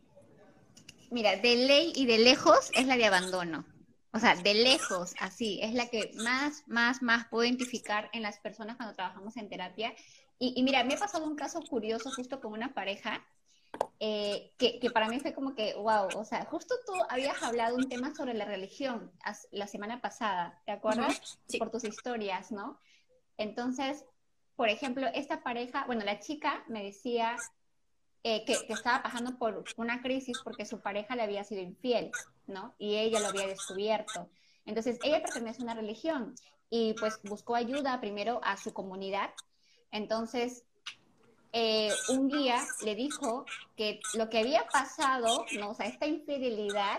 Mira, 1.11 1.37
de 1.37 1.57
ley 1.57 1.93
y 1.95 2.07
de 2.07 2.19
lejos 2.19 2.71
es 2.75 2.87
la 2.87 2.97
de 2.97 3.07
abandono. 3.07 3.65
O 4.13 4.19
sea, 4.19 4.35
de 4.37 4.55
lejos, 4.55 5.15
así, 5.21 5.61
es 5.63 5.75
la 5.75 5.89
que 5.89 6.13
más, 6.17 6.65
más, 6.67 7.03
más 7.03 7.29
puedo 7.29 7.45
identificar 7.45 8.09
en 8.13 8.23
las 8.23 8.39
personas 8.39 8.77
cuando 8.77 8.95
trabajamos 8.95 9.37
en 9.37 9.49
terapia. 9.49 9.95
Y, 10.39 10.63
mira, 10.63 10.83
me 10.85 10.95
ha 10.95 10.99
pasado 10.99 11.27
un 11.27 11.37
caso 11.37 11.61
curioso 11.61 12.11
justo 12.15 12.41
con 12.41 12.53
una 12.53 12.73
pareja 12.73 13.25
eh, 14.01 14.55
que, 14.57 14.81
que, 14.81 14.91
para 14.91 15.09
mí 15.09 15.21
fue 15.21 15.35
como 15.35 15.55
que, 15.55 15.75
wow, 15.75 16.09
o 16.17 16.25
sea, 16.25 16.47
justo 16.47 16.75
tú 16.87 16.93
habías 17.11 17.43
hablado 17.43 17.77
un 17.77 17.89
tema 17.89 18.15
sobre 18.15 18.33
la 18.33 18.47
religión 18.47 19.13
la 19.51 19.67
semana 19.67 20.01
pasada, 20.01 20.63
¿te 20.65 20.73
acuerdas? 20.73 21.39
Sí. 21.47 21.59
Por 21.59 21.71
tus 21.71 21.85
historias, 21.85 22.51
¿no? 22.51 22.81
Entonces, 23.37 24.05
por 24.59 24.68
ejemplo, 24.68 25.07
esta 25.14 25.44
pareja, 25.44 25.85
bueno, 25.87 26.05
la 26.05 26.18
chica 26.18 26.64
me 26.66 26.83
decía 26.83 27.37
eh, 28.25 28.44
que, 28.44 28.55
estaba 28.73 29.05
pasando 29.05 29.38
por 29.38 29.62
una 29.77 30.03
crisis 30.03 30.37
porque 30.42 30.66
su 30.66 30.81
pareja 30.81 31.14
le 31.14 31.23
había 31.23 31.44
sido 31.44 31.62
infiel. 31.62 32.11
¿no? 32.49 32.75
Y 32.77 32.97
ella 32.97 33.21
lo 33.21 33.29
había 33.29 33.47
descubierto. 33.47 34.29
Entonces, 34.64 34.99
ella 35.05 35.23
pertenece 35.23 35.61
a 35.61 35.64
una 35.64 35.75
religión 35.75 36.35
y 36.71 36.94
pues 36.94 37.21
buscó 37.23 37.55
ayuda 37.55 38.01
primero 38.01 38.40
a 38.42 38.57
su 38.57 38.73
comunidad. 38.73 39.31
Entonces, 39.92 40.64
eh, 41.53 41.92
un 42.09 42.27
guía 42.27 42.66
le 42.85 42.97
dijo 42.97 43.47
que 43.77 44.01
lo 44.14 44.29
que 44.29 44.40
había 44.40 44.66
pasado, 44.66 45.47
¿no? 45.57 45.71
O 45.71 45.75
sea, 45.75 45.87
esta 45.87 46.07
infidelidad 46.07 46.99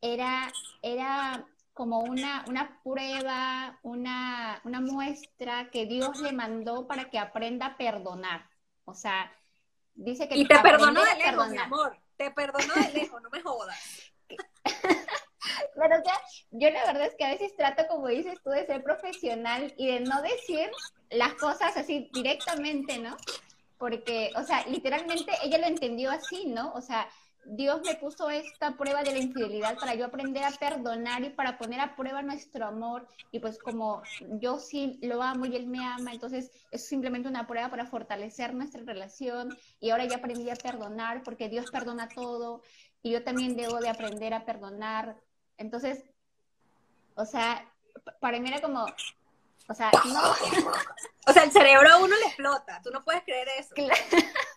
era, 0.00 0.52
era 0.82 1.46
como 1.72 2.00
una, 2.00 2.44
una 2.48 2.80
prueba, 2.82 3.78
una, 3.82 4.60
una 4.64 4.80
muestra 4.80 5.70
que 5.70 5.86
Dios 5.86 6.20
le 6.20 6.32
mandó 6.32 6.86
para 6.86 7.10
que 7.10 7.18
aprenda 7.18 7.66
a 7.66 7.76
perdonar. 7.76 8.48
O 8.84 8.94
sea, 8.94 9.32
dice 9.94 10.28
que... 10.28 10.36
Y 10.36 10.46
te 10.46 10.58
perdonó 10.58 11.02
de 11.02 11.16
lejos, 11.16 11.48
mi 11.48 11.58
amor. 11.58 11.98
Te 12.16 12.30
perdonó 12.30 12.74
de 12.74 12.92
lejos, 12.92 13.22
no 13.22 13.30
me 13.30 13.40
jodas. 13.40 14.12
Claro, 15.74 16.02
que 16.04 16.10
yo 16.50 16.70
la 16.70 16.84
verdad 16.86 17.06
es 17.06 17.14
que 17.16 17.24
a 17.24 17.30
veces 17.30 17.56
trato, 17.56 17.86
como 17.88 18.08
dices 18.08 18.38
tú, 18.42 18.50
de 18.50 18.66
ser 18.66 18.82
profesional 18.82 19.74
y 19.76 19.88
de 19.88 20.00
no 20.00 20.22
decir 20.22 20.70
las 21.10 21.34
cosas 21.34 21.76
así 21.76 22.10
directamente, 22.12 22.98
¿no? 22.98 23.16
Porque, 23.78 24.30
o 24.36 24.44
sea, 24.44 24.64
literalmente 24.66 25.32
ella 25.42 25.58
lo 25.58 25.66
entendió 25.66 26.10
así, 26.10 26.46
¿no? 26.46 26.72
O 26.74 26.80
sea, 26.80 27.08
Dios 27.44 27.80
me 27.84 27.96
puso 27.96 28.30
esta 28.30 28.76
prueba 28.76 29.02
de 29.02 29.12
la 29.12 29.18
infidelidad 29.18 29.76
para 29.76 29.94
yo 29.94 30.06
aprender 30.06 30.44
a 30.44 30.52
perdonar 30.52 31.24
y 31.24 31.30
para 31.30 31.58
poner 31.58 31.80
a 31.80 31.96
prueba 31.96 32.22
nuestro 32.22 32.66
amor. 32.66 33.06
Y 33.30 33.40
pues 33.40 33.58
como 33.58 34.02
yo 34.40 34.58
sí 34.58 34.98
lo 35.02 35.22
amo 35.22 35.46
y 35.46 35.56
él 35.56 35.66
me 35.66 35.84
ama, 35.84 36.12
entonces 36.12 36.50
es 36.70 36.86
simplemente 36.86 37.28
una 37.28 37.46
prueba 37.46 37.68
para 37.68 37.86
fortalecer 37.86 38.54
nuestra 38.54 38.82
relación. 38.84 39.56
Y 39.80 39.90
ahora 39.90 40.04
ya 40.04 40.16
aprendí 40.16 40.48
a 40.50 40.56
perdonar 40.56 41.22
porque 41.22 41.48
Dios 41.48 41.70
perdona 41.70 42.08
todo 42.08 42.62
y 43.02 43.10
yo 43.10 43.24
también 43.24 43.56
debo 43.56 43.80
de 43.80 43.88
aprender 43.88 44.34
a 44.34 44.44
perdonar. 44.44 45.16
Entonces, 45.58 46.04
o 47.14 47.24
sea, 47.24 47.68
para 48.20 48.38
mí 48.38 48.48
era 48.48 48.60
como, 48.60 48.86
o 49.68 49.74
sea, 49.74 49.90
no. 50.04 50.22
O 51.24 51.32
sea, 51.32 51.44
el 51.44 51.52
cerebro 51.52 51.88
a 51.88 51.98
uno 51.98 52.16
le 52.16 52.26
explota, 52.26 52.80
tú 52.82 52.90
no 52.90 53.04
puedes 53.04 53.22
creer 53.22 53.46
eso. 53.56 53.72
Claro. 53.76 53.94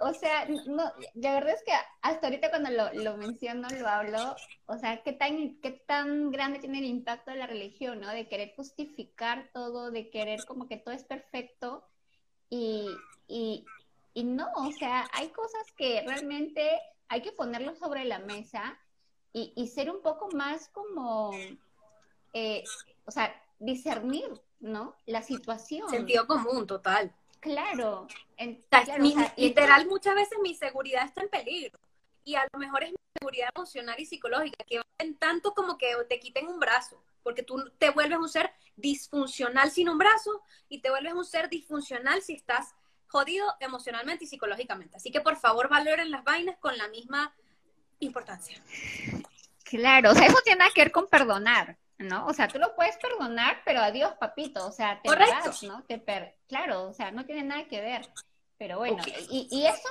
o 0.00 0.14
sea, 0.14 0.46
no, 0.66 0.92
la 1.14 1.34
verdad 1.34 1.54
es 1.54 1.62
que 1.64 1.72
hasta 2.02 2.26
ahorita 2.26 2.50
cuando 2.50 2.70
lo, 2.70 2.92
lo, 2.92 3.16
menciono, 3.16 3.68
lo 3.70 3.88
hablo, 3.88 4.36
o 4.66 4.78
sea, 4.78 5.02
qué 5.02 5.12
tan, 5.12 5.60
qué 5.60 5.70
tan 5.70 6.30
grande 6.30 6.58
tiene 6.58 6.78
el 6.78 6.86
impacto 6.86 7.30
de 7.30 7.38
la 7.38 7.46
religión, 7.46 8.00
¿no? 8.00 8.08
De 8.10 8.28
querer 8.28 8.54
justificar 8.56 9.50
todo, 9.52 9.90
de 9.90 10.10
querer 10.10 10.44
como 10.46 10.68
que 10.68 10.76
todo 10.76 10.94
es 10.94 11.04
perfecto 11.04 11.86
y, 12.50 12.88
y, 13.28 13.64
y 14.14 14.24
no, 14.24 14.48
o 14.56 14.72
sea, 14.72 15.08
hay 15.12 15.28
cosas 15.28 15.70
que 15.76 16.02
realmente 16.06 16.80
hay 17.08 17.22
que 17.22 17.32
ponerlo 17.32 17.74
sobre 17.76 18.04
la 18.04 18.18
mesa 18.18 18.78
y, 19.32 19.68
ser 19.68 19.90
un 19.90 20.00
poco 20.00 20.30
más 20.30 20.70
como, 20.70 21.30
eh, 22.32 22.64
o 23.04 23.10
sea, 23.10 23.34
discernir, 23.58 24.30
¿no? 24.60 24.96
La 25.04 25.20
situación. 25.20 25.90
Sentido 25.90 26.26
común, 26.26 26.66
total. 26.66 27.14
Claro. 27.46 28.08
literal, 29.36 29.86
muchas 29.86 30.14
veces 30.16 30.38
mi 30.42 30.54
seguridad 30.54 31.04
está 31.04 31.22
en 31.22 31.28
peligro. 31.28 31.78
Y 32.24 32.34
a 32.34 32.46
lo 32.52 32.58
mejor 32.58 32.82
es 32.82 32.90
mi 32.90 32.96
seguridad 33.18 33.50
emocional 33.54 33.94
y 33.98 34.06
psicológica, 34.06 34.64
que 34.64 34.80
en 34.98 35.16
tanto 35.16 35.54
como 35.54 35.78
que 35.78 35.94
te 36.08 36.18
quiten 36.18 36.48
un 36.48 36.58
brazo, 36.58 37.00
porque 37.22 37.44
tú 37.44 37.70
te 37.78 37.90
vuelves 37.90 38.18
un 38.18 38.28
ser 38.28 38.52
disfuncional 38.74 39.70
sin 39.70 39.88
un 39.88 39.98
brazo 39.98 40.42
y 40.68 40.80
te 40.80 40.90
vuelves 40.90 41.12
un 41.12 41.24
ser 41.24 41.48
disfuncional 41.48 42.20
si 42.20 42.34
estás 42.34 42.74
jodido 43.06 43.46
emocionalmente 43.60 44.24
y 44.24 44.26
psicológicamente. 44.26 44.96
Así 44.96 45.12
que 45.12 45.20
por 45.20 45.36
favor 45.36 45.68
valoren 45.68 46.10
las 46.10 46.24
vainas 46.24 46.56
con 46.58 46.76
la 46.76 46.88
misma 46.88 47.32
importancia. 48.00 48.60
Claro, 49.62 50.10
o 50.10 50.14
sea, 50.14 50.26
eso 50.26 50.38
tiene 50.44 50.64
que 50.74 50.80
ver 50.80 50.92
con 50.92 51.06
perdonar, 51.06 51.78
¿no? 51.98 52.26
O 52.26 52.32
sea, 52.32 52.48
tú 52.48 52.58
lo 52.58 52.74
puedes 52.74 52.96
perdonar, 52.98 53.62
pero 53.64 53.80
adiós, 53.80 54.12
papito, 54.18 54.66
o 54.66 54.72
sea, 54.72 55.00
te 55.02 55.08
vas, 55.08 55.62
¿no? 55.62 55.82
Te 55.84 56.02
Claro, 56.46 56.88
o 56.88 56.92
sea, 56.92 57.10
no 57.10 57.24
tiene 57.24 57.42
nada 57.42 57.66
que 57.66 57.80
ver. 57.80 58.08
Pero 58.58 58.78
bueno, 58.78 59.02
y, 59.30 59.66
eso 59.66 59.88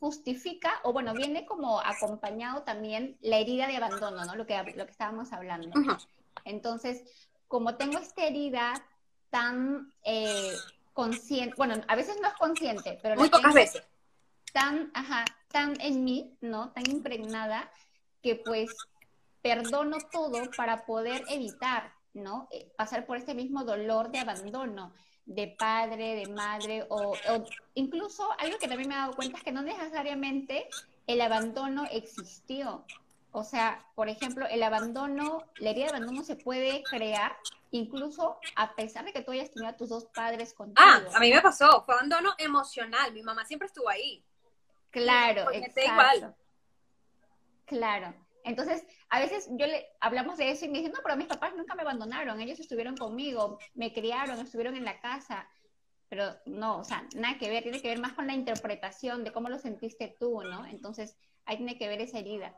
justifica, 0.00 0.80
o 0.82 0.92
bueno, 0.92 1.14
viene 1.14 1.46
como 1.46 1.80
acompañado 1.80 2.62
también 2.62 3.16
la 3.20 3.38
herida 3.38 3.66
de 3.66 3.76
abandono, 3.76 4.24
¿no? 4.24 4.34
Lo 4.34 4.46
que, 4.46 4.56
lo 4.74 4.84
que 4.84 4.90
estábamos 4.90 5.32
hablando. 5.32 5.70
Entonces, 6.44 7.04
como 7.46 7.76
tengo 7.76 7.98
esta 7.98 8.24
herida 8.24 8.74
tan 9.30 9.92
eh, 10.04 10.52
consciente, 10.92 11.54
bueno, 11.56 11.76
a 11.86 11.94
veces 11.94 12.16
no 12.20 12.28
es 12.28 12.34
consciente, 12.34 12.98
pero... 13.02 13.16
Muy 13.16 13.30
pocas 13.30 13.54
veces. 13.54 13.84
Tan, 14.52 14.90
ajá, 14.94 15.24
tan 15.48 15.80
en 15.80 16.04
mí, 16.04 16.36
¿no? 16.40 16.72
Tan 16.72 16.90
impregnada 16.90 17.70
que 18.22 18.36
pues 18.36 18.70
perdono 19.42 19.98
todo 20.10 20.50
para 20.56 20.86
poder 20.86 21.24
evitar, 21.28 21.92
¿no? 22.14 22.48
Eh, 22.52 22.70
pasar 22.76 23.06
por 23.06 23.16
este 23.16 23.34
mismo 23.34 23.64
dolor 23.64 24.10
de 24.10 24.20
abandono 24.20 24.92
de 25.26 25.54
padre, 25.58 26.16
de 26.16 26.26
madre, 26.32 26.84
o, 26.88 27.16
incluso 27.74 28.28
algo 28.38 28.58
que 28.58 28.68
también 28.68 28.88
me 28.88 28.94
he 28.94 28.98
dado 28.98 29.14
cuenta 29.14 29.38
es 29.38 29.44
que 29.44 29.52
no 29.52 29.62
necesariamente 29.62 30.68
el 31.06 31.20
abandono 31.20 31.84
existió. 31.90 32.84
O 33.30 33.44
sea, 33.44 33.86
por 33.94 34.08
ejemplo, 34.08 34.46
el 34.46 34.62
abandono, 34.62 35.44
la 35.56 35.70
herida 35.70 35.86
de 35.86 35.90
abandono 35.90 36.22
se 36.22 36.36
puede 36.36 36.82
crear 36.82 37.36
incluso 37.70 38.38
a 38.56 38.74
pesar 38.74 39.04
de 39.04 39.12
que 39.12 39.22
tú 39.22 39.30
hayas 39.30 39.50
tenido 39.50 39.70
a 39.70 39.76
tus 39.76 39.88
dos 39.88 40.04
padres 40.06 40.52
contigo. 40.52 40.76
Ah, 40.86 41.00
a 41.14 41.20
mí 41.20 41.32
me 41.32 41.40
pasó, 41.40 41.82
fue 41.86 41.94
abandono 41.94 42.34
emocional, 42.36 43.12
mi 43.12 43.22
mamá 43.22 43.46
siempre 43.46 43.66
estuvo 43.66 43.88
ahí. 43.88 44.22
Claro, 44.90 45.50
exacto. 45.50 45.80
Igual. 45.80 46.36
Claro. 47.64 48.14
Entonces, 48.44 48.84
a 49.08 49.20
veces 49.20 49.48
yo 49.52 49.66
le 49.66 49.86
hablamos 50.00 50.38
de 50.38 50.50
eso 50.50 50.64
y 50.64 50.68
me 50.68 50.78
dicen, 50.78 50.92
no, 50.92 51.00
pero 51.02 51.16
mis 51.16 51.26
papás 51.26 51.54
nunca 51.56 51.74
me 51.74 51.82
abandonaron, 51.82 52.40
ellos 52.40 52.60
estuvieron 52.60 52.96
conmigo, 52.96 53.58
me 53.74 53.92
criaron, 53.92 54.38
estuvieron 54.38 54.76
en 54.76 54.84
la 54.84 55.00
casa. 55.00 55.48
Pero 56.08 56.36
no, 56.44 56.78
o 56.78 56.84
sea, 56.84 57.06
nada 57.14 57.38
que 57.38 57.48
ver, 57.48 57.62
tiene 57.62 57.80
que 57.80 57.88
ver 57.88 57.98
más 57.98 58.12
con 58.12 58.26
la 58.26 58.34
interpretación 58.34 59.24
de 59.24 59.32
cómo 59.32 59.48
lo 59.48 59.58
sentiste 59.58 60.14
tú, 60.18 60.42
¿no? 60.42 60.66
Entonces, 60.66 61.16
ahí 61.46 61.56
tiene 61.56 61.78
que 61.78 61.88
ver 61.88 62.00
esa 62.00 62.18
herida. 62.18 62.54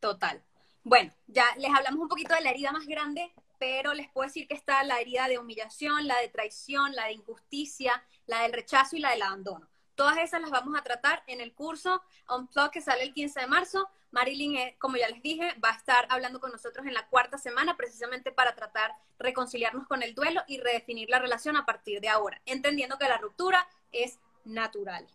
Total. 0.00 0.42
Bueno, 0.82 1.12
ya 1.26 1.44
les 1.58 1.74
hablamos 1.74 2.00
un 2.00 2.08
poquito 2.08 2.34
de 2.34 2.40
la 2.42 2.50
herida 2.50 2.72
más 2.72 2.86
grande, 2.86 3.32
pero 3.58 3.92
les 3.92 4.08
puedo 4.10 4.26
decir 4.26 4.46
que 4.46 4.54
está 4.54 4.82
la 4.84 5.00
herida 5.00 5.28
de 5.28 5.38
humillación, 5.38 6.06
la 6.06 6.18
de 6.20 6.28
traición, 6.28 6.94
la 6.94 7.06
de 7.06 7.14
injusticia, 7.14 8.02
la 8.26 8.42
del 8.42 8.52
rechazo 8.52 8.96
y 8.96 9.00
la 9.00 9.10
del 9.10 9.22
abandono. 9.22 9.68
Todas 9.96 10.18
esas 10.18 10.40
las 10.42 10.50
vamos 10.50 10.78
a 10.78 10.82
tratar 10.82 11.22
en 11.26 11.40
el 11.40 11.54
curso 11.54 12.02
Unplug 12.28 12.70
que 12.70 12.82
sale 12.82 13.02
el 13.02 13.14
15 13.14 13.40
de 13.40 13.46
marzo. 13.46 13.88
Marilyn, 14.16 14.56
eh, 14.56 14.76
como 14.78 14.96
ya 14.96 15.10
les 15.10 15.20
dije, 15.20 15.54
va 15.62 15.68
a 15.68 15.76
estar 15.76 16.06
hablando 16.08 16.40
con 16.40 16.50
nosotros 16.50 16.86
en 16.86 16.94
la 16.94 17.06
cuarta 17.08 17.36
semana 17.36 17.76
precisamente 17.76 18.32
para 18.32 18.54
tratar 18.54 18.92
reconciliarnos 19.18 19.86
con 19.86 20.02
el 20.02 20.14
duelo 20.14 20.42
y 20.48 20.58
redefinir 20.58 21.10
la 21.10 21.18
relación 21.18 21.54
a 21.54 21.66
partir 21.66 22.00
de 22.00 22.08
ahora, 22.08 22.40
entendiendo 22.46 22.96
que 22.96 23.08
la 23.08 23.18
ruptura 23.18 23.68
es 23.92 24.18
natural. 24.46 25.06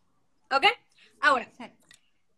¿Ok? 0.51 0.67
Ahora, 1.19 1.51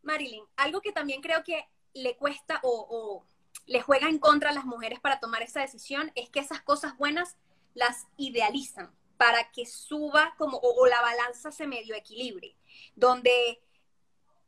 Marilyn, 0.03 0.45
algo 0.55 0.79
que 0.79 0.93
también 0.93 1.21
creo 1.21 1.43
que 1.43 1.67
le 1.93 2.15
cuesta 2.15 2.61
o, 2.63 2.87
o 2.89 3.25
le 3.65 3.81
juega 3.81 4.07
en 4.07 4.17
contra 4.17 4.51
a 4.51 4.53
las 4.53 4.63
mujeres 4.63 5.01
para 5.01 5.19
tomar 5.19 5.41
esa 5.41 5.59
decisión 5.59 6.13
es 6.15 6.29
que 6.29 6.39
esas 6.39 6.61
cosas 6.61 6.97
buenas 6.97 7.35
las 7.73 8.07
idealizan 8.15 8.95
para 9.17 9.51
que 9.51 9.65
suba 9.65 10.33
como 10.37 10.59
o, 10.59 10.87
la 10.87 11.01
balanza 11.01 11.51
se 11.51 11.67
medio 11.67 11.93
equilibre, 11.93 12.55
donde 12.95 13.61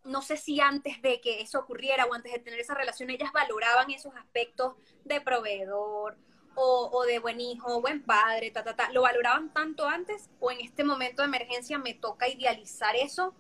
no 0.06 0.22
sé 0.22 0.38
si 0.38 0.60
antes 0.60 1.01
de 1.01 1.20
que 1.20 1.41
eso 1.41 1.60
ocurriera 1.60 2.06
o 2.06 2.14
antes 2.14 2.32
de 2.32 2.39
tener 2.39 2.60
esa 2.60 2.76
relación 2.76 3.10
ellas 3.10 3.32
valoraban 3.34 3.91
esos 3.91 4.16
aspectos 4.16 4.76
de 5.03 5.22
proveedor 5.22 6.18
o, 6.58 7.03
de 7.06 7.20
buen 7.20 7.41
hijo, 7.41 7.82
buen 7.82 8.01
padre, 8.01 8.49
ta, 8.49 8.64
ta, 8.64 8.76
ta. 8.76 8.89
¿Lo 8.91 9.01
valoraban 9.01 9.51
tanto 9.51 9.88
antes 9.88 10.30
o 10.39 10.51
en 10.51 10.62
este 10.62 10.86
momento 10.86 11.22
de 11.22 11.28
emergencia 11.28 11.78
me 11.78 11.93
toca 11.93 12.30
idealizar 12.30 12.95
eso? 12.95 13.36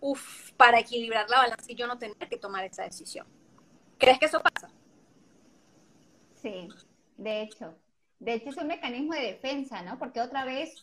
Uf, 0.00 0.50
para 0.52 0.80
equilibrar 0.80 1.30
la 1.30 1.38
balanza 1.38 1.64
y 1.68 1.76
yo 1.76 1.86
no 1.86 1.98
tener 1.98 2.28
que 2.28 2.36
tomar 2.36 2.64
esa 2.64 2.82
decisión. 2.82 3.26
¿Crees 3.98 4.18
que 4.18 4.26
eso 4.26 4.42
pasa? 4.42 4.68
Sí, 6.34 6.68
de 7.16 7.42
hecho. 7.42 7.78
De 8.18 8.34
hecho, 8.34 8.50
es 8.50 8.56
un 8.56 8.66
mecanismo 8.66 9.14
de 9.14 9.20
defensa, 9.20 9.82
¿no? 9.82 9.98
Porque 9.98 10.20
otra 10.20 10.44
vez 10.44 10.82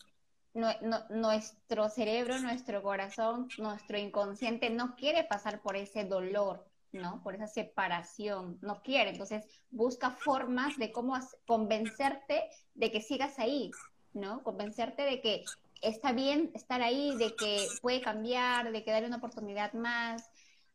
nuestro 0.54 1.90
cerebro, 1.90 2.40
nuestro 2.40 2.84
corazón, 2.84 3.48
nuestro 3.58 3.98
inconsciente 3.98 4.70
no 4.70 4.96
quiere 4.96 5.24
pasar 5.24 5.62
por 5.62 5.76
ese 5.76 6.06
dolor, 6.06 6.66
¿no? 6.92 7.24
Por 7.24 7.36
esa 7.36 7.48
separación, 7.48 8.60
no 8.62 8.82
quiere. 8.84 9.10
Entonces, 9.10 9.46
busca 9.72 10.12
formas 10.12 10.78
de 10.78 10.92
cómo 10.92 11.18
convencerte 11.48 12.44
de 12.76 12.92
que 12.92 13.02
sigas 13.02 13.40
ahí, 13.40 13.72
¿no? 14.14 14.44
Convencerte 14.44 15.02
de 15.02 15.22
que 15.22 15.44
está 15.82 16.12
bien 16.12 16.52
estar 16.54 16.82
ahí, 16.82 17.16
de 17.18 17.36
que 17.36 17.68
puede 17.82 18.02
cambiar, 18.02 18.72
de 18.72 18.84
que 18.84 18.92
darle 18.92 19.08
una 19.08 19.18
oportunidad 19.18 19.74
más. 19.74 20.30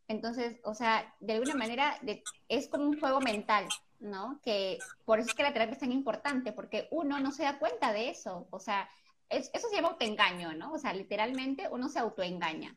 Entonces, 0.08 0.58
o 0.64 0.74
sea, 0.74 1.14
de 1.20 1.34
alguna 1.34 1.54
manera 1.54 1.98
es 2.48 2.68
como 2.68 2.84
un 2.84 2.98
juego 2.98 3.20
mental, 3.20 3.68
¿no? 4.00 4.40
Que 4.42 4.78
por 5.04 5.20
eso 5.20 5.28
es 5.28 5.34
que 5.34 5.42
la 5.42 5.52
terapia 5.52 5.74
es 5.74 5.80
tan 5.80 5.92
importante, 5.92 6.52
porque 6.52 6.88
uno 6.90 7.20
no 7.20 7.30
se 7.30 7.44
da 7.44 7.58
cuenta 7.58 7.92
de 7.92 8.10
eso, 8.10 8.48
o 8.50 8.58
sea, 8.58 8.88
eso 9.28 9.68
se 9.68 9.76
llama 9.76 9.88
autoengaño, 9.88 10.54
¿no? 10.54 10.72
O 10.72 10.78
sea, 10.78 10.92
literalmente 10.92 11.68
uno 11.70 11.88
se 11.88 11.98
autoengaña. 11.98 12.76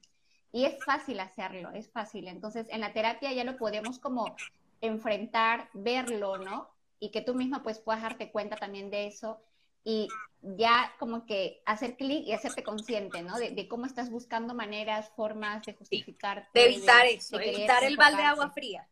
Y 0.52 0.66
es 0.66 0.84
fácil 0.84 1.20
hacerlo, 1.20 1.72
es 1.72 1.90
fácil. 1.90 2.28
Entonces, 2.28 2.68
en 2.70 2.82
la 2.82 2.94
terapia 2.94 3.32
ya 3.32 3.44
lo 3.44 3.58
podemos 3.58 4.00
como 4.00 4.36
enfrentar, 4.82 5.70
verlo, 5.74 6.38
¿no? 6.38 6.70
Y 7.00 7.12
que 7.12 7.22
tú 7.22 7.34
misma 7.34 7.64
pues 7.64 7.80
puedas 7.80 8.02
darte 8.02 8.32
cuenta 8.32 8.58
también 8.58 8.90
de 8.90 9.08
eso 9.08 9.42
y 9.84 10.10
ya 10.42 10.94
como 11.00 11.26
que 11.26 11.62
hacer 11.66 11.96
clic 11.96 12.28
y 12.28 12.34
hacerte 12.34 12.64
consciente, 12.64 13.22
¿no? 13.22 13.38
De, 13.38 13.68
cómo 13.68 13.86
estás 13.86 14.10
buscando 14.10 14.54
maneras, 14.54 15.12
formas 15.16 15.66
de 15.66 15.74
justificar. 15.74 16.50
De 16.54 16.66
evitar 16.66 17.06
eso, 17.06 17.40
evitar 17.40 17.84
el 17.84 17.98
balde 17.98 18.22
de 18.22 18.28
agua 18.28 18.50
fría. 18.50 18.88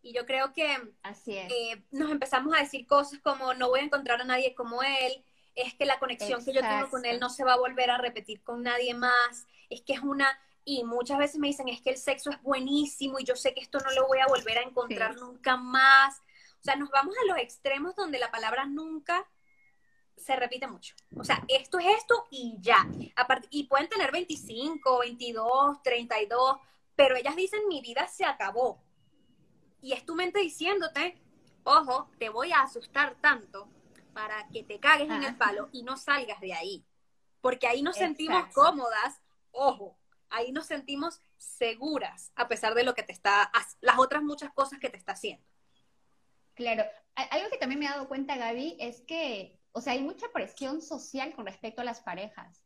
Y 0.00 0.12
yo 0.12 0.26
creo 0.26 0.52
que 0.52 0.66
Así 1.02 1.36
eh, 1.36 1.84
nos 1.92 2.10
empezamos 2.10 2.54
a 2.56 2.60
decir 2.60 2.86
cosas 2.86 3.20
como 3.20 3.54
no 3.54 3.68
voy 3.68 3.80
a 3.80 3.84
encontrar 3.84 4.20
a 4.20 4.24
nadie 4.24 4.54
como 4.54 4.82
él, 4.82 5.24
es 5.54 5.74
que 5.74 5.84
la 5.84 5.98
conexión 5.98 6.44
que 6.44 6.52
yo 6.52 6.60
tengo 6.60 6.88
con 6.90 7.04
él 7.04 7.20
no 7.20 7.30
se 7.30 7.44
va 7.44 7.54
a 7.54 7.58
volver 7.58 7.90
a 7.90 7.98
repetir 7.98 8.42
con 8.42 8.62
nadie 8.62 8.94
más, 8.94 9.46
es 9.70 9.82
que 9.82 9.94
es 9.94 10.00
una... 10.00 10.38
Y 10.64 10.84
muchas 10.84 11.18
veces 11.18 11.40
me 11.40 11.48
dicen, 11.48 11.68
es 11.68 11.80
que 11.80 11.90
el 11.90 11.96
sexo 11.96 12.30
es 12.30 12.40
buenísimo 12.40 13.18
y 13.18 13.24
yo 13.24 13.34
sé 13.34 13.52
que 13.52 13.60
esto 13.60 13.78
no 13.80 13.90
lo 13.90 14.06
voy 14.06 14.20
a 14.20 14.28
volver 14.28 14.58
a 14.58 14.62
encontrar 14.62 15.16
nunca 15.16 15.56
más. 15.56 16.20
O 16.60 16.62
sea, 16.62 16.76
nos 16.76 16.88
vamos 16.90 17.16
a 17.20 17.26
los 17.26 17.38
extremos 17.38 17.96
donde 17.96 18.20
la 18.20 18.30
palabra 18.30 18.64
nunca 18.64 19.28
se 20.16 20.36
repite 20.36 20.68
mucho. 20.68 20.94
O 21.16 21.24
sea, 21.24 21.44
esto 21.48 21.80
es 21.80 21.86
esto 21.98 22.26
y 22.30 22.58
ya. 22.60 22.86
y 23.50 23.64
pueden 23.64 23.88
tener 23.88 24.12
25, 24.12 25.00
22, 25.00 25.82
32, 25.82 26.56
pero 26.94 27.16
ellas 27.16 27.34
dicen, 27.34 27.66
mi 27.68 27.80
vida 27.80 28.06
se 28.06 28.24
acabó. 28.24 28.80
Y 29.80 29.94
es 29.94 30.06
tu 30.06 30.14
mente 30.14 30.38
diciéndote, 30.38 31.20
ojo, 31.64 32.08
te 32.20 32.28
voy 32.28 32.52
a 32.52 32.62
asustar 32.62 33.16
tanto 33.20 33.68
para 34.12 34.48
que 34.48 34.62
te 34.62 34.80
cagues 34.80 35.10
en 35.10 35.22
el 35.22 35.36
palo 35.36 35.68
y 35.72 35.82
no 35.82 35.96
salgas 35.96 36.40
de 36.40 36.54
ahí. 36.54 36.84
Porque 37.40 37.66
ahí 37.66 37.82
nos 37.82 37.96
sentimos 37.96 38.46
cómodas, 38.54 39.20
ojo, 39.50 39.98
ahí 40.30 40.52
nos 40.52 40.66
sentimos 40.66 41.20
seguras, 41.36 42.32
a 42.36 42.48
pesar 42.48 42.74
de 42.74 42.84
lo 42.84 42.94
que 42.94 43.02
te 43.02 43.12
está, 43.12 43.50
las 43.80 43.98
otras 43.98 44.22
muchas 44.22 44.52
cosas 44.52 44.78
que 44.78 44.90
te 44.90 44.96
está 44.96 45.12
haciendo. 45.12 45.44
Claro, 46.54 46.84
algo 47.14 47.50
que 47.50 47.58
también 47.58 47.80
me 47.80 47.86
he 47.86 47.88
dado 47.88 48.08
cuenta, 48.08 48.36
Gaby, 48.36 48.76
es 48.78 49.00
que, 49.02 49.58
o 49.72 49.80
sea, 49.80 49.94
hay 49.94 50.02
mucha 50.02 50.28
presión 50.32 50.80
social 50.82 51.34
con 51.34 51.46
respecto 51.46 51.80
a 51.80 51.84
las 51.84 52.00
parejas. 52.00 52.62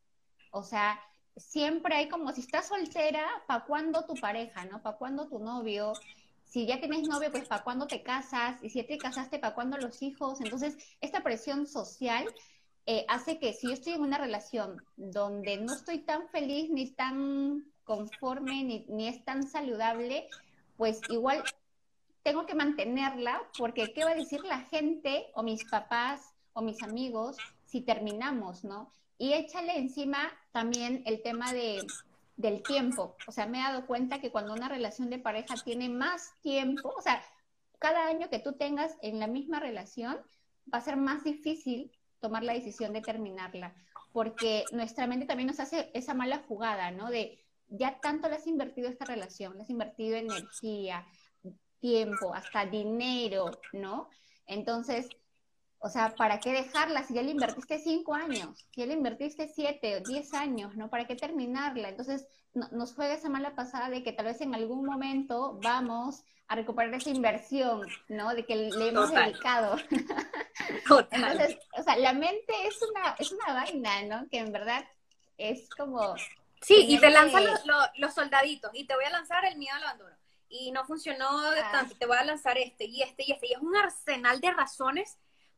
O 0.51 0.63
sea, 0.63 1.01
siempre 1.35 1.95
hay 1.95 2.09
como 2.09 2.31
si 2.33 2.41
estás 2.41 2.67
soltera, 2.67 3.27
¿para 3.47 3.65
cuándo 3.65 4.05
tu 4.05 4.15
pareja, 4.15 4.65
no? 4.65 4.81
¿Para 4.81 4.97
cuándo 4.97 5.27
tu 5.27 5.39
novio? 5.39 5.93
Si 6.47 6.65
ya 6.65 6.79
tienes 6.79 7.07
novio, 7.07 7.31
pues 7.31 7.47
¿para 7.47 7.63
cuándo 7.63 7.87
te 7.87 8.03
casas? 8.03 8.57
Y 8.63 8.69
si 8.69 8.81
te 8.83 8.97
casaste, 8.97 9.39
¿para 9.39 9.53
cuándo 9.53 9.77
los 9.77 10.01
hijos? 10.01 10.39
Entonces, 10.41 10.77
esta 11.01 11.21
presión 11.21 11.67
social 11.67 12.25
eh, 12.85 13.05
hace 13.09 13.37
que 13.37 13.53
si 13.53 13.67
yo 13.67 13.73
estoy 13.73 13.93
en 13.93 14.01
una 14.01 14.17
relación 14.17 14.81
donde 14.95 15.57
no 15.57 15.73
estoy 15.73 15.99
tan 15.99 16.29
feliz, 16.29 16.69
ni 16.69 16.91
tan 16.91 17.65
conforme, 17.83 18.63
ni, 18.63 18.85
ni 18.87 19.09
es 19.09 19.23
tan 19.25 19.47
saludable, 19.47 20.29
pues 20.77 21.01
igual 21.09 21.43
tengo 22.23 22.45
que 22.45 22.55
mantenerla, 22.55 23.41
porque 23.57 23.93
¿qué 23.93 24.05
va 24.05 24.11
a 24.11 24.15
decir 24.15 24.43
la 24.43 24.61
gente 24.61 25.27
o 25.33 25.43
mis 25.43 25.65
papás 25.65 26.33
o 26.53 26.61
mis 26.61 26.81
amigos 26.81 27.37
si 27.65 27.81
terminamos, 27.81 28.63
no? 28.63 28.91
Y 29.17 29.33
échale 29.33 29.77
encima 29.77 30.19
también 30.51 31.03
el 31.05 31.21
tema 31.21 31.51
de 31.51 31.85
del 32.37 32.63
tiempo. 32.63 33.17
O 33.27 33.31
sea, 33.31 33.47
me 33.47 33.59
he 33.59 33.63
dado 33.63 33.85
cuenta 33.85 34.21
que 34.21 34.31
cuando 34.31 34.53
una 34.53 34.69
relación 34.69 35.09
de 35.09 35.19
pareja 35.19 35.55
tiene 35.65 35.89
más 35.89 36.31
tiempo, 36.41 36.93
o 36.95 37.01
sea, 37.01 37.21
cada 37.79 38.07
año 38.07 38.29
que 38.29 38.39
tú 38.39 38.53
tengas 38.53 38.95
en 39.01 39.19
la 39.19 39.27
misma 39.27 39.59
relación, 39.59 40.17
va 40.73 40.77
a 40.77 40.81
ser 40.81 40.97
más 40.97 41.23
difícil 41.23 41.91
tomar 42.19 42.43
la 42.43 42.53
decisión 42.53 42.93
de 42.93 43.01
terminarla, 43.01 43.75
porque 44.13 44.65
nuestra 44.71 45.07
mente 45.07 45.25
también 45.25 45.47
nos 45.47 45.59
hace 45.59 45.91
esa 45.93 46.13
mala 46.13 46.43
jugada, 46.47 46.91
¿no? 46.91 47.09
De 47.09 47.43
ya 47.69 47.99
tanto 47.99 48.29
le 48.29 48.35
has 48.35 48.47
invertido 48.47 48.89
esta 48.89 49.05
relación, 49.05 49.55
le 49.55 49.63
has 49.63 49.69
invertido 49.69 50.15
energía, 50.15 51.05
tiempo, 51.79 52.33
hasta 52.33 52.65
dinero, 52.65 53.51
¿no? 53.73 54.09
Entonces, 54.45 55.09
o 55.79 55.89
sea, 55.89 56.15
¿para 56.15 56.39
qué 56.39 56.51
dejarla 56.51 57.03
si 57.03 57.13
ya 57.13 57.21
le 57.21 57.31
invertiste 57.31 57.79
cinco 57.79 58.15
años? 58.15 58.65
Si 58.71 58.81
ya 58.81 58.87
le 58.87 58.93
invertiste 58.93 59.47
siete 59.47 59.97
o 59.97 60.01
diez 60.01 60.33
años, 60.33 60.75
¿no? 60.75 60.89
¿Para 60.89 61.05
qué 61.05 61.15
terminarla? 61.15 61.89
Entonces, 61.89 62.27
nos 62.53 62.93
juega 62.93 63.13
esa 63.13 63.29
mala 63.29 63.53
pasada 63.55 63.89
de 63.89 64.03
que 64.03 64.13
tal 64.13 64.25
vez 64.25 64.41
en 64.41 64.55
algún 64.55 64.85
momento 64.85 65.59
vamos 65.61 66.23
a 66.47 66.55
recuperar 66.55 66.93
esa 66.95 67.09
inversión, 67.09 67.87
¿no? 68.07 68.33
De 68.33 68.45
que 68.45 68.55
le 68.55 68.89
hemos 68.89 69.11
dedicado. 69.11 69.77
Entonces, 71.11 71.59
o 71.77 71.83
sea, 71.83 71.97
la 71.97 72.13
mente 72.13 72.53
es 72.65 72.81
una, 72.81 73.15
es 73.19 73.31
una 73.31 73.53
vaina, 73.53 74.01
¿no? 74.03 74.29
Que 74.29 74.39
en 74.39 74.51
verdad 74.51 74.83
es 75.37 75.69
como... 75.69 76.15
Sí, 76.61 76.85
y 76.87 76.99
te 76.99 77.11
lanzan 77.11 77.43
los, 77.97 78.13
soldaditos, 78.15 78.71
y 78.73 78.87
te 78.87 78.95
voy 78.95 79.05
a 79.05 79.11
lanzar 79.11 79.45
el 79.45 79.57
miedo 79.57 79.75
al 79.75 79.83
abandono. 79.83 80.15
Y 80.49 80.71
no 80.71 80.85
funcionó 80.85 81.27
ah. 81.29 81.69
tanto, 81.71 81.95
te 81.95 82.07
voy 82.07 82.17
a 82.17 82.23
lanzar 82.23 82.57
este, 82.57 82.85
y 82.85 83.03
este, 83.03 83.23
y 83.27 83.33
este. 83.33 83.47
Y 83.47 83.53
es 83.53 83.59
un 83.59 83.75
arsenal 83.75 84.39
de 84.39 84.51
razones 84.51 85.17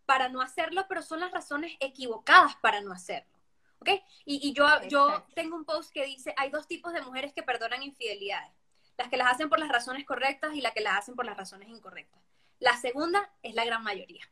para 0.09 0.27
no 0.27 0.41
hacerlo, 0.41 0.87
pero 0.89 1.03
son 1.03 1.19
las 1.19 1.31
razones 1.31 1.77
equivocadas 1.79 2.55
para 2.55 2.81
no 2.81 2.91
hacerlo. 2.91 3.31
¿Ok? 3.77 3.89
Y, 4.25 4.49
y 4.49 4.53
yo, 4.53 4.65
yo 4.87 5.23
tengo 5.35 5.55
un 5.55 5.65
post 5.65 5.93
que 5.93 6.03
dice, 6.03 6.33
hay 6.35 6.49
dos 6.49 6.67
tipos 6.67 6.93
de 6.93 7.03
mujeres 7.03 7.31
que 7.31 7.43
perdonan 7.43 7.83
infidelidades. 7.83 8.51
Las 8.97 9.09
que 9.09 9.17
las 9.17 9.31
hacen 9.31 9.49
por 9.49 9.59
las 9.59 9.69
razones 9.69 10.07
correctas 10.07 10.55
y 10.55 10.61
las 10.61 10.73
que 10.73 10.81
las 10.81 10.97
hacen 10.97 11.15
por 11.15 11.27
las 11.27 11.37
razones 11.37 11.69
incorrectas. 11.69 12.19
La 12.57 12.75
segunda 12.77 13.31
es 13.43 13.53
la 13.53 13.65
gran 13.65 13.83
mayoría. 13.83 14.27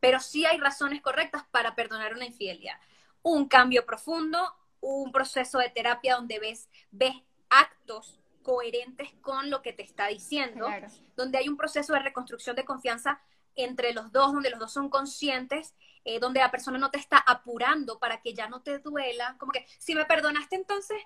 Pero 0.00 0.18
sí 0.18 0.44
hay 0.46 0.58
razones 0.58 1.00
correctas 1.00 1.44
para 1.52 1.76
perdonar 1.76 2.12
una 2.12 2.26
infidelidad. 2.26 2.80
Un 3.22 3.46
cambio 3.46 3.86
profundo, 3.86 4.56
un 4.80 5.12
proceso 5.12 5.58
de 5.58 5.68
terapia 5.68 6.16
donde 6.16 6.40
ves, 6.40 6.68
ves 6.90 7.14
actos 7.50 8.18
coherentes 8.42 9.12
con 9.20 9.48
lo 9.48 9.62
que 9.62 9.72
te 9.72 9.84
está 9.84 10.08
diciendo, 10.08 10.66
donde 11.14 11.38
hay 11.38 11.48
un 11.48 11.56
proceso 11.56 11.92
de 11.92 12.00
reconstrucción 12.00 12.56
de 12.56 12.64
confianza 12.64 13.20
entre 13.62 13.92
los 13.92 14.12
dos, 14.12 14.32
donde 14.32 14.50
los 14.50 14.58
dos 14.58 14.72
son 14.72 14.88
conscientes, 14.88 15.74
eh, 16.04 16.18
donde 16.18 16.40
la 16.40 16.50
persona 16.50 16.78
no 16.78 16.90
te 16.90 16.98
está 16.98 17.18
apurando 17.18 17.98
para 17.98 18.20
que 18.20 18.34
ya 18.34 18.48
no 18.48 18.62
te 18.62 18.78
duela, 18.78 19.36
como 19.38 19.52
que 19.52 19.66
si 19.78 19.94
me 19.94 20.04
perdonaste 20.04 20.56
entonces 20.56 20.98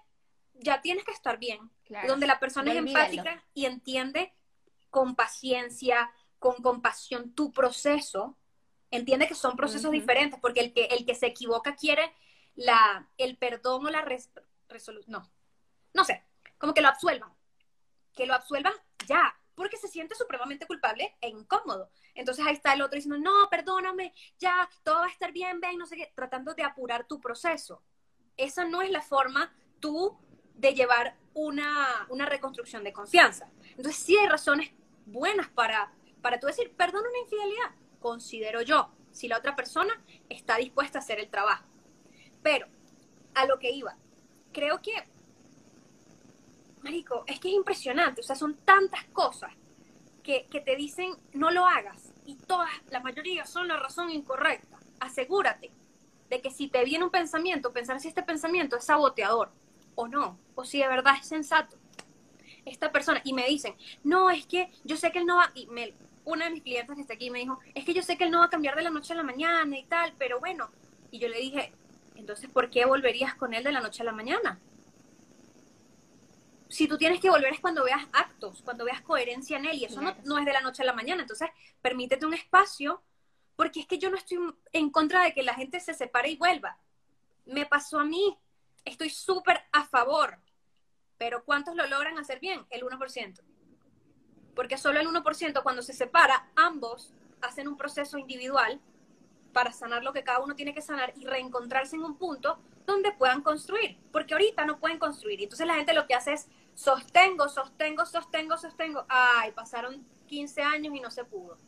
ya 0.54 0.80
tienes 0.80 1.04
que 1.04 1.10
estar 1.10 1.38
bien, 1.38 1.70
donde 2.06 2.26
la 2.26 2.38
persona 2.38 2.70
es 2.70 2.78
empática 2.78 3.42
y 3.54 3.66
entiende 3.66 4.32
con 4.90 5.16
paciencia, 5.16 6.12
con 6.38 6.62
compasión 6.62 7.34
tu 7.34 7.52
proceso, 7.52 8.36
entiende 8.92 9.26
que 9.26 9.34
son 9.34 9.56
procesos 9.56 9.90
diferentes, 9.90 10.38
porque 10.38 10.60
el 10.60 10.72
que, 10.72 10.84
el 10.84 11.04
que 11.04 11.16
se 11.16 11.26
equivoca 11.26 11.74
quiere 11.74 12.14
la, 12.54 13.08
el 13.18 13.36
perdón 13.36 13.86
o 13.86 13.90
la 13.90 14.06
resolución, 14.68 15.10
no, 15.10 15.28
no 15.92 16.04
sé, 16.04 16.24
como 16.58 16.72
que 16.72 16.82
lo 16.82 16.88
absuelvan, 16.88 17.32
que 18.14 18.26
lo 18.26 18.34
absuelvan 18.34 18.74
ya, 19.06 19.36
porque 19.54 19.76
se 19.76 19.88
siente 19.88 20.14
supremamente 20.14 20.66
culpable 20.66 21.16
e 21.20 21.28
incómodo. 21.28 21.90
Entonces 22.14 22.44
ahí 22.46 22.54
está 22.54 22.74
el 22.74 22.82
otro 22.82 22.96
diciendo, 22.96 23.18
no, 23.18 23.48
perdóname, 23.50 24.14
ya, 24.38 24.68
todo 24.82 24.96
va 24.96 25.06
a 25.06 25.10
estar 25.10 25.32
bien, 25.32 25.60
ven, 25.60 25.78
no 25.78 25.86
sé 25.86 25.96
qué, 25.96 26.12
tratando 26.14 26.54
de 26.54 26.62
apurar 26.62 27.06
tu 27.06 27.20
proceso. 27.20 27.82
Esa 28.36 28.64
no 28.64 28.82
es 28.82 28.90
la 28.90 29.02
forma 29.02 29.54
tú 29.80 30.18
de 30.54 30.74
llevar 30.74 31.16
una, 31.34 32.06
una 32.08 32.26
reconstrucción 32.26 32.84
de 32.84 32.92
confianza. 32.92 33.48
Entonces 33.70 33.96
sí 33.96 34.16
hay 34.16 34.28
razones 34.28 34.70
buenas 35.06 35.48
para 35.48 35.92
para 36.24 36.40
tú 36.40 36.46
decir, 36.46 36.72
perdona 36.74 37.06
una 37.06 37.18
infidelidad, 37.18 37.74
considero 38.00 38.62
yo, 38.62 38.88
si 39.12 39.28
la 39.28 39.36
otra 39.36 39.54
persona 39.54 39.92
está 40.30 40.56
dispuesta 40.56 40.98
a 40.98 41.02
hacer 41.02 41.20
el 41.20 41.28
trabajo. 41.28 41.66
Pero, 42.42 42.66
a 43.34 43.44
lo 43.44 43.58
que 43.58 43.70
iba, 43.70 43.98
creo 44.50 44.80
que, 44.80 44.94
Marico, 46.84 47.24
es 47.26 47.40
que 47.40 47.48
es 47.48 47.54
impresionante, 47.54 48.20
o 48.20 48.24
sea, 48.24 48.36
son 48.36 48.54
tantas 48.56 49.04
cosas 49.06 49.50
que, 50.22 50.46
que 50.50 50.60
te 50.60 50.76
dicen, 50.76 51.14
no 51.32 51.50
lo 51.50 51.66
hagas, 51.66 52.12
y 52.26 52.36
todas, 52.36 52.70
la 52.90 53.00
mayoría 53.00 53.46
son 53.46 53.68
la 53.68 53.78
razón 53.78 54.10
incorrecta. 54.10 54.78
Asegúrate 55.00 55.70
de 56.28 56.40
que 56.42 56.50
si 56.50 56.68
te 56.68 56.84
viene 56.84 57.04
un 57.04 57.10
pensamiento, 57.10 57.72
pensar 57.72 58.00
si 58.00 58.08
este 58.08 58.22
pensamiento 58.22 58.76
es 58.76 58.84
saboteador 58.84 59.50
o 59.94 60.08
no, 60.08 60.38
o 60.54 60.64
si 60.64 60.78
de 60.78 60.88
verdad 60.88 61.14
es 61.18 61.26
sensato. 61.26 61.76
Esta 62.66 62.92
persona, 62.92 63.22
y 63.24 63.32
me 63.32 63.46
dicen, 63.46 63.74
no, 64.04 64.30
es 64.30 64.46
que 64.46 64.70
yo 64.84 64.96
sé 64.96 65.10
que 65.10 65.20
él 65.20 65.26
no 65.26 65.36
va, 65.36 65.50
y 65.54 65.66
me, 65.66 65.94
una 66.24 66.46
de 66.46 66.52
mis 66.52 66.62
clientes 66.62 66.94
que 66.94 67.02
está 67.02 67.14
aquí 67.14 67.30
me 67.30 67.38
dijo, 67.38 67.58
es 67.74 67.84
que 67.84 67.94
yo 67.94 68.02
sé 68.02 68.18
que 68.18 68.24
él 68.24 68.30
no 68.30 68.40
va 68.40 68.46
a 68.46 68.50
cambiar 68.50 68.76
de 68.76 68.82
la 68.82 68.90
noche 68.90 69.14
a 69.14 69.16
la 69.16 69.22
mañana 69.22 69.78
y 69.78 69.84
tal, 69.84 70.12
pero 70.18 70.38
bueno. 70.38 70.70
Y 71.10 71.18
yo 71.18 71.28
le 71.28 71.38
dije, 71.38 71.72
entonces, 72.14 72.50
¿por 72.50 72.68
qué 72.70 72.84
volverías 72.84 73.34
con 73.34 73.54
él 73.54 73.64
de 73.64 73.72
la 73.72 73.80
noche 73.80 74.02
a 74.02 74.06
la 74.06 74.12
mañana? 74.12 74.58
Si 76.68 76.88
tú 76.88 76.98
tienes 76.98 77.20
que 77.20 77.30
volver 77.30 77.52
es 77.52 77.60
cuando 77.60 77.84
veas 77.84 78.06
actos, 78.12 78.62
cuando 78.62 78.84
veas 78.84 79.02
coherencia 79.02 79.58
en 79.58 79.66
él, 79.66 79.76
y 79.76 79.84
eso 79.84 80.00
no, 80.00 80.16
no 80.24 80.38
es 80.38 80.44
de 80.44 80.52
la 80.52 80.60
noche 80.60 80.82
a 80.82 80.86
la 80.86 80.92
mañana. 80.92 81.22
Entonces, 81.22 81.48
permítete 81.82 82.26
un 82.26 82.34
espacio, 82.34 83.02
porque 83.56 83.80
es 83.80 83.86
que 83.86 83.98
yo 83.98 84.10
no 84.10 84.16
estoy 84.16 84.38
en 84.72 84.90
contra 84.90 85.22
de 85.24 85.32
que 85.32 85.42
la 85.42 85.54
gente 85.54 85.78
se 85.80 85.94
separe 85.94 86.30
y 86.30 86.36
vuelva. 86.36 86.78
Me 87.44 87.66
pasó 87.66 88.00
a 88.00 88.04
mí, 88.04 88.36
estoy 88.84 89.10
súper 89.10 89.62
a 89.72 89.84
favor, 89.84 90.38
pero 91.18 91.44
¿cuántos 91.44 91.76
lo 91.76 91.86
logran 91.86 92.18
hacer 92.18 92.40
bien? 92.40 92.66
El 92.70 92.82
1% 92.82 93.40
porque 94.54 94.78
solo 94.78 95.00
el 95.00 95.08
1% 95.08 95.62
cuando 95.62 95.82
se 95.82 95.92
separa, 95.92 96.48
ambos 96.56 97.12
hacen 97.42 97.68
un 97.68 97.76
proceso 97.76 98.18
individual 98.18 98.80
para 99.52 99.72
sanar 99.72 100.02
lo 100.02 100.12
que 100.12 100.24
cada 100.24 100.40
uno 100.40 100.54
tiene 100.54 100.74
que 100.74 100.82
sanar 100.82 101.12
y 101.16 101.26
reencontrarse 101.26 101.96
en 101.96 102.04
un 102.04 102.16
punto 102.16 102.58
donde 102.86 103.12
puedan 103.12 103.42
construir, 103.42 103.98
porque 104.12 104.34
ahorita 104.34 104.64
no 104.64 104.78
pueden 104.78 104.98
construir. 104.98 105.40
Y 105.40 105.44
entonces 105.44 105.66
la 105.66 105.74
gente 105.74 105.94
lo 105.94 106.06
que 106.06 106.14
hace 106.14 106.34
es 106.34 106.48
sostengo, 106.74 107.48
sostengo, 107.48 108.04
sostengo, 108.06 108.56
sostengo. 108.56 109.04
Ay, 109.08 109.52
pasaron 109.52 110.06
15 110.26 110.62
años 110.62 110.94
y 110.94 111.00
no 111.00 111.10
se 111.10 111.24
pudo. 111.24 111.58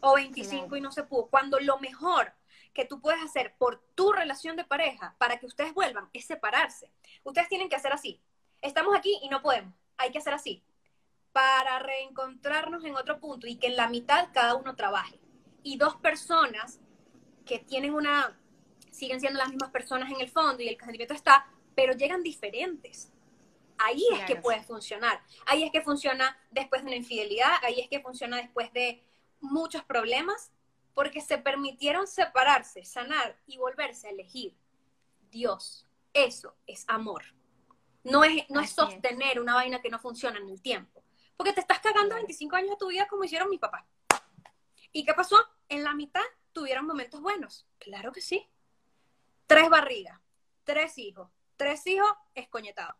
O 0.00 0.14
25 0.14 0.76
y 0.76 0.80
no 0.80 0.92
se 0.92 1.04
pudo. 1.04 1.26
Cuando 1.26 1.58
lo 1.60 1.78
mejor 1.78 2.32
que 2.72 2.84
tú 2.84 3.00
puedes 3.00 3.22
hacer 3.22 3.54
por 3.56 3.82
tu 3.94 4.12
relación 4.12 4.54
de 4.56 4.64
pareja 4.64 5.14
para 5.18 5.38
que 5.38 5.46
ustedes 5.46 5.72
vuelvan 5.72 6.10
es 6.12 6.26
separarse. 6.26 6.92
Ustedes 7.24 7.48
tienen 7.48 7.70
que 7.70 7.76
hacer 7.76 7.92
así. 7.92 8.20
Estamos 8.60 8.94
aquí 8.94 9.18
y 9.22 9.28
no 9.28 9.40
podemos. 9.40 9.74
Hay 9.96 10.12
que 10.12 10.18
hacer 10.18 10.34
así 10.34 10.62
para 11.32 11.78
reencontrarnos 11.78 12.84
en 12.84 12.96
otro 12.96 13.20
punto 13.20 13.46
y 13.46 13.56
que 13.56 13.66
en 13.66 13.76
la 13.76 13.88
mitad 13.88 14.28
cada 14.32 14.54
uno 14.54 14.74
trabaje. 14.74 15.20
Y 15.62 15.76
dos 15.76 15.96
personas 15.96 16.80
que 17.44 17.58
tienen 17.58 17.94
una, 17.94 18.38
siguen 18.96 19.20
siendo 19.20 19.38
las 19.38 19.50
mismas 19.50 19.70
personas 19.70 20.10
en 20.10 20.20
el 20.20 20.30
fondo 20.30 20.62
y 20.62 20.68
el 20.68 20.78
sentimiento 20.78 21.14
está, 21.14 21.46
pero 21.74 21.92
llegan 21.92 22.22
diferentes. 22.22 23.12
Ahí 23.78 24.02
es 24.14 24.24
que 24.24 24.36
puede 24.36 24.62
funcionar. 24.62 25.20
Ahí 25.44 25.64
es 25.64 25.70
que 25.70 25.82
funciona 25.82 26.36
después 26.50 26.82
de 26.82 26.88
una 26.88 26.96
infidelidad, 26.96 27.52
ahí 27.62 27.80
es 27.80 27.88
que 27.88 28.00
funciona 28.00 28.38
después 28.38 28.72
de 28.72 29.04
muchos 29.40 29.84
problemas, 29.84 30.50
porque 30.94 31.20
se 31.20 31.36
permitieron 31.36 32.06
separarse, 32.06 32.84
sanar 32.84 33.38
y 33.46 33.58
volverse 33.58 34.08
a 34.08 34.10
elegir. 34.10 34.56
Dios, 35.30 35.86
eso 36.14 36.56
es 36.66 36.86
amor. 36.88 37.22
No 38.02 38.24
es, 38.24 38.48
no 38.48 38.60
es 38.60 38.70
sostener 38.70 39.40
una 39.40 39.54
vaina 39.54 39.82
que 39.82 39.90
no 39.90 39.98
funciona 39.98 40.38
en 40.38 40.48
el 40.48 40.62
tiempo. 40.62 41.04
Porque 41.36 41.52
te 41.52 41.60
estás 41.60 41.80
cagando 41.80 42.14
25 42.14 42.56
años 42.56 42.70
de 42.70 42.76
tu 42.76 42.88
vida 42.88 43.06
como 43.08 43.24
hicieron 43.24 43.50
mis 43.50 43.60
papás. 43.60 43.84
¿Y 44.90 45.04
qué 45.04 45.12
pasó? 45.12 45.36
En 45.68 45.84
la 45.84 45.92
mitad 45.92 46.22
tuvieron 46.52 46.86
momentos 46.86 47.20
buenos. 47.20 47.66
Claro 47.78 48.10
que 48.10 48.22
sí. 48.22 48.48
Tres 49.46 49.68
barrigas, 49.70 50.20
tres 50.64 50.98
hijos, 50.98 51.30
tres 51.56 51.86
hijos 51.86 52.10
escoñetados. 52.34 52.96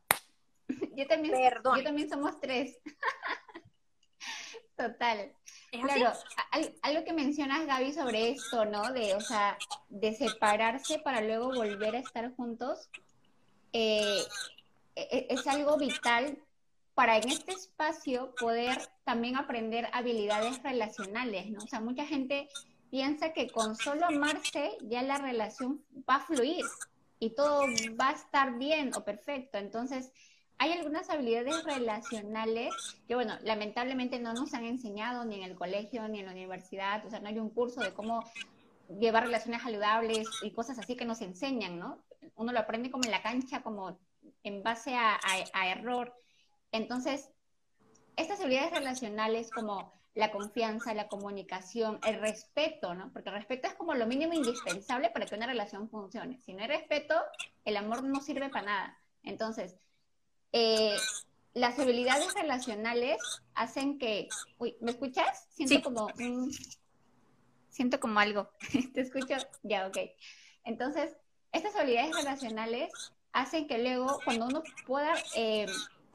Yo 0.94 1.06
también, 1.06 1.34
Perdón. 1.34 1.78
yo 1.78 1.84
también 1.84 2.08
somos 2.08 2.40
tres. 2.40 2.78
Total. 4.76 5.32
Claro, 5.70 6.12
algo 6.82 7.04
que 7.04 7.12
mencionas, 7.12 7.66
Gaby, 7.66 7.92
sobre 7.92 8.30
esto, 8.30 8.64
¿no? 8.66 8.92
De, 8.92 9.14
o 9.14 9.20
sea, 9.20 9.56
de 9.88 10.14
separarse 10.14 10.98
para 10.98 11.20
luego 11.20 11.46
volver 11.46 11.96
a 11.96 12.00
estar 12.00 12.34
juntos, 12.34 12.88
eh, 13.72 14.22
e, 14.94 15.02
e, 15.02 15.26
es 15.30 15.46
algo 15.46 15.76
vital 15.76 16.38
para 16.94 17.16
en 17.18 17.28
este 17.28 17.52
espacio 17.52 18.34
poder 18.38 18.78
también 19.04 19.36
aprender 19.36 19.88
habilidades 19.92 20.62
relacionales, 20.62 21.50
¿no? 21.50 21.62
O 21.62 21.66
sea, 21.66 21.80
mucha 21.80 22.06
gente 22.06 22.48
piensa 22.90 23.32
que 23.32 23.48
con 23.48 23.76
solo 23.76 24.06
amarse 24.06 24.72
ya 24.82 25.02
la 25.02 25.18
relación 25.18 25.84
va 26.08 26.16
a 26.16 26.20
fluir 26.20 26.64
y 27.18 27.30
todo 27.30 27.62
va 28.00 28.10
a 28.10 28.12
estar 28.12 28.58
bien 28.58 28.92
o 28.94 29.04
perfecto. 29.04 29.58
Entonces, 29.58 30.12
hay 30.58 30.72
algunas 30.72 31.10
habilidades 31.10 31.64
relacionales 31.64 32.74
que, 33.06 33.14
bueno, 33.14 33.34
lamentablemente 33.42 34.18
no 34.18 34.32
nos 34.32 34.54
han 34.54 34.64
enseñado 34.64 35.24
ni 35.24 35.36
en 35.36 35.42
el 35.42 35.54
colegio 35.54 36.08
ni 36.08 36.20
en 36.20 36.26
la 36.26 36.32
universidad, 36.32 37.04
o 37.06 37.10
sea, 37.10 37.20
no 37.20 37.28
hay 37.28 37.38
un 37.38 37.50
curso 37.50 37.80
de 37.80 37.92
cómo 37.92 38.24
llevar 38.88 39.24
relaciones 39.24 39.62
saludables 39.62 40.28
y 40.42 40.52
cosas 40.52 40.78
así 40.78 40.96
que 40.96 41.04
nos 41.04 41.20
enseñan, 41.20 41.78
¿no? 41.78 41.98
Uno 42.36 42.52
lo 42.52 42.58
aprende 42.58 42.90
como 42.90 43.04
en 43.04 43.10
la 43.10 43.22
cancha, 43.22 43.62
como 43.62 43.98
en 44.42 44.62
base 44.62 44.94
a, 44.94 45.18
a 45.52 45.68
error. 45.68 46.14
Entonces, 46.72 47.30
estas 48.16 48.40
habilidades 48.40 48.72
relacionales 48.72 49.50
como 49.50 49.92
la 50.16 50.32
confianza, 50.32 50.94
la 50.94 51.08
comunicación, 51.08 52.00
el 52.06 52.20
respeto, 52.20 52.94
¿no? 52.94 53.12
Porque 53.12 53.28
el 53.28 53.34
respeto 53.36 53.68
es 53.68 53.74
como 53.74 53.94
lo 53.94 54.06
mínimo 54.06 54.32
indispensable 54.32 55.10
para 55.10 55.26
que 55.26 55.34
una 55.34 55.46
relación 55.46 55.90
funcione. 55.90 56.40
Si 56.40 56.54
no 56.54 56.62
hay 56.62 56.68
respeto, 56.68 57.14
el 57.66 57.76
amor 57.76 58.02
no 58.02 58.20
sirve 58.20 58.48
para 58.48 58.66
nada. 58.66 58.98
Entonces, 59.22 59.76
eh, 60.52 60.96
las 61.52 61.78
habilidades 61.78 62.32
relacionales 62.32 63.18
hacen 63.54 63.98
que... 63.98 64.28
Uy, 64.58 64.76
¿me 64.80 64.92
escuchas? 64.92 65.46
Siento 65.50 65.82
como 65.82 66.08
Siento 67.68 68.00
como 68.00 68.18
algo. 68.18 68.50
¿Te 68.94 69.02
escucho? 69.02 69.36
Ya, 69.62 69.86
ok. 69.86 69.98
Entonces, 70.64 71.14
estas 71.52 71.76
habilidades 71.76 72.16
relacionales 72.16 72.90
hacen 73.32 73.68
que 73.68 73.78
luego, 73.78 74.18
cuando 74.24 74.46
uno 74.46 74.62
pueda... 74.86 75.14
Eh, 75.36 75.66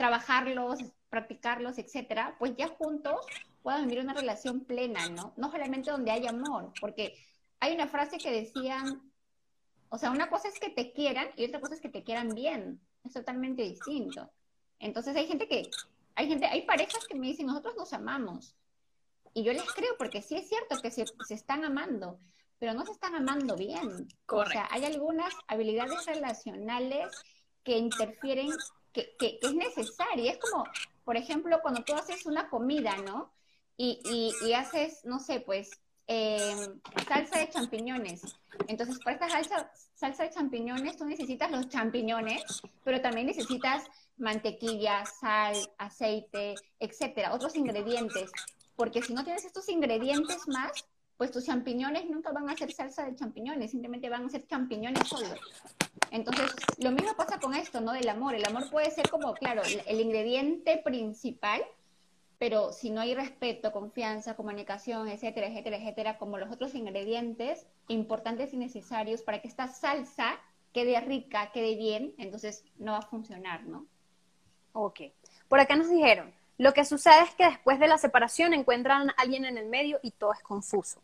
trabajarlos, 0.01 0.79
practicarlos, 1.11 1.77
etcétera, 1.77 2.35
pues 2.39 2.55
ya 2.57 2.69
juntos 2.69 3.23
puedan 3.61 3.87
vivir 3.87 4.03
una 4.03 4.13
relación 4.13 4.61
plena, 4.61 5.09
¿no? 5.09 5.33
No 5.37 5.51
solamente 5.51 5.91
donde 5.91 6.11
hay 6.11 6.27
amor, 6.27 6.71
porque 6.79 7.15
hay 7.59 7.73
una 7.73 7.87
frase 7.87 8.17
que 8.17 8.31
decían, 8.31 9.11
o 9.89 9.97
sea, 9.97 10.11
una 10.11 10.29
cosa 10.29 10.47
es 10.47 10.59
que 10.59 10.69
te 10.69 10.91
quieran 10.93 11.29
y 11.35 11.45
otra 11.45 11.59
cosa 11.59 11.75
es 11.75 11.81
que 11.81 11.89
te 11.89 12.03
quieran 12.03 12.29
bien, 12.29 12.81
es 13.03 13.13
totalmente 13.13 13.61
distinto. 13.63 14.29
Entonces 14.79 15.15
hay 15.15 15.27
gente 15.27 15.47
que, 15.47 15.69
hay 16.15 16.27
gente, 16.27 16.45
hay 16.45 16.63
parejas 16.63 17.05
que 17.07 17.15
me 17.15 17.27
dicen, 17.27 17.45
nosotros 17.45 17.75
nos 17.77 17.93
amamos. 17.93 18.55
Y 19.33 19.43
yo 19.43 19.53
les 19.53 19.71
creo, 19.73 19.95
porque 19.97 20.21
sí 20.21 20.35
es 20.35 20.49
cierto 20.49 20.81
que 20.81 20.91
se, 20.91 21.05
se 21.27 21.33
están 21.33 21.63
amando, 21.63 22.19
pero 22.59 22.73
no 22.73 22.85
se 22.85 22.91
están 22.91 23.15
amando 23.15 23.55
bien. 23.55 24.07
O 24.27 24.45
sea, 24.45 24.67
hay 24.71 24.85
algunas 24.85 25.33
habilidades 25.47 26.05
relacionales 26.05 27.11
que 27.63 27.77
interfieren, 27.77 28.49
que, 28.91 29.15
que, 29.17 29.39
es 29.41 29.53
necesaria. 29.53 30.33
Es 30.33 30.39
como, 30.39 30.65
por 31.03 31.15
ejemplo, 31.15 31.59
cuando 31.61 31.83
tú 31.83 31.93
haces 31.93 32.25
una 32.25 32.49
comida, 32.49 32.97
¿no? 32.97 33.31
Y, 33.77 34.53
haces, 34.53 35.03
no 35.05 35.19
sé, 35.19 35.39
pues, 35.39 35.71
em, 36.07 36.79
salsa 37.07 37.39
de 37.39 37.49
champiñones. 37.49 38.21
Entonces, 38.67 38.99
para 38.99 39.15
esta 39.15 39.29
salsa, 39.29 39.71
salsa 39.95 40.23
de 40.23 40.29
champiñones, 40.29 40.97
tú 40.97 41.05
necesitas 41.05 41.49
los 41.51 41.69
champiñones, 41.69 42.43
pero 42.83 43.01
también 43.01 43.27
necesitas 43.27 43.83
mantequilla, 44.17 45.03
sal, 45.05 45.55
aceite, 45.77 46.55
etcétera, 46.79 47.33
otros 47.33 47.55
ingredientes. 47.55 48.31
Porque 48.75 49.01
si 49.01 49.13
no 49.13 49.23
tienes 49.23 49.45
estos 49.45 49.67
ingredientes 49.69 50.47
más, 50.47 50.71
pues 51.17 51.29
tus 51.29 51.45
champiñones 51.45 52.09
nunca 52.09 52.31
van 52.31 52.49
a 52.49 52.57
ser 52.57 52.71
salsa 52.73 53.05
de 53.05 53.15
champiñones, 53.15 53.69
simplemente 53.69 54.09
van 54.09 54.25
a 54.25 54.29
ser 54.29 54.47
champiñones 54.47 55.07
solos. 55.07 55.39
Entonces, 56.09 56.51
lo 56.79 56.91
mismo 56.91 57.15
pasa 57.15 57.39
con 57.39 57.53
esto, 57.53 57.79
¿no? 57.79 57.93
Del 57.93 58.09
amor. 58.09 58.33
El 58.33 58.43
amor 58.43 58.69
puede 58.71 58.89
ser 58.91 59.07
como, 59.09 59.33
claro, 59.35 59.61
el 59.85 60.01
ingrediente 60.01 60.81
principal, 60.83 61.61
pero 62.41 62.73
si 62.73 62.89
no 62.89 63.01
hay 63.01 63.13
respeto, 63.13 63.71
confianza, 63.71 64.35
comunicación, 64.35 65.07
etcétera, 65.07 65.45
etcétera, 65.45 65.77
etcétera, 65.77 66.17
como 66.17 66.39
los 66.39 66.51
otros 66.51 66.73
ingredientes 66.73 67.67
importantes 67.87 68.51
y 68.51 68.57
necesarios 68.57 69.21
para 69.21 69.43
que 69.43 69.47
esta 69.47 69.67
salsa 69.67 70.39
quede 70.73 70.99
rica, 71.01 71.51
quede 71.51 71.75
bien, 71.75 72.15
entonces 72.17 72.65
no 72.79 72.93
va 72.93 72.97
a 72.97 73.03
funcionar, 73.03 73.65
¿no? 73.65 73.85
Ok. 74.73 75.01
Por 75.47 75.59
acá 75.59 75.75
nos 75.75 75.91
dijeron, 75.91 76.33
lo 76.57 76.73
que 76.73 76.83
sucede 76.83 77.21
es 77.21 77.35
que 77.35 77.45
después 77.45 77.79
de 77.79 77.87
la 77.87 77.99
separación 77.99 78.55
encuentran 78.55 79.11
a 79.11 79.13
alguien 79.17 79.45
en 79.45 79.59
el 79.59 79.67
medio 79.67 79.99
y 80.01 80.09
todo 80.09 80.33
es 80.33 80.41
confuso. 80.41 80.99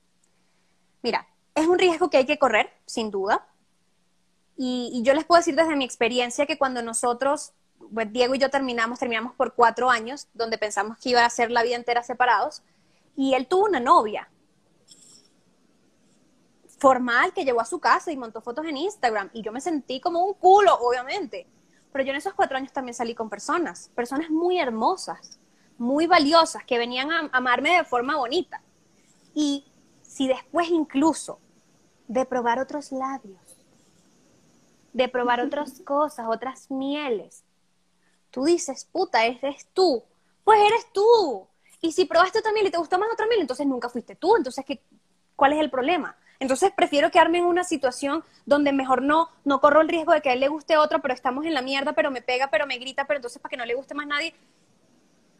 Mira, 1.03 1.27
es 1.53 1.67
un 1.67 1.77
riesgo 1.77 2.09
que 2.09 2.17
hay 2.17 2.25
que 2.25 2.39
correr, 2.39 2.73
sin 2.87 3.11
duda. 3.11 3.45
Y, 4.57 5.03
yo 5.03 5.13
les 5.13 5.23
puedo 5.23 5.39
decir 5.39 5.55
desde 5.55 5.75
mi 5.75 5.85
experiencia 5.85 6.47
que 6.47 6.57
cuando 6.57 6.81
nosotros, 6.81 7.53
pues 7.93 8.11
Diego 8.11 8.35
y 8.35 8.39
yo 8.39 8.49
terminamos, 8.49 8.99
terminamos 8.99 9.33
por 9.35 9.53
cuatro 9.53 9.89
años, 9.89 10.27
donde 10.33 10.57
pensamos 10.57 10.97
que 10.97 11.09
iba 11.09 11.25
a 11.25 11.29
ser 11.29 11.51
la 11.51 11.63
vida 11.63 11.75
entera 11.75 12.03
separados, 12.03 12.63
y 13.15 13.33
él 13.33 13.47
tuvo 13.47 13.65
una 13.65 13.79
novia 13.79 14.29
formal 16.77 17.33
que 17.33 17.43
llegó 17.43 17.59
a 17.59 17.65
su 17.65 17.79
casa 17.79 18.11
y 18.11 18.17
montó 18.17 18.41
fotos 18.41 18.65
en 18.65 18.77
Instagram, 18.77 19.29
y 19.33 19.41
yo 19.41 19.51
me 19.51 19.61
sentí 19.61 19.99
como 19.99 20.23
un 20.23 20.33
culo, 20.33 20.75
obviamente. 20.75 21.47
Pero 21.91 22.03
yo 22.03 22.11
en 22.11 22.17
esos 22.17 22.33
cuatro 22.33 22.57
años 22.57 22.71
también 22.71 22.93
salí 22.93 23.15
con 23.15 23.29
personas, 23.29 23.89
personas 23.95 24.29
muy 24.29 24.59
hermosas, 24.59 25.39
muy 25.77 26.05
valiosas, 26.05 26.63
que 26.65 26.77
venían 26.77 27.11
a 27.11 27.29
amarme 27.31 27.77
de 27.77 27.83
forma 27.83 28.17
bonita. 28.17 28.61
Y 29.33 29.65
si 30.03 30.27
después 30.27 30.69
incluso 30.69 31.39
de 32.07 32.25
probar 32.25 32.59
otros 32.59 32.91
labios, 32.91 33.41
de 34.93 35.07
probar 35.07 35.41
otras 35.41 35.81
cosas, 35.85 36.27
otras 36.29 36.69
mieles, 36.69 37.43
tú 38.37 38.45
dices, 38.45 38.85
puta, 38.91 39.25
eres 39.25 39.65
tú, 39.73 40.03
pues 40.43 40.59
eres 40.59 40.85
tú. 40.93 41.47
Y 41.81 41.91
si 41.91 42.05
probaste 42.05 42.37
otra 42.37 42.51
miel 42.51 42.67
y 42.67 42.69
te 42.69 42.77
gustó 42.77 42.99
más 42.99 43.09
otra 43.11 43.25
miel, 43.25 43.41
entonces 43.41 43.65
nunca 43.65 43.89
fuiste 43.89 44.15
tú. 44.15 44.35
Entonces, 44.35 44.63
¿qué, 44.63 44.79
¿cuál 45.35 45.53
es 45.53 45.59
el 45.59 45.71
problema? 45.71 46.15
Entonces 46.39 46.71
prefiero 46.75 47.09
quedarme 47.09 47.39
en 47.39 47.45
una 47.45 47.63
situación 47.63 48.23
donde 48.45 48.73
mejor 48.73 49.01
no, 49.01 49.29
no 49.45 49.59
corro 49.59 49.81
el 49.81 49.89
riesgo 49.89 50.11
de 50.11 50.21
que 50.21 50.29
a 50.29 50.33
él 50.33 50.39
le 50.41 50.49
guste 50.49 50.77
otro, 50.77 51.01
pero 51.01 51.15
estamos 51.15 51.47
en 51.47 51.55
la 51.55 51.63
mierda, 51.63 51.93
pero 51.93 52.11
me 52.11 52.21
pega, 52.21 52.51
pero 52.51 52.67
me 52.67 52.77
grita, 52.77 53.05
pero 53.05 53.17
entonces 53.17 53.41
para 53.41 53.49
que 53.49 53.57
no 53.57 53.65
le 53.65 53.73
guste 53.73 53.95
más 53.95 54.05
nadie. 54.05 54.35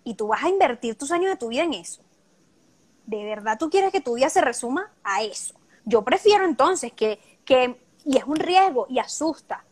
Y 0.04 0.16
tú 0.16 0.28
vas 0.28 0.44
a 0.44 0.50
invertir 0.50 0.98
tus 0.98 1.12
años 1.12 1.30
de 1.30 1.38
tu 1.38 1.50
vida 1.50 1.64
en 1.64 1.76
eso 1.76 2.02
¿de 3.06 3.24
verdad 3.24 3.58
tú 3.58 3.70
quieres 3.70 3.92
que 3.92 4.02
tu 4.02 4.16
vida 4.16 4.30
se 4.30 4.42
resuma 4.42 4.92
a 5.04 5.24
eso? 5.24 5.56
Yo 5.86 6.04
prefiero 6.04 6.46
entonces 6.46 6.94
que, 6.94 7.20
que, 7.46 7.80
y 8.06 8.18
es 8.18 8.26
un 8.26 8.36
riesgo 8.36 8.86
y 8.90 9.00
asusta, 9.00 9.64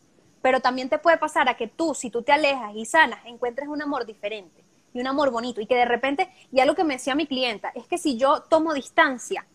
pero 0.42 0.60
también 0.60 0.88
te 0.88 0.98
puede 0.98 1.18
pasar 1.18 1.48
a 1.48 1.56
que 1.56 1.68
tú, 1.68 1.94
si 1.94 2.10
tú 2.10 2.22
te 2.22 2.32
alejas 2.32 2.74
y 2.74 2.84
sanas, 2.84 3.20
encuentres 3.24 3.68
un 3.68 3.82
amor 3.82 4.06
diferente 4.06 4.64
y 4.92 5.00
un 5.00 5.06
amor 5.06 5.30
bonito 5.30 5.60
y 5.60 5.66
que 5.66 5.76
de 5.76 5.84
repente, 5.84 6.30
ya 6.52 6.64
lo 6.64 6.74
que 6.74 6.84
me 6.84 6.94
decía 6.94 7.14
mi 7.14 7.26
clienta, 7.26 7.70
es 7.74 7.86
que 7.86 7.98
si 7.98 8.16
yo 8.16 8.42
tomo 8.42 8.72
distancia, 8.74 9.46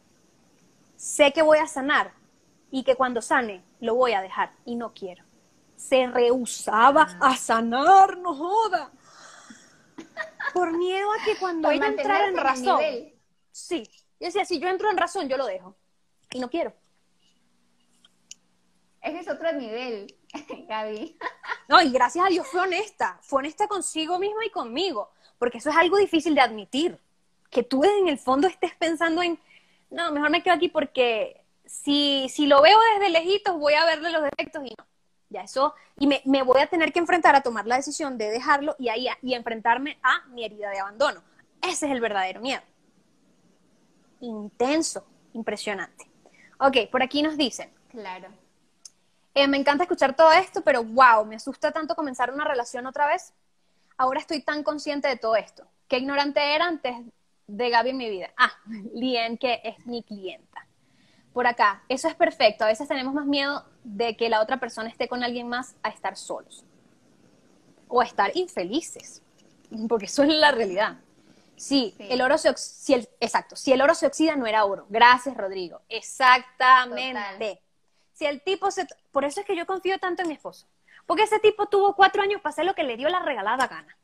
sé 0.96 1.32
que 1.34 1.42
voy 1.42 1.58
a 1.58 1.68
sanar 1.68 2.12
y 2.70 2.84
que 2.84 2.96
cuando 2.96 3.22
sane 3.22 3.64
lo 3.80 3.96
voy 3.96 4.14
a 4.14 4.22
dejar 4.22 4.52
y 4.66 4.76
no 4.76 4.94
quiero. 4.94 5.24
Se 5.76 6.06
rehusaba 6.08 7.18
a 7.20 7.36
sanar, 7.36 8.18
no 8.18 8.36
joda. 8.36 8.92
Por 10.54 10.78
miedo 10.78 11.08
a 11.12 11.26
que 11.26 11.38
cuando 11.38 11.72
ella 11.72 11.88
entrara 11.88 12.28
en 12.28 12.38
razón, 12.38 12.82
Sí. 13.52 13.90
Y 14.20 14.26
decía, 14.26 14.46
si 14.46 14.60
yo 14.60 14.70
entro 14.70 14.90
en 14.90 14.98
razón, 14.98 15.28
yo 15.28 15.38
lo 15.38 15.46
dejo. 15.46 15.76
Y 16.32 16.40
no 16.40 16.50
quiero. 16.50 16.74
Ese 19.02 19.20
es 19.20 19.28
otro 19.28 19.52
nivel, 19.54 20.16
Gaby. 20.68 21.18
No, 21.68 21.82
y 21.82 21.92
gracias 21.92 22.26
a 22.26 22.30
Dios 22.30 22.48
fue 22.48 22.62
honesta. 22.62 23.20
Fue 23.22 23.40
honesta 23.40 23.68
consigo 23.68 24.20
misma 24.20 24.46
y 24.46 24.50
conmigo. 24.50 25.10
Porque 25.38 25.58
eso 25.58 25.70
es 25.70 25.76
algo 25.76 25.98
difícil 25.98 26.36
de 26.36 26.42
admitir. 26.42 27.00
Que 27.50 27.64
tú 27.64 27.84
en 27.84 28.08
el 28.08 28.18
fondo 28.18 28.48
estés 28.48 28.74
pensando 28.76 29.22
en, 29.22 29.40
no, 29.90 30.12
mejor 30.12 30.30
me 30.30 30.42
quedo 30.42 30.54
aquí 30.54 30.70
porque 30.70 31.44
si, 31.66 32.28
si 32.30 32.46
lo 32.46 32.62
veo 32.62 32.78
desde 32.94 33.12
lejitos 33.12 33.58
voy 33.58 33.74
a 33.74 33.86
verle 33.86 34.12
los 34.12 34.24
defectos 34.24 34.64
y 34.66 34.70
no. 34.78 34.86
Ya 35.30 35.44
eso, 35.44 35.74
y 35.98 36.08
me, 36.08 36.22
me 36.26 36.44
voy 36.44 36.60
a 36.60 36.68
tener 36.68 36.92
que 36.92 37.00
enfrentar 37.00 37.38
a 37.38 37.42
tomar 37.42 37.66
la 37.66 37.78
decisión 37.78 38.18
de 38.18 38.30
dejarlo 38.30 38.76
y, 38.78 38.90
ahí, 38.90 39.08
y 39.22 39.34
enfrentarme 39.34 39.98
a 40.04 40.26
mi 40.28 40.44
herida 40.44 40.70
de 40.70 40.80
abandono. 40.80 41.24
Ese 41.62 41.86
es 41.86 41.92
el 41.94 42.02
verdadero 42.02 42.42
miedo 42.42 42.62
intenso, 44.22 45.06
impresionante. 45.34 46.06
Ok, 46.60 46.90
por 46.92 47.04
aquí 47.04 47.22
nos 47.22 47.38
dicen. 47.38 47.70
Claro. 47.90 48.30
Eh, 49.34 49.48
me 49.48 49.58
encanta 49.58 49.84
escuchar 49.84 50.16
todo 50.16 50.32
esto, 50.32 50.62
pero 50.62 50.84
wow, 50.84 51.26
me 51.26 51.36
asusta 51.36 51.72
tanto 51.72 51.96
comenzar 51.96 52.34
una 52.34 52.44
relación 52.44 52.86
otra 52.86 53.08
vez. 53.08 53.34
Ahora 53.98 54.20
estoy 54.20 54.42
tan 54.42 54.64
consciente 54.64 55.08
de 55.08 55.16
todo 55.16 55.36
esto. 55.36 55.66
Qué 55.88 55.98
ignorante 55.98 56.54
era 56.54 56.66
antes 56.66 56.96
de 57.48 57.70
Gaby 57.70 57.92
en 57.92 57.98
mi 57.98 58.10
vida. 58.10 58.32
Ah, 58.38 58.52
Lien, 58.94 59.38
que 59.38 59.62
es 59.64 59.86
mi 59.86 60.04
clienta. 60.04 60.68
Por 61.34 61.48
acá, 61.48 61.84
eso 61.88 62.10
es 62.10 62.16
perfecto. 62.16 62.66
A 62.66 62.68
veces 62.68 62.88
tenemos 62.88 63.14
más 63.14 63.26
miedo 63.26 63.66
de 63.84 64.18
que 64.18 64.30
la 64.30 64.42
otra 64.42 64.60
persona 64.60 64.90
esté 64.90 65.08
con 65.08 65.24
alguien 65.24 65.48
más 65.48 65.76
a 65.82 65.90
estar 65.90 66.18
solos. 66.18 66.66
O 67.88 68.02
a 68.02 68.06
estar 68.06 68.36
infelices. 68.36 69.22
Porque 69.88 70.06
eso 70.06 70.24
es 70.24 70.30
la 70.30 70.52
realidad. 70.52 70.98
Sí, 71.56 71.96
el 72.00 72.22
oro 72.22 72.40
se 72.40 72.50
oxida, 72.50 73.04
exacto, 73.20 73.56
si 73.56 73.72
el 73.72 73.82
oro 73.82 73.94
se 73.94 74.08
oxida 74.08 74.36
no 74.36 74.48
era 74.48 74.66
oro. 74.66 74.88
Gracias, 74.90 75.38
Rodrigo. 75.38 75.80
Exactamente. 75.90 77.62
Si 78.22 78.28
el 78.28 78.44
tipo 78.44 78.70
se, 78.70 78.86
por 79.12 79.26
eso 79.26 79.40
es 79.40 79.48
que 79.48 79.56
yo 79.56 79.66
confío 79.66 79.98
tanto 79.98 80.22
en 80.22 80.28
mi 80.28 80.36
esposo, 80.36 80.68
porque 81.08 81.24
ese 81.24 81.40
tipo 81.40 81.66
tuvo 81.66 81.96
cuatro 81.96 82.22
años 82.22 82.40
para 82.40 82.52
hacer 82.52 82.66
lo 82.66 82.76
que 82.76 82.84
le 82.84 82.96
dio 82.96 83.10
la 83.10 83.18
regalada 83.18 83.66
gana. 83.66 83.98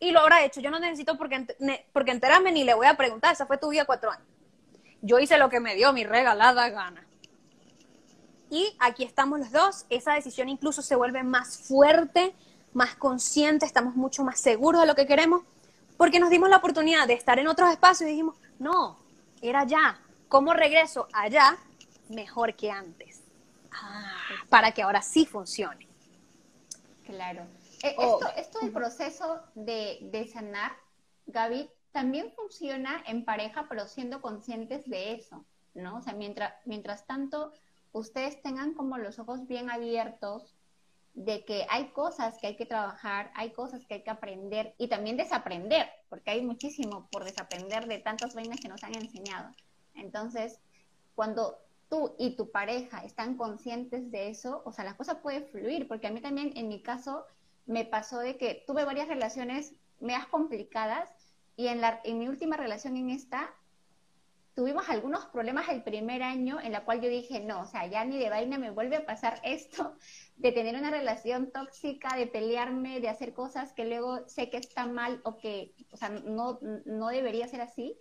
Y 0.00 0.10
lo 0.12 0.20
habrá 0.20 0.42
hecho. 0.42 0.62
Yo 0.62 0.70
no 0.70 0.78
necesito 0.78 1.18
porque, 1.18 1.46
porque 1.92 2.12
enterarme 2.12 2.50
ni 2.50 2.64
le 2.64 2.72
voy 2.72 2.86
a 2.86 2.96
preguntar. 2.96 3.34
Esa 3.34 3.44
fue 3.44 3.58
tu 3.58 3.68
vida 3.68 3.84
cuatro 3.84 4.10
años. 4.10 4.26
Yo 5.02 5.18
hice 5.18 5.36
lo 5.36 5.50
que 5.50 5.60
me 5.60 5.74
dio 5.74 5.92
mi 5.92 6.04
regalada 6.04 6.70
gana. 6.70 7.06
Y 8.48 8.74
aquí 8.78 9.04
estamos 9.04 9.38
los 9.38 9.52
dos. 9.52 9.84
Esa 9.90 10.14
decisión 10.14 10.48
incluso 10.48 10.80
se 10.80 10.96
vuelve 10.96 11.22
más 11.22 11.58
fuerte, 11.58 12.34
más 12.72 12.94
consciente. 12.94 13.66
Estamos 13.66 13.96
mucho 13.96 14.24
más 14.24 14.40
seguros 14.40 14.80
de 14.80 14.86
lo 14.86 14.94
que 14.94 15.06
queremos 15.06 15.42
porque 15.98 16.20
nos 16.20 16.30
dimos 16.30 16.48
la 16.48 16.56
oportunidad 16.56 17.06
de 17.06 17.12
estar 17.12 17.38
en 17.38 17.48
otros 17.48 17.70
espacios 17.70 18.08
y 18.08 18.12
dijimos, 18.12 18.36
no, 18.58 18.96
era 19.42 19.60
allá. 19.60 20.00
¿Cómo 20.28 20.54
regreso 20.54 21.06
allá 21.12 21.58
mejor 22.08 22.54
que 22.54 22.70
antes? 22.70 23.25
Ah, 23.72 24.16
para 24.48 24.72
que 24.72 24.82
ahora 24.82 25.02
sí 25.02 25.26
funcione. 25.26 25.86
Claro. 27.04 27.46
Eh, 27.82 27.94
oh. 27.98 28.20
Esto, 28.20 28.36
esto 28.36 28.60
del 28.60 28.72
proceso 28.72 29.42
de, 29.54 29.98
de 30.02 30.26
sanar, 30.28 30.72
Gaby, 31.26 31.70
también 31.92 32.32
funciona 32.32 33.02
en 33.06 33.24
pareja, 33.24 33.66
pero 33.68 33.86
siendo 33.86 34.20
conscientes 34.20 34.88
de 34.88 35.14
eso, 35.14 35.44
¿no? 35.74 35.98
O 35.98 36.02
sea, 36.02 36.12
mientras, 36.12 36.52
mientras 36.64 37.06
tanto, 37.06 37.52
ustedes 37.92 38.42
tengan 38.42 38.74
como 38.74 38.98
los 38.98 39.18
ojos 39.18 39.46
bien 39.46 39.70
abiertos 39.70 40.54
de 41.14 41.46
que 41.46 41.66
hay 41.70 41.88
cosas 41.92 42.36
que 42.38 42.48
hay 42.48 42.56
que 42.56 42.66
trabajar, 42.66 43.32
hay 43.34 43.50
cosas 43.52 43.86
que 43.86 43.94
hay 43.94 44.02
que 44.02 44.10
aprender 44.10 44.74
y 44.76 44.88
también 44.88 45.16
desaprender, 45.16 45.88
porque 46.10 46.30
hay 46.30 46.42
muchísimo 46.42 47.08
por 47.10 47.24
desaprender 47.24 47.86
de 47.86 47.98
tantas 47.98 48.34
vainas 48.34 48.60
que 48.60 48.68
nos 48.68 48.84
han 48.84 48.94
enseñado. 48.94 49.50
Entonces, 49.94 50.60
cuando 51.14 51.56
tú 51.88 52.14
y 52.18 52.36
tu 52.36 52.50
pareja 52.50 53.04
están 53.04 53.36
conscientes 53.36 54.10
de 54.10 54.28
eso, 54.28 54.62
o 54.64 54.72
sea, 54.72 54.84
la 54.84 54.96
cosa 54.96 55.22
puede 55.22 55.42
fluir, 55.42 55.86
porque 55.88 56.06
a 56.06 56.10
mí 56.10 56.20
también, 56.20 56.52
en 56.56 56.68
mi 56.68 56.82
caso, 56.82 57.24
me 57.66 57.84
pasó 57.84 58.18
de 58.18 58.36
que 58.36 58.64
tuve 58.66 58.84
varias 58.84 59.08
relaciones 59.08 59.74
más 60.00 60.26
complicadas 60.26 61.10
y 61.56 61.68
en, 61.68 61.80
la, 61.80 62.00
en 62.04 62.18
mi 62.18 62.28
última 62.28 62.56
relación 62.56 62.96
en 62.96 63.10
esta, 63.10 63.54
tuvimos 64.56 64.88
algunos 64.88 65.26
problemas 65.26 65.68
el 65.68 65.82
primer 65.82 66.22
año 66.22 66.58
en 66.60 66.72
la 66.72 66.84
cual 66.84 67.02
yo 67.02 67.10
dije, 67.10 67.40
no, 67.40 67.60
o 67.60 67.66
sea, 67.66 67.86
ya 67.86 68.04
ni 68.06 68.18
de 68.18 68.30
vaina 68.30 68.56
me 68.58 68.70
vuelve 68.70 68.96
a 68.96 69.06
pasar 69.06 69.40
esto 69.44 69.96
de 70.36 70.50
tener 70.50 70.74
una 70.74 70.90
relación 70.90 71.52
tóxica, 71.52 72.16
de 72.16 72.26
pelearme, 72.26 73.00
de 73.00 73.10
hacer 73.10 73.34
cosas 73.34 73.72
que 73.74 73.84
luego 73.84 74.26
sé 74.26 74.48
que 74.48 74.56
está 74.56 74.86
mal 74.86 75.20
o 75.24 75.36
que, 75.36 75.74
o 75.92 75.96
sea, 75.96 76.08
no, 76.08 76.58
no 76.86 77.08
debería 77.08 77.46
ser 77.48 77.60
así. 77.60 77.98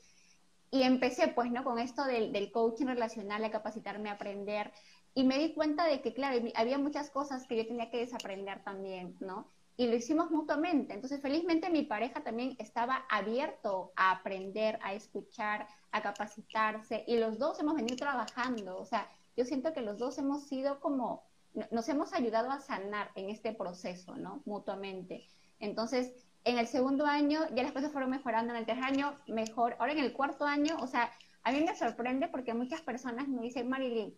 Y 0.75 0.83
empecé, 0.83 1.29
pues, 1.29 1.49
¿no? 1.51 1.63
Con 1.63 1.79
esto 1.79 2.03
del, 2.03 2.33
del 2.33 2.51
coaching 2.51 2.87
relacional, 2.87 3.41
a 3.45 3.49
capacitarme, 3.49 4.09
a 4.09 4.13
aprender. 4.13 4.73
Y 5.13 5.23
me 5.23 5.37
di 5.37 5.53
cuenta 5.53 5.85
de 5.85 6.01
que, 6.01 6.13
claro, 6.13 6.37
había 6.53 6.77
muchas 6.77 7.09
cosas 7.09 7.47
que 7.47 7.55
yo 7.55 7.65
tenía 7.65 7.89
que 7.89 7.99
desaprender 7.99 8.61
también, 8.61 9.15
¿no? 9.21 9.47
y 9.77 9.87
lo 9.87 9.95
hicimos 9.95 10.31
mutuamente. 10.31 10.93
Entonces, 10.93 11.21
felizmente 11.21 11.69
mi 11.69 11.83
pareja 11.83 12.23
también 12.23 12.55
estaba 12.59 13.05
abierto 13.09 13.91
a 13.95 14.11
aprender, 14.11 14.79
a 14.81 14.93
escuchar, 14.93 15.67
a 15.91 16.01
capacitarse 16.01 17.03
y 17.07 17.17
los 17.17 17.37
dos 17.39 17.59
hemos 17.59 17.75
venido 17.75 17.95
trabajando. 17.95 18.77
O 18.77 18.85
sea, 18.85 19.09
yo 19.35 19.45
siento 19.45 19.73
que 19.73 19.81
los 19.81 19.97
dos 19.97 20.17
hemos 20.17 20.43
sido 20.47 20.79
como, 20.79 21.23
nos 21.71 21.89
hemos 21.89 22.13
ayudado 22.13 22.51
a 22.51 22.59
sanar 22.59 23.11
en 23.15 23.29
este 23.29 23.53
proceso, 23.53 24.15
¿no? 24.15 24.41
Mutuamente. 24.45 25.25
Entonces, 25.59 26.24
en 26.45 26.59
el 26.59 26.67
segundo 26.67 27.05
año 27.05 27.41
ya 27.53 27.63
las 27.63 27.73
cosas 27.73 27.91
fueron 27.91 28.11
mejorando, 28.11 28.53
en 28.53 28.59
el 28.59 28.65
tercer 28.65 28.83
año 28.83 29.15
mejor, 29.27 29.75
ahora 29.79 29.91
en 29.91 29.99
el 29.99 30.13
cuarto 30.13 30.45
año, 30.45 30.77
o 30.79 30.87
sea, 30.87 31.11
a 31.43 31.51
mí 31.51 31.61
me 31.61 31.75
sorprende 31.75 32.27
porque 32.27 32.53
muchas 32.53 32.81
personas 32.81 33.27
me 33.27 33.41
dicen, 33.41 33.67
Marilyn, 33.67 34.15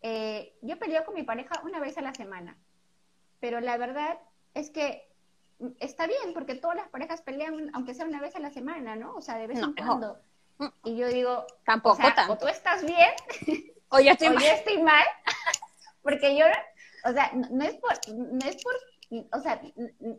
eh, 0.00 0.56
yo 0.62 0.78
peleo 0.78 1.04
con 1.04 1.14
mi 1.14 1.22
pareja 1.22 1.60
una 1.64 1.78
vez 1.78 1.98
a 1.98 2.02
la 2.02 2.14
semana, 2.14 2.56
pero 3.38 3.60
la 3.60 3.76
verdad 3.76 4.18
es 4.54 4.70
que 4.70 5.08
está 5.78 6.06
bien, 6.06 6.32
porque 6.32 6.54
todas 6.54 6.76
las 6.76 6.88
parejas 6.88 7.20
pelean, 7.20 7.70
aunque 7.74 7.94
sea 7.94 8.06
una 8.06 8.20
vez 8.20 8.34
a 8.34 8.40
la 8.40 8.50
semana, 8.50 8.96
¿no? 8.96 9.14
O 9.14 9.20
sea, 9.20 9.36
de 9.36 9.46
vez 9.46 9.58
en 9.58 9.74
cuando. 9.74 10.18
Y 10.84 10.96
yo 10.96 11.08
digo, 11.08 11.46
tampoco 11.64 12.02
o, 12.02 12.32
o 12.32 12.38
tú 12.38 12.48
estás 12.48 12.84
bien, 12.84 13.10
o 13.90 14.00
yo 14.00 14.12
estoy, 14.12 14.28
o 14.28 14.34
mal. 14.34 14.42
Yo 14.42 14.50
estoy 14.50 14.82
mal, 14.82 15.04
porque 16.02 16.36
yo, 16.36 16.46
o 17.04 17.12
sea, 17.12 17.30
no, 17.32 17.64
es 17.64 17.74
por, 17.74 17.92
no 18.14 18.46
es 18.46 18.62
por, 18.62 18.74
o 19.10 19.40
sea, 19.40 19.62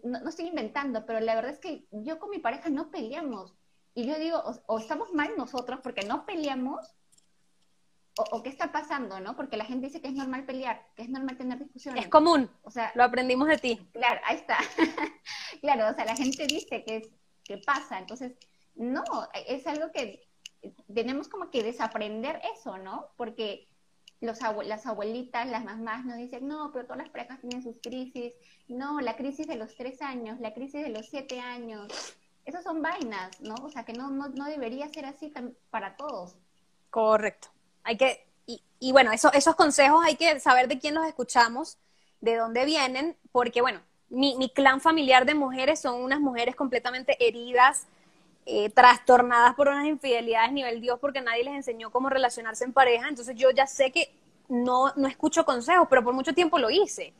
no, 0.03 0.29
estoy 0.29 0.47
inventando, 0.47 1.05
pero 1.05 1.19
la 1.19 1.35
verdad 1.35 1.51
es 1.51 1.59
que 1.59 1.87
yo 1.91 2.19
con 2.19 2.29
mi 2.29 2.39
pareja 2.39 2.69
no 2.69 2.89
peleamos. 2.89 3.55
Y 3.93 4.05
yo 4.05 4.17
digo, 4.17 4.41
o 4.67 4.79
estamos 4.79 5.11
mal 5.13 5.31
nosotros 5.37 5.79
porque 5.83 6.05
no 6.05 6.25
peleamos, 6.25 6.95
o, 8.31 8.43
qué 8.43 8.49
está 8.49 8.71
pasando, 8.71 9.19
¿no? 9.19 9.35
Porque 9.35 9.57
la 9.57 9.65
gente 9.65 9.87
dice 9.87 10.01
que 10.01 10.09
es 10.09 10.13
normal 10.13 10.45
pelear, 10.45 10.85
que 10.95 11.03
es 11.03 11.09
normal 11.09 11.37
tener 11.37 11.59
discusiones. 11.59 12.03
Es 12.03 12.09
común, 12.09 12.49
o 12.63 12.71
sea, 12.71 12.91
lo 12.95 13.03
aprendimos 13.03 13.47
de 13.47 13.57
ti. 13.57 13.89
Claro, 13.93 14.19
ahí 14.25 14.35
está. 14.35 14.57
claro, 15.61 15.89
o 15.89 15.93
sea, 15.93 16.05
la 16.05 16.15
gente 16.15 16.45
dice 16.47 16.83
que, 16.83 16.97
es, 16.97 17.09
que 17.43 17.59
pasa, 17.59 17.97
entonces, 17.99 18.33
no, 18.75 19.03
es 19.47 19.65
algo 19.67 19.91
que 19.91 20.27
tenemos 20.93 21.29
como 21.29 21.49
que 21.49 21.63
desaprender 21.63 22.41
eso, 22.55 22.77
¿no? 22.77 23.07
Porque 23.15 23.68
los 24.21 24.39
las 24.65 24.85
abuelitas, 24.85 25.47
las 25.47 25.63
mamás 25.63 26.05
nos 26.05 26.17
dicen, 26.17 26.47
no, 26.47 26.71
pero 26.71 26.85
todas 26.85 26.99
las 26.99 27.09
parejas 27.09 27.39
tienen 27.39 27.63
sus 27.63 27.77
crisis, 27.81 28.33
no, 28.67 28.99
la 28.99 29.15
crisis 29.15 29.47
de 29.47 29.55
los 29.55 29.75
tres 29.75 30.01
años, 30.01 30.39
la 30.39 30.53
crisis 30.53 30.83
de 30.83 30.89
los 30.89 31.07
siete 31.07 31.39
años, 31.39 31.87
esas 32.45 32.63
son 32.63 32.81
vainas, 32.81 33.39
¿no? 33.41 33.55
O 33.63 33.69
sea, 33.69 33.85
que 33.85 33.93
no, 33.93 34.09
no, 34.09 34.27
no 34.29 34.45
debería 34.45 34.89
ser 34.89 35.05
así 35.05 35.31
para 35.69 35.95
todos. 35.95 36.35
Correcto. 36.89 37.49
Hay 37.83 37.97
que, 37.97 38.25
y, 38.79 38.91
bueno, 38.91 39.11
eso, 39.11 39.31
esos 39.33 39.55
consejos 39.55 40.03
hay 40.03 40.15
que 40.15 40.39
saber 40.39 40.67
de 40.67 40.79
quién 40.79 40.95
los 40.95 41.05
escuchamos, 41.05 41.77
de 42.21 42.35
dónde 42.37 42.65
vienen, 42.65 43.15
porque 43.31 43.61
bueno, 43.61 43.81
mi, 44.09 44.35
mi 44.37 44.49
clan 44.49 44.81
familiar 44.81 45.25
de 45.25 45.35
mujeres 45.35 45.79
son 45.79 46.01
unas 46.01 46.19
mujeres 46.19 46.55
completamente 46.55 47.15
heridas, 47.25 47.87
eh, 48.49 48.69
trastornadas 48.69 49.55
por 49.55 49.67
unas 49.67 49.85
infidelidades 49.85 50.51
nivel 50.51 50.81
Dios 50.81 50.99
porque 50.99 51.21
nadie 51.21 51.43
les 51.43 51.53
enseñó 51.53 51.91
cómo 51.91 52.09
relacionarse 52.09 52.63
en 52.63 52.73
pareja, 52.73 53.07
entonces 53.07 53.35
yo 53.35 53.51
ya 53.51 53.67
sé 53.67 53.91
que 53.91 54.11
no, 54.47 54.93
no 54.95 55.07
escucho 55.07 55.45
consejos, 55.45 55.87
pero 55.89 56.03
por 56.03 56.13
mucho 56.13 56.33
tiempo 56.33 56.57
lo 56.57 56.69
hice. 56.69 57.13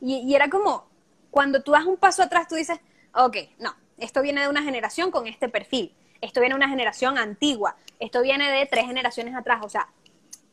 Y, 0.00 0.18
y 0.18 0.34
era 0.34 0.48
como, 0.48 0.86
cuando 1.30 1.62
tú 1.62 1.72
das 1.72 1.84
un 1.84 1.96
paso 1.96 2.22
atrás, 2.22 2.48
tú 2.48 2.54
dices, 2.54 2.78
ok, 3.14 3.36
no, 3.58 3.74
esto 3.98 4.22
viene 4.22 4.42
de 4.42 4.48
una 4.48 4.62
generación 4.62 5.10
con 5.10 5.26
este 5.26 5.48
perfil 5.48 5.94
esto 6.20 6.40
viene 6.40 6.54
de 6.54 6.58
una 6.58 6.68
generación 6.68 7.18
antigua, 7.18 7.76
esto 7.98 8.22
viene 8.22 8.50
de 8.50 8.66
tres 8.66 8.86
generaciones 8.86 9.34
atrás, 9.34 9.60
o 9.62 9.68
sea, 9.68 9.88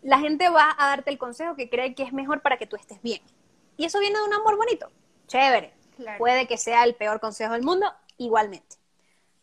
la 0.01 0.19
gente 0.19 0.49
va 0.49 0.75
a 0.77 0.87
darte 0.87 1.11
el 1.11 1.17
consejo 1.17 1.55
que 1.55 1.69
cree 1.69 1.93
que 1.93 2.03
es 2.03 2.13
mejor 2.13 2.41
para 2.41 2.57
que 2.57 2.67
tú 2.67 2.75
estés 2.75 3.01
bien. 3.01 3.21
Y 3.75 3.85
eso 3.85 3.99
viene 3.99 4.17
de 4.17 4.25
un 4.25 4.33
amor 4.33 4.55
bonito, 4.55 4.89
chévere. 5.27 5.73
Puede 6.17 6.47
que 6.47 6.57
sea 6.57 6.83
el 6.83 6.95
peor 6.95 7.19
consejo 7.19 7.53
del 7.53 7.63
mundo, 7.63 7.91
igualmente. 8.17 8.77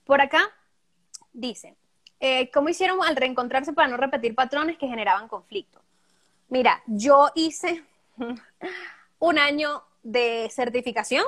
Por 0.05 0.21
acá 0.21 0.53
dice, 1.35 1.77
eh, 2.21 2.51
¿cómo 2.51 2.71
hicieron 2.71 3.03
al 3.05 3.17
reencontrarse 3.17 3.75
para 3.75 3.89
no 3.89 3.99
repetir 3.99 4.35
patrones 4.35 4.79
que 4.79 4.89
generaban 4.89 5.29
conflicto? 5.29 5.83
Mira, 6.49 6.83
yo 6.87 7.31
hice 7.35 7.85
un 9.19 9.39
año 9.39 9.83
de 10.03 10.49
certificación, 10.51 11.25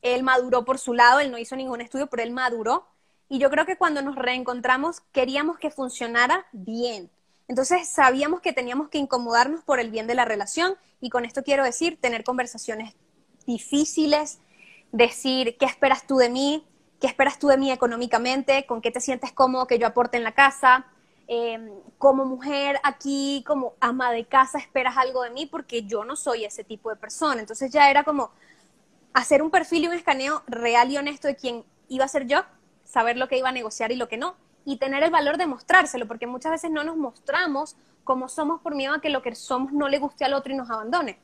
él 0.00 0.22
maduró 0.22 0.64
por 0.64 0.78
su 0.78 0.94
lado, 0.94 1.20
él 1.20 1.30
no 1.30 1.38
hizo 1.38 1.56
ningún 1.56 1.80
estudio, 1.80 2.06
pero 2.06 2.22
él 2.22 2.30
maduró 2.30 2.86
y 3.28 3.38
yo 3.38 3.50
creo 3.50 3.66
que 3.66 3.76
cuando 3.76 4.02
nos 4.02 4.16
reencontramos 4.16 5.00
queríamos 5.12 5.58
que 5.58 5.70
funcionara 5.70 6.46
bien. 6.52 7.10
Entonces 7.48 7.88
sabíamos 7.88 8.40
que 8.40 8.52
teníamos 8.52 8.88
que 8.88 8.98
incomodarnos 8.98 9.64
por 9.64 9.80
el 9.80 9.90
bien 9.90 10.06
de 10.06 10.14
la 10.14 10.24
relación 10.24 10.74
y 11.00 11.10
con 11.10 11.24
esto 11.24 11.42
quiero 11.42 11.64
decir 11.64 11.98
tener 12.00 12.24
conversaciones 12.24 12.94
difíciles, 13.46 14.38
decir 14.92 15.56
qué 15.58 15.66
esperas 15.66 16.06
tú 16.06 16.16
de 16.16 16.30
mí, 16.30 16.66
qué 17.02 17.08
esperas 17.08 17.40
tú 17.40 17.48
de 17.48 17.58
mí 17.58 17.72
económicamente, 17.72 18.64
con 18.64 18.80
qué 18.80 18.92
te 18.92 19.00
sientes 19.00 19.32
cómodo 19.32 19.66
que 19.66 19.76
yo 19.76 19.88
aporte 19.88 20.16
en 20.16 20.22
la 20.22 20.32
casa, 20.32 20.86
em, 21.26 21.68
como 21.98 22.24
mujer 22.24 22.78
aquí, 22.84 23.42
como 23.44 23.74
ama 23.80 24.12
de 24.12 24.24
casa, 24.24 24.58
esperas 24.58 24.96
algo 24.96 25.22
de 25.24 25.30
mí 25.30 25.46
porque 25.46 25.82
yo 25.82 26.04
no 26.04 26.14
soy 26.14 26.44
ese 26.44 26.62
tipo 26.62 26.90
de 26.90 26.96
persona. 26.96 27.40
Entonces 27.40 27.72
ya 27.72 27.90
era 27.90 28.04
como 28.04 28.30
hacer 29.14 29.42
un 29.42 29.50
perfil 29.50 29.82
y 29.82 29.86
un 29.88 29.94
escaneo 29.94 30.42
real 30.46 30.92
y 30.92 30.96
honesto 30.96 31.26
de 31.26 31.34
quién 31.34 31.64
iba 31.88 32.04
a 32.04 32.08
ser 32.08 32.28
yo 32.28 32.44
saber 32.84 33.16
lo 33.16 33.26
que 33.26 33.36
iba 33.36 33.48
a 33.48 33.52
negociar 33.52 33.90
y 33.90 33.96
lo 33.96 34.08
que 34.08 34.16
no, 34.16 34.36
y 34.64 34.76
tener 34.76 35.02
el 35.02 35.10
valor 35.10 35.38
de 35.38 35.46
mostrárselo, 35.46 36.06
porque 36.06 36.28
muchas 36.28 36.52
veces 36.52 36.70
no 36.70 36.84
nos 36.84 36.96
mostramos 36.96 37.76
como 38.04 38.28
somos 38.28 38.60
por 38.60 38.76
miedo 38.76 38.94
a 38.94 39.00
que 39.00 39.10
lo 39.10 39.22
que 39.22 39.34
somos 39.34 39.72
no 39.72 39.88
le 39.88 39.98
guste 39.98 40.24
al 40.24 40.34
otro 40.34 40.52
y 40.52 40.56
nos 40.56 40.70
abandone. 40.70 41.18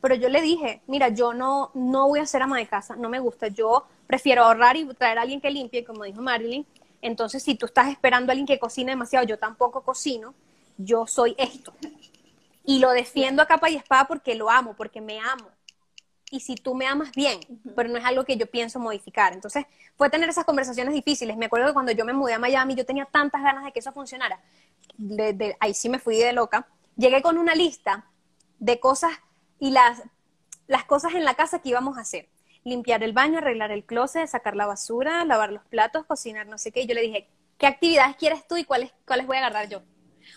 Pero 0.00 0.14
yo 0.14 0.30
le 0.30 0.40
dije, 0.40 0.80
mira, 0.86 1.08
yo 1.10 1.34
no, 1.34 1.70
no 1.74 2.08
voy 2.08 2.20
a 2.20 2.26
ser 2.26 2.40
ama 2.40 2.56
de 2.56 2.66
casa, 2.66 2.96
no 2.96 3.10
me 3.10 3.18
gusta, 3.18 3.48
yo 3.48 3.84
prefiero 4.08 4.42
ahorrar 4.42 4.76
y 4.76 4.84
traer 4.94 5.18
a 5.18 5.22
alguien 5.22 5.40
que 5.40 5.52
limpie, 5.52 5.84
como 5.84 6.02
dijo 6.02 6.20
Marilyn. 6.20 6.66
Entonces, 7.00 7.44
si 7.44 7.54
tú 7.54 7.66
estás 7.66 7.88
esperando 7.88 8.30
a 8.30 8.32
alguien 8.32 8.46
que 8.46 8.58
cocine 8.58 8.90
demasiado, 8.90 9.24
yo 9.24 9.38
tampoco 9.38 9.82
cocino, 9.82 10.34
yo 10.76 11.06
soy 11.06 11.36
esto. 11.38 11.72
Y 12.64 12.80
lo 12.80 12.90
defiendo 12.90 13.40
a 13.40 13.46
capa 13.46 13.70
y 13.70 13.76
espada 13.76 14.06
porque 14.06 14.34
lo 14.34 14.50
amo, 14.50 14.74
porque 14.74 15.00
me 15.00 15.20
amo 15.20 15.48
y 16.30 16.40
si 16.40 16.56
tú 16.56 16.74
me 16.74 16.86
amas 16.86 17.12
bien, 17.12 17.40
pero 17.74 17.88
no 17.88 17.96
es 17.96 18.04
algo 18.04 18.24
que 18.24 18.36
yo 18.36 18.46
pienso 18.46 18.78
modificar. 18.78 19.32
Entonces, 19.32 19.64
fue 19.96 20.10
tener 20.10 20.28
esas 20.28 20.44
conversaciones 20.44 20.92
difíciles. 20.92 21.36
Me 21.36 21.46
acuerdo 21.46 21.68
que 21.68 21.72
cuando 21.72 21.92
yo 21.92 22.04
me 22.04 22.12
mudé 22.12 22.34
a 22.34 22.38
Miami, 22.38 22.74
yo 22.74 22.84
tenía 22.84 23.06
tantas 23.06 23.42
ganas 23.42 23.64
de 23.64 23.72
que 23.72 23.78
eso 23.78 23.92
funcionara. 23.92 24.40
De, 24.96 25.56
ahí 25.60 25.74
sí 25.74 25.88
me 25.88 25.98
fui 25.98 26.18
de 26.18 26.32
loca. 26.32 26.66
Llegué 26.96 27.22
con 27.22 27.38
una 27.38 27.54
lista 27.54 28.06
de 28.58 28.78
cosas 28.78 29.12
y 29.58 29.70
las, 29.70 30.02
las 30.66 30.84
cosas 30.84 31.14
en 31.14 31.24
la 31.24 31.34
casa 31.34 31.60
que 31.60 31.70
íbamos 31.70 31.96
a 31.96 32.02
hacer. 32.02 32.28
Limpiar 32.64 33.02
el 33.02 33.12
baño, 33.12 33.38
arreglar 33.38 33.70
el 33.70 33.84
closet, 33.84 34.26
sacar 34.26 34.56
la 34.56 34.66
basura, 34.66 35.24
lavar 35.24 35.52
los 35.52 35.64
platos, 35.66 36.04
cocinar, 36.06 36.46
no 36.46 36.58
sé 36.58 36.72
qué. 36.72 36.82
Y 36.82 36.86
yo 36.86 36.94
le 36.94 37.02
dije, 37.02 37.28
¿qué 37.56 37.66
actividades 37.66 38.16
quieres 38.16 38.46
tú 38.46 38.56
y 38.56 38.64
cuáles, 38.64 38.92
cuáles 39.06 39.26
voy 39.26 39.36
a 39.36 39.40
agarrar 39.40 39.68
yo? 39.68 39.82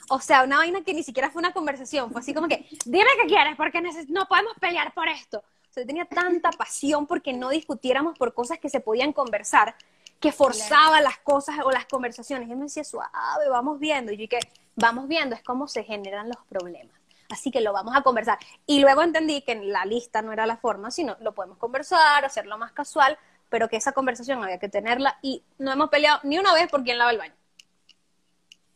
O 0.09 0.19
sea, 0.19 0.43
una 0.43 0.57
vaina 0.57 0.81
que 0.83 0.93
ni 0.93 1.03
siquiera 1.03 1.29
fue 1.29 1.39
una 1.39 1.53
conversación, 1.53 2.11
fue 2.11 2.21
así 2.21 2.33
como 2.33 2.47
que, 2.47 2.67
dime 2.85 3.09
qué 3.21 3.27
quieres, 3.27 3.55
porque 3.55 3.81
no 4.09 4.25
podemos 4.25 4.53
pelear 4.59 4.93
por 4.93 5.07
esto. 5.07 5.39
O 5.39 5.73
sea, 5.73 5.85
tenía 5.85 6.05
tanta 6.05 6.51
pasión 6.51 7.07
porque 7.07 7.31
no 7.33 7.49
discutiéramos 7.49 8.17
por 8.17 8.33
cosas 8.33 8.59
que 8.59 8.69
se 8.69 8.81
podían 8.81 9.13
conversar, 9.13 9.75
que 10.19 10.31
forzaba 10.31 10.99
las 11.01 11.17
cosas 11.19 11.59
o 11.63 11.71
las 11.71 11.85
conversaciones. 11.85 12.49
Y 12.49 12.51
él 12.51 12.57
me 12.57 12.65
decía, 12.65 12.83
suave, 12.83 13.49
vamos 13.49 13.79
viendo. 13.79 14.11
Y 14.11 14.17
yo 14.17 14.27
que 14.27 14.39
vamos 14.75 15.07
viendo, 15.07 15.35
es 15.35 15.43
cómo 15.43 15.67
se 15.67 15.83
generan 15.83 16.27
los 16.27 16.37
problemas. 16.47 17.00
Así 17.31 17.49
que 17.49 17.61
lo 17.61 17.73
vamos 17.73 17.95
a 17.95 18.01
conversar. 18.01 18.37
Y 18.65 18.81
luego 18.81 19.01
entendí 19.01 19.41
que 19.41 19.55
la 19.55 19.85
lista 19.85 20.21
no 20.21 20.33
era 20.33 20.45
la 20.45 20.57
forma, 20.57 20.91
sino 20.91 21.15
lo 21.21 21.33
podemos 21.33 21.57
conversar, 21.57 22.25
hacerlo 22.25 22.57
más 22.57 22.71
casual, 22.73 23.17
pero 23.49 23.69
que 23.69 23.77
esa 23.77 23.93
conversación 23.93 24.43
había 24.43 24.59
que 24.59 24.69
tenerla. 24.69 25.17
Y 25.21 25.43
no 25.57 25.71
hemos 25.71 25.89
peleado 25.89 26.19
ni 26.23 26.37
una 26.37 26.53
vez 26.53 26.69
por 26.69 26.83
quién 26.83 26.97
lava 26.97 27.11
el 27.11 27.17
baño. 27.17 27.33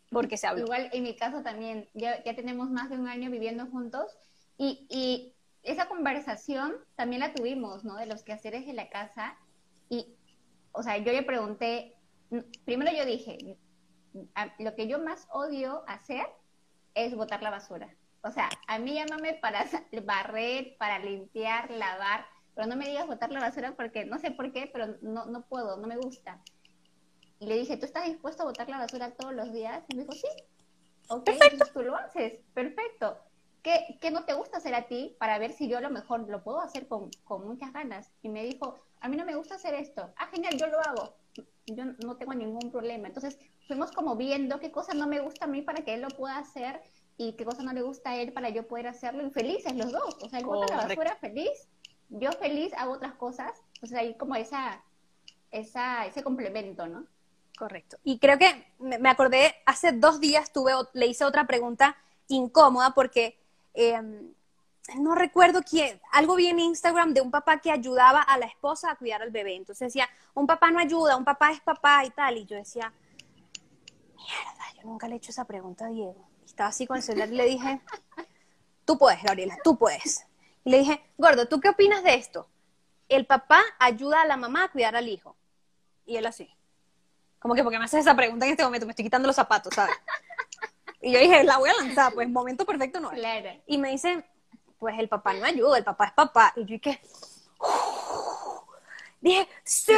Porque 0.10 0.38
se 0.38 0.48
habló. 0.48 0.64
Igual 0.64 0.90
en 0.94 1.04
mi 1.04 1.16
caso 1.16 1.42
también, 1.42 1.90
ya, 1.94 2.24
ya 2.24 2.36
tenemos 2.36 2.70
más 2.70 2.90
de 2.90 2.98
un 2.98 3.08
año 3.08 3.30
viviendo 3.30 3.66
juntos 3.68 4.18
y, 4.58 4.86
y 4.90 5.34
esa 5.64 5.88
conversación 5.88 6.76
también 6.96 7.20
la 7.20 7.34
tuvimos, 7.34 7.84
¿no? 7.84 7.96
De 7.98 8.06
los 8.06 8.24
quehaceres 8.24 8.66
de 8.66 8.74
la 8.74 8.90
casa. 8.90 9.36
Y, 9.90 10.16
o 10.72 10.84
sea, 10.84 10.98
yo 10.98 11.12
le 11.12 11.24
pregunté, 11.24 11.96
primero 12.64 12.92
yo 12.96 13.06
dije, 13.06 13.58
lo 14.60 14.76
que 14.76 14.88
yo 14.88 15.00
más 15.00 15.28
odio 15.32 15.84
hacer 15.88 16.26
es 16.94 17.16
botar 17.16 17.42
la 17.44 17.50
basura. 17.50 17.94
O 18.26 18.32
sea, 18.32 18.50
a 18.68 18.80
mí 18.80 18.96
llámame 18.96 19.36
para 19.36 19.66
barrer, 20.04 20.76
para 20.80 20.98
limpiar, 20.98 21.70
lavar, 21.70 22.26
pero 22.56 22.68
no 22.68 22.76
me 22.76 22.88
digas 22.88 23.06
botar 23.06 23.32
la 23.32 23.40
basura 23.40 23.76
porque 23.76 24.04
no 24.04 24.18
sé 24.18 24.32
por 24.32 24.52
qué, 24.52 24.68
pero 24.74 24.96
no, 25.04 25.28
no 25.28 25.44
puedo, 25.44 25.78
no 25.78 25.88
me 25.88 25.96
gusta. 25.96 26.42
Y 27.40 27.46
le 27.46 27.56
dije, 27.56 27.78
¿tú 27.78 27.86
estás 27.86 28.06
dispuesto 28.06 28.42
a 28.42 28.48
botar 28.48 28.68
la 28.68 28.80
basura 28.80 29.12
todos 29.12 29.36
los 29.36 29.54
días? 29.54 29.84
Y 29.90 29.96
me 29.96 30.02
dijo, 30.02 30.14
sí. 30.14 30.28
Ok, 31.08 31.26
perfecto. 31.26 31.66
tú 31.72 31.84
lo 31.84 31.96
haces, 31.96 32.40
perfecto. 32.56 33.20
¿Qué, 33.62 34.00
¿Qué, 34.02 34.10
no 34.10 34.26
te 34.26 34.34
gusta 34.34 34.58
hacer 34.58 34.74
a 34.74 34.88
ti 34.88 35.16
para 35.20 35.38
ver 35.38 35.52
si 35.52 35.68
yo 35.68 35.78
a 35.78 35.82
lo 35.82 35.92
mejor 35.92 36.28
lo 36.28 36.44
puedo 36.44 36.62
hacer 36.62 36.88
con, 36.88 37.12
con 37.26 37.48
muchas 37.48 37.74
ganas? 37.74 38.12
Y 38.24 38.30
me 38.30 38.44
dijo, 38.44 38.80
a 39.02 39.08
mí 39.08 39.18
no 39.18 39.26
me 39.26 39.36
gusta 39.36 39.56
hacer 39.56 39.76
esto. 39.76 40.12
Ah, 40.18 40.28
genial, 40.28 40.58
yo 40.58 40.66
lo 40.66 40.80
hago. 40.80 41.16
Yo 41.68 41.86
no 41.86 42.18
tengo 42.18 42.34
ningún 42.34 42.72
problema. 42.72 43.08
Entonces 43.08 43.38
fuimos 43.68 43.92
como 43.92 44.16
viendo 44.16 44.60
qué 44.60 44.72
cosa 44.72 44.96
no 44.96 45.06
me 45.06 45.20
gusta 45.20 45.46
a 45.46 45.48
mí 45.48 45.62
para 45.62 45.84
que 45.84 45.94
él 45.94 46.02
lo 46.02 46.08
pueda 46.08 46.40
hacer 46.40 46.82
y 47.18 47.34
qué 47.34 47.46
cosa 47.46 47.64
no 47.64 47.74
le 47.74 47.82
gusta 47.82 48.12
a 48.12 48.16
él 48.18 48.34
para 48.34 48.50
yo 48.50 48.68
poder 48.68 48.88
hacerlo. 48.88 49.26
Y 49.26 49.32
felices 49.32 49.76
los 49.76 49.92
dos. 49.92 50.18
O 50.22 50.30
sea, 50.30 50.40
él 50.40 50.46
bota 50.46 50.76
la 50.76 50.88
basura 50.88 51.16
feliz, 51.16 51.68
yo 52.10 52.32
feliz 52.34 52.74
hago 52.74 52.94
otras 52.94 53.16
cosas. 53.16 53.52
O 53.82 53.88
sea, 53.88 54.00
hay 54.00 54.16
como 54.16 54.36
esa, 54.36 54.84
esa, 55.52 56.06
ese 56.06 56.24
complemento, 56.24 56.88
¿no? 56.88 57.06
Correcto. 57.58 57.98
Y 58.04 58.20
creo 58.20 58.38
que 58.38 58.68
me 58.80 59.10
acordé, 59.10 59.56
hace 59.66 59.94
dos 59.94 60.20
días 60.20 60.52
tuve, 60.52 60.74
le 60.94 61.08
hice 61.08 61.24
otra 61.24 61.46
pregunta 61.48 61.96
incómoda 62.28 62.92
porque 62.92 63.38
em, 63.74 64.34
no 65.00 65.16
recuerdo 65.16 65.62
quién, 65.64 66.00
algo 66.12 66.36
vi 66.36 66.48
en 66.48 66.60
Instagram 66.60 67.14
de 67.14 67.22
un 67.22 67.32
papá 67.32 67.60
que 67.60 67.72
ayudaba 67.72 68.22
a 68.22 68.38
la 68.38 68.46
esposa 68.46 68.92
a 68.92 68.96
cuidar 68.96 69.22
al 69.22 69.32
bebé. 69.32 69.56
Entonces 69.56 69.88
decía, 69.88 70.10
un 70.34 70.46
papá 70.46 70.70
no 70.70 70.80
ayuda, 70.80 71.16
un 71.16 71.26
papá 71.26 71.52
es 71.52 71.62
papá 71.62 72.04
y 72.06 72.10
tal. 72.12 72.38
Y 72.38 72.46
yo 72.46 72.58
decía, 72.58 72.92
mierda, 74.16 74.64
yo 74.76 74.84
nunca 74.84 75.08
le 75.08 75.16
he 75.16 75.18
hecho 75.18 75.32
esa 75.32 75.46
pregunta 75.46 75.86
a 75.86 75.90
Diego. 75.90 76.28
Estaba 76.56 76.70
así 76.70 76.88
con 76.88 76.96
el 76.96 77.04
celular 77.04 77.28
y 77.28 77.36
le 77.36 77.46
dije, 77.46 77.82
tú 78.86 78.98
puedes, 78.98 79.22
Gabriela, 79.22 79.58
tú 79.62 79.78
puedes. 79.78 80.26
Y 80.64 80.70
le 80.70 80.80
dije, 80.80 81.04
gordo, 81.18 81.50
¿tú 81.50 81.60
qué 81.60 81.68
opinas 81.68 82.02
de 82.02 82.14
esto? 82.14 82.48
El 83.10 83.26
papá 83.26 83.62
ayuda 83.78 84.22
a 84.22 84.26
la 84.26 84.38
mamá 84.38 84.64
a 84.64 84.68
cuidar 84.70 84.96
al 84.96 85.10
hijo. 85.10 85.36
Y 86.06 86.16
él 86.16 86.26
así. 86.26 86.50
Como 87.40 87.56
que 87.56 87.62
porque 87.62 87.78
me 87.78 87.84
haces 87.84 88.00
esa 88.00 88.16
pregunta 88.16 88.46
en 88.46 88.52
este 88.52 88.64
momento, 88.64 88.86
me 88.86 88.94
estoy 88.94 89.04
quitando 89.04 89.28
los 89.28 89.36
zapatos, 89.36 89.76
¿sabes? 89.76 89.96
Y 91.02 91.12
yo 91.12 91.20
dije, 91.20 91.44
la 91.44 91.58
voy 91.58 91.70
a 91.70 91.74
lanzar, 91.74 92.14
pues 92.14 92.30
momento 92.30 92.66
perfecto 92.66 93.02
no 93.02 93.12
es. 93.12 93.22
Y 93.68 93.78
me 93.78 93.92
dice, 93.92 94.24
pues 94.80 94.98
el 94.98 95.10
papá 95.10 95.34
no 95.34 95.46
ayuda, 95.46 95.78
el 95.78 95.84
papá 95.84 96.06
es 96.06 96.14
papá. 96.14 96.54
Y 96.56 96.62
yo 96.62 96.68
dije, 96.68 97.02
dije, 99.20 99.48
sí. 99.66 99.94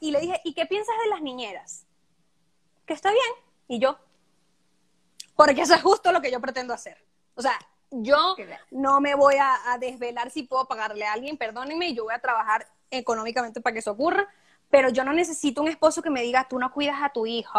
y 0.00 0.12
le 0.12 0.20
dije, 0.20 0.40
¿y 0.44 0.54
qué 0.54 0.64
piensas 0.64 0.94
de 1.02 1.10
las 1.10 1.20
niñeras? 1.20 1.86
Que 2.86 2.94
está 2.94 3.10
bien. 3.10 3.34
Y 3.66 3.80
yo, 3.80 3.98
porque 5.36 5.62
eso 5.62 5.74
es 5.74 5.82
justo 5.82 6.10
lo 6.10 6.20
que 6.20 6.32
yo 6.32 6.40
pretendo 6.40 6.74
hacer. 6.74 6.96
O 7.34 7.42
sea, 7.42 7.56
yo 7.90 8.34
no 8.70 9.00
me 9.00 9.14
voy 9.14 9.36
a, 9.36 9.72
a 9.72 9.78
desvelar 9.78 10.30
si 10.30 10.42
puedo 10.42 10.66
pagarle 10.66 11.06
a 11.06 11.12
alguien, 11.12 11.36
perdónenme, 11.36 11.94
yo 11.94 12.04
voy 12.04 12.14
a 12.14 12.20
trabajar 12.20 12.66
económicamente 12.90 13.60
para 13.60 13.74
que 13.74 13.78
eso 13.78 13.92
ocurra 13.92 14.26
pero 14.70 14.88
yo 14.88 15.04
no 15.04 15.12
necesito 15.12 15.62
un 15.62 15.68
esposo 15.68 16.02
que 16.02 16.10
me 16.10 16.22
diga, 16.22 16.46
tú 16.48 16.58
no 16.58 16.72
cuidas 16.72 16.96
a 17.02 17.10
tu 17.10 17.26
hijo, 17.26 17.58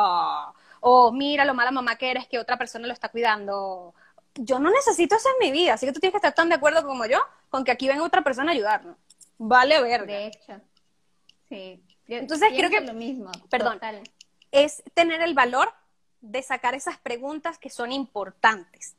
o 0.82 1.11
mira 1.11 1.45
lo 1.45 1.53
mala 1.53 1.71
mamá 1.71 1.95
que 1.95 2.11
eres 2.11 2.28
que 2.28 2.39
otra 2.39 2.57
persona 2.57 2.88
lo 2.88 2.93
está 2.93 3.09
cuidando. 3.09 3.93
Yo 4.36 4.59
no 4.59 4.69
necesito 4.69 5.15
eso 5.15 5.30
en 5.30 5.47
mi 5.47 5.51
vida, 5.51 5.73
así 5.73 5.86
que 5.86 5.93
tú 5.93 5.99
tienes 5.99 6.13
que 6.13 6.17
estar 6.17 6.36
tan 6.36 6.49
de 6.49 6.55
acuerdo 6.55 6.86
como 6.86 7.05
yo 7.05 7.19
con 7.49 7.63
que 7.63 7.71
aquí 7.71 7.88
venga 7.88 8.03
otra 8.03 8.23
persona 8.23 8.51
a 8.51 8.53
ayudarnos. 8.53 8.97
Vale 9.38 9.82
ver. 9.82 10.05
De 10.05 10.28
hecho, 10.28 10.61
sí. 11.49 11.84
Entonces 12.07 12.49
creo 12.55 12.69
que, 12.69 12.82
lo 12.82 12.93
mismo. 12.93 13.32
Perdón, 13.49 13.80
es 14.51 14.84
tener 14.93 15.21
el 15.21 15.34
valor 15.34 15.73
de 16.22 16.41
sacar 16.41 16.76
esas 16.76 16.97
preguntas 16.97 17.57
que 17.57 17.70
son 17.70 17.91
importantes. 17.91 18.95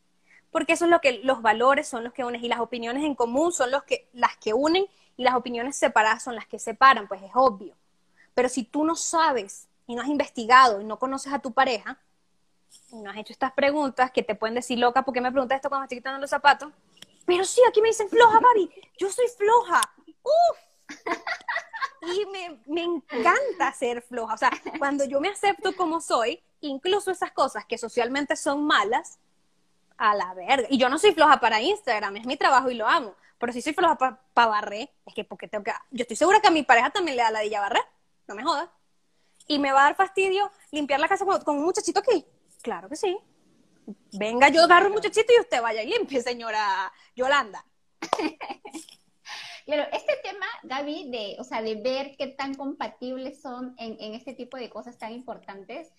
Porque 0.51 0.73
eso 0.73 0.87
es 0.87 0.91
lo 0.91 1.01
que 1.01 1.21
los 1.25 1.43
valores 1.43 1.89
son 1.89 2.05
los 2.05 2.13
que 2.13 2.25
unen 2.25 2.45
y 2.45 2.49
las 2.49 2.61
opiniones 2.61 3.05
en 3.05 3.15
común 3.15 3.53
son 3.53 3.71
los 3.71 3.85
que, 3.85 4.09
las 4.13 4.37
que 4.39 4.55
unen 4.55 4.87
y 5.17 5.25
las 5.25 5.35
opiniones 5.35 5.77
separadas 5.77 6.23
son 6.23 6.35
las 6.35 6.47
que 6.47 6.59
separan, 6.59 7.07
pues 7.07 7.23
es 7.23 7.31
obvio. 7.35 7.75
Pero 8.35 8.49
si 8.49 8.65
tú 8.65 8.85
no 8.85 8.95
sabes 8.95 9.69
y 9.87 9.95
no 9.95 10.03
has 10.03 10.09
investigado 10.09 10.81
y 10.81 10.85
no 10.85 10.99
conoces 10.99 11.33
a 11.33 11.41
tu 11.41 11.53
pareja, 11.53 11.99
y 12.91 12.97
no 12.97 13.11
has 13.11 13.17
hecho 13.17 13.33
estas 13.33 13.53
preguntas 13.53 14.11
que 14.11 14.23
te 14.23 14.35
pueden 14.35 14.55
decir, 14.55 14.79
loca, 14.79 15.03
¿por 15.03 15.13
qué 15.13 15.21
me 15.21 15.33
preguntas 15.33 15.57
esto 15.57 15.69
cuando 15.69 15.85
estoy 15.85 15.99
quitando 15.99 16.21
los 16.21 16.31
zapatos? 16.31 16.73
Pero 17.27 17.45
sí, 17.45 17.61
aquí 17.69 17.83
me 17.83 17.89
dicen 17.89 18.09
floja, 18.09 18.41
Gaby. 18.41 18.71
Yo 18.97 19.11
soy 19.11 19.27
floja. 19.37 19.81
¡Uf! 20.23 20.59
Y 22.01 22.27
me, 22.27 22.61
me 22.67 22.85
encanta 22.85 23.73
ser 23.73 24.03
floja. 24.03 24.35
O 24.35 24.39
sea, 24.39 24.51
cuando 24.79 25.05
yo 25.05 25.21
me 25.21 25.29
acepto 25.29 25.77
como 25.77 26.01
soy, 26.01 26.41
incluso 26.61 27.11
esas 27.11 27.33
cosas 27.33 27.65
que 27.67 27.79
socialmente 27.79 28.37
son 28.37 28.65
malas, 28.65 29.19
a 29.99 30.15
la 30.15 30.33
verga. 30.33 30.69
Y 30.71 30.79
yo 30.79 30.89
no 30.89 30.99
soy 30.99 31.13
floja 31.13 31.41
para 31.41 31.61
Instagram, 31.61 32.17
es 32.17 32.27
mi 32.27 32.37
trabajo 32.37 32.71
y 32.71 32.75
lo 32.75 32.87
amo. 32.87 33.15
Pero 33.39 33.53
si 33.53 33.61
soy 33.61 33.75
floja 33.75 33.97
para 33.99 34.47
barrer, 34.49 34.91
es 35.05 35.15
que 35.15 35.25
porque 35.25 35.49
tengo 35.49 35.65
que... 35.65 35.73
Yo 35.91 36.03
estoy 36.03 36.17
segura 36.17 36.41
que 36.41 36.49
a 36.49 36.53
mi 36.53 36.63
pareja 36.63 36.91
también 36.91 37.17
le 37.17 37.23
da 37.25 37.31
la 37.31 37.41
dilla 37.41 37.61
barrer 37.61 37.83
no 38.29 38.35
me 38.35 38.43
jodas. 38.43 38.69
¿Y 39.47 39.59
me 39.59 39.73
va 39.73 39.81
a 39.81 39.85
dar 39.85 39.97
fastidio 39.97 40.51
limpiar 40.71 41.01
la 41.01 41.09
casa 41.09 41.25
con, 41.25 41.57
un 41.57 41.65
muchachito 41.65 42.01
aquí? 42.01 42.25
Claro 42.63 42.89
que 42.89 42.97
sí. 42.97 43.19
Venga, 44.13 44.51
yo 44.51 44.63
agarro 44.63 44.89
un 44.89 44.93
muchachito 44.93 45.33
y 45.33 45.41
usted 45.41 45.63
vaya 45.63 45.83
y 45.83 45.89
limpie, 45.89 46.23
señora 46.23 46.93
Yolanda. 47.17 47.65
Claro, 49.65 49.87
este 49.93 50.15
tema, 50.23 50.47
Gaby, 50.63 51.11
de, 51.11 51.37
o 51.39 51.45
sea, 51.45 51.61
de 51.61 51.75
ver 51.75 52.17
qué 52.17 52.29
tan 52.29 52.55
compatibles 52.55 53.43
son 53.43 53.75
en, 53.77 53.99
en, 54.01 54.15
este 54.15 54.33
tipo 54.33 54.57
de 54.57 54.71
cosas 54.71 54.97
tan 54.97 55.13
importantes, 55.13 55.93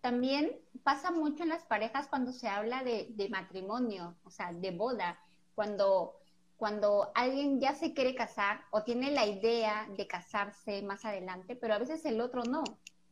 también 0.00 0.52
pasa 0.82 1.10
mucho 1.10 1.42
en 1.42 1.48
las 1.48 1.64
parejas 1.64 2.08
cuando 2.08 2.32
se 2.32 2.48
habla 2.48 2.84
de, 2.84 3.08
de 3.10 3.28
matrimonio, 3.28 4.16
o 4.24 4.30
sea, 4.30 4.52
de 4.52 4.70
boda, 4.70 5.18
cuando 5.54 6.16
cuando 6.56 7.10
alguien 7.14 7.60
ya 7.60 7.74
se 7.74 7.92
quiere 7.92 8.14
casar 8.14 8.62
o 8.70 8.82
tiene 8.82 9.10
la 9.10 9.26
idea 9.26 9.88
de 9.96 10.06
casarse 10.06 10.82
más 10.82 11.04
adelante, 11.04 11.54
pero 11.54 11.74
a 11.74 11.78
veces 11.78 12.04
el 12.04 12.20
otro 12.20 12.42
no. 12.44 12.64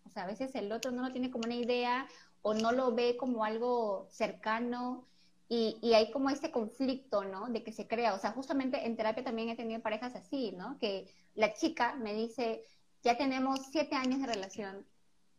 O 0.06 0.10
sea, 0.10 0.24
a 0.24 0.26
veces 0.26 0.54
el 0.54 0.72
otro 0.72 0.90
no 0.92 1.02
lo 1.02 1.12
tiene 1.12 1.30
como 1.30 1.44
una 1.44 1.54
idea 1.54 2.08
o 2.42 2.54
no 2.54 2.72
lo 2.72 2.94
ve 2.94 3.16
como 3.16 3.44
algo 3.44 4.06
cercano 4.10 5.06
y, 5.48 5.78
y 5.82 5.94
hay 5.94 6.10
como 6.10 6.30
ese 6.30 6.50
conflicto, 6.50 7.24
¿no? 7.24 7.48
De 7.48 7.62
que 7.62 7.72
se 7.72 7.86
crea. 7.86 8.14
O 8.14 8.18
sea, 8.18 8.32
justamente 8.32 8.86
en 8.86 8.96
terapia 8.96 9.24
también 9.24 9.50
he 9.50 9.56
tenido 9.56 9.82
parejas 9.82 10.14
así, 10.14 10.52
¿no? 10.52 10.78
Que 10.78 11.10
la 11.34 11.54
chica 11.54 11.96
me 11.96 12.14
dice, 12.14 12.64
ya 13.02 13.16
tenemos 13.18 13.60
siete 13.70 13.94
años 13.94 14.20
de 14.20 14.26
relación 14.26 14.86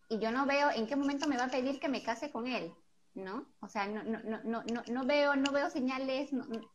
y 0.10 0.20
yo 0.20 0.32
no 0.32 0.46
veo 0.46 0.70
en 0.72 0.88
qué 0.88 0.96
momento 0.96 1.28
me 1.28 1.38
va 1.38 1.46
a 1.46 1.52
pedir 1.52 1.80
que 1.80 1.90
me 1.90 2.04
case 2.04 2.32
con 2.32 2.48
él. 2.48 2.74
¿no? 3.16 3.48
O 3.62 3.70
sea, 3.70 3.88
no, 3.88 4.04
no, 4.04 4.20
no, 4.44 4.64
no, 4.64 4.84
no 4.92 5.06
veo, 5.06 5.36
no 5.36 5.52
veo 5.52 5.70
señales 5.70 6.32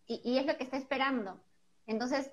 y, 0.07 0.21
y, 0.25 0.39
es 0.39 0.47
lo 0.47 0.57
que 0.57 0.65
está 0.65 0.79
esperando. 0.79 1.39
Entonces, 1.87 2.31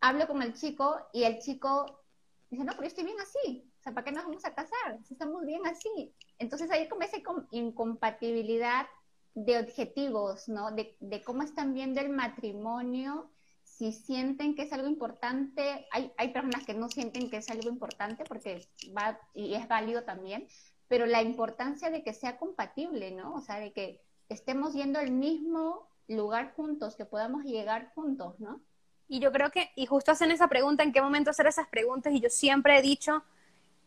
hablo 0.00 0.26
con 0.26 0.40
el 0.40 0.54
chico 0.54 0.96
y 1.12 1.24
el 1.24 1.40
chico 1.40 2.00
dice, 2.48 2.64
no, 2.64 2.72
pero 2.72 2.82
yo 2.82 2.88
estoy 2.88 3.04
bien 3.04 3.20
así. 3.20 3.70
O 3.80 3.82
sea, 3.82 3.92
¿para 3.92 4.04
qué 4.04 4.12
nos 4.12 4.24
vamos 4.24 4.44
a 4.44 4.54
casar? 4.54 5.02
Si 5.04 5.14
estamos 5.14 5.44
bien 5.44 5.66
así. 5.66 6.14
Entonces, 6.38 6.70
como 6.88 7.02
esa 7.02 7.18
incompatibilidad 7.50 8.86
de 9.34 9.58
objetivos, 9.58 10.48
¿no? 10.48 10.70
De, 10.70 10.96
de 11.00 11.22
cómo 11.22 11.42
están 11.42 11.74
viendo 11.74 12.00
el 12.00 12.10
matrimonio 12.10 13.30
si 13.76 13.92
sienten 13.92 14.54
que 14.54 14.62
es 14.62 14.72
algo 14.72 14.86
importante, 14.86 15.86
hay, 15.90 16.12
hay 16.16 16.28
personas 16.32 16.64
que 16.64 16.74
no 16.74 16.88
sienten 16.88 17.28
que 17.28 17.38
es 17.38 17.50
algo 17.50 17.68
importante 17.68 18.24
porque 18.24 18.66
va 18.96 19.18
y 19.34 19.54
es 19.54 19.66
válido 19.66 20.04
también, 20.04 20.46
pero 20.86 21.06
la 21.06 21.22
importancia 21.22 21.90
de 21.90 22.04
que 22.04 22.14
sea 22.14 22.36
compatible, 22.36 23.10
¿no? 23.10 23.34
O 23.34 23.40
sea, 23.40 23.58
de 23.58 23.72
que 23.72 24.00
estemos 24.28 24.74
yendo 24.74 25.00
al 25.00 25.10
mismo 25.10 25.88
lugar 26.06 26.52
juntos, 26.54 26.94
que 26.94 27.04
podamos 27.04 27.44
llegar 27.44 27.90
juntos, 27.94 28.38
¿no? 28.38 28.60
Y 29.08 29.18
yo 29.18 29.32
creo 29.32 29.50
que, 29.50 29.70
y 29.74 29.86
justo 29.86 30.12
hacen 30.12 30.30
esa 30.30 30.48
pregunta, 30.48 30.82
¿en 30.82 30.92
qué 30.92 31.02
momento 31.02 31.30
hacer 31.30 31.46
esas 31.46 31.68
preguntas? 31.68 32.12
Y 32.12 32.20
yo 32.20 32.30
siempre 32.30 32.78
he 32.78 32.82
dicho, 32.82 33.24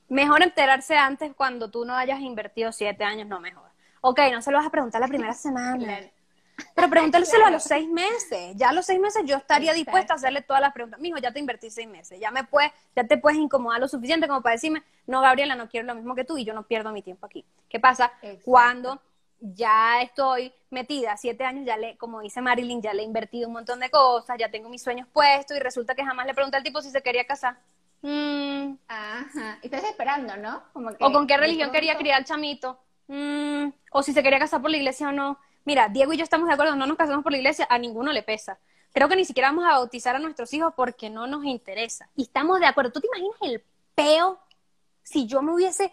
mejor 0.09 0.43
enterarse 0.43 0.97
antes 0.97 1.33
cuando 1.33 1.71
tú 1.71 1.85
no 1.85 1.95
hayas 1.95 2.19
invertido 2.19 2.71
siete 2.71 3.03
años, 3.03 3.27
no 3.27 3.39
mejor. 3.39 3.69
Ok, 4.01 4.19
no 4.31 4.41
se 4.41 4.51
lo 4.51 4.57
vas 4.57 4.67
a 4.67 4.71
preguntar 4.71 4.99
la 4.99 5.07
primera 5.07 5.33
semana. 5.33 6.01
Pero 6.74 6.89
pregúntale 6.89 7.26
a 7.45 7.51
los 7.51 7.64
seis 7.64 7.88
meses. 7.88 8.53
Ya 8.55 8.70
a 8.70 8.74
los 8.74 8.86
seis 8.86 8.99
meses 8.99 9.24
yo 9.26 9.38
estaría 9.38 9.74
dispuesta 9.74 10.14
a 10.14 10.16
hacerle 10.16 10.41
todas 10.41 10.62
las 10.62 10.74
preguntas. 10.74 10.99
Mijo, 10.99 11.18
ya 11.18 11.32
te 11.32 11.39
invertí 11.39 11.70
seis 11.70 11.88
meses. 11.88 12.20
Ya 12.20 12.32
me 12.32 12.43
puedes, 12.43 12.72
ya 12.95 13.03
te 13.03 13.18
puedes 13.18 13.39
incomodar 13.39 13.80
lo 13.80 13.88
suficiente 13.88 14.28
como 14.28 14.41
para 14.41 14.53
decirme, 14.53 14.84
no, 15.05 15.22
Gabriela, 15.22 15.55
no 15.55 15.70
quiero 15.70 15.86
lo 15.86 15.95
mismo 15.95 16.16
que 16.16 16.24
tú 16.24 16.38
y 16.38 16.45
yo 16.45 16.53
no 16.53 16.64
pierdo 16.64 16.91
mi 16.91 17.01
tiempo 17.01 17.26
aquí. 17.26 17.45
¿Qué 17.70 17.80
pasa? 17.80 18.12
Cuando 18.43 19.01
ya 19.39 20.01
estoy 20.01 20.51
metida 20.72 21.16
siete 21.18 21.43
años, 21.43 21.66
ya 21.66 21.78
le, 21.78 21.97
como 21.97 22.22
dice 22.22 22.41
Marilyn, 22.41 22.82
ya 22.82 22.93
le 22.93 23.03
he 23.03 23.05
invertido 23.05 23.47
un 23.47 23.53
montón 23.53 23.80
de 23.80 23.89
cosas, 23.89 24.38
ya 24.39 24.49
tengo 24.49 24.70
mis 24.70 24.82
sueños 24.82 25.08
puestos 25.14 25.55
y 25.55 25.60
resulta 25.60 25.93
que 25.93 26.03
jamás 26.03 26.26
le 26.26 26.34
pregunté 26.34 26.58
al 26.58 26.64
tipo 26.64 26.82
si 26.82 26.89
se 26.89 27.01
quería 27.01 27.26
casar. 27.26 27.58
Mm. 28.01 28.74
Ajá. 28.88 29.60
Y 29.62 29.66
estás 29.66 29.84
esperando, 29.84 30.38
¿no? 30.38 30.64
o 30.74 31.12
con 31.12 31.28
qué 31.28 31.38
religión 31.38 31.72
quería 31.72 31.97
criar 31.97 32.18
al 32.18 32.26
chamito. 32.26 32.80
Mm. 33.08 33.70
O 33.91 34.03
si 34.03 34.14
se 34.14 34.24
quería 34.24 34.39
casar 34.39 34.62
por 34.62 34.72
la 34.72 34.78
iglesia 34.78 35.10
o 35.10 35.12
no. 35.12 35.39
Mira, 35.68 35.89
Diego 35.89 36.13
y 36.13 36.18
yo 36.18 36.24
estamos 36.24 36.47
de 36.47 36.53
acuerdo, 36.53 36.78
no 36.78 36.88
nos 36.88 36.95
casamos 36.95 37.24
por 37.24 37.34
la 37.34 37.39
iglesia, 37.39 37.68
a 37.70 37.78
ninguno 37.78 38.13
le 38.13 38.24
pesa. 38.24 38.57
Creo 38.93 39.09
que 39.09 39.18
ni 39.18 39.26
siquiera 39.26 39.49
vamos 39.49 39.65
a 39.65 39.74
bautizar 39.74 40.15
a 40.15 40.20
nuestros 40.20 40.53
hijos 40.53 40.72
porque 40.78 41.09
no 41.09 41.28
nos 41.28 41.43
interesa. 41.43 42.07
Y 42.15 42.22
estamos 42.22 42.61
de 42.61 42.68
acuerdo. 42.68 42.93
¿Tú 42.93 43.01
te 43.01 43.07
imaginas 43.07 43.36
el 43.41 43.61
peo 43.93 44.39
si 45.03 45.28
yo 45.28 45.41
me 45.41 45.51
hubiese 45.53 45.91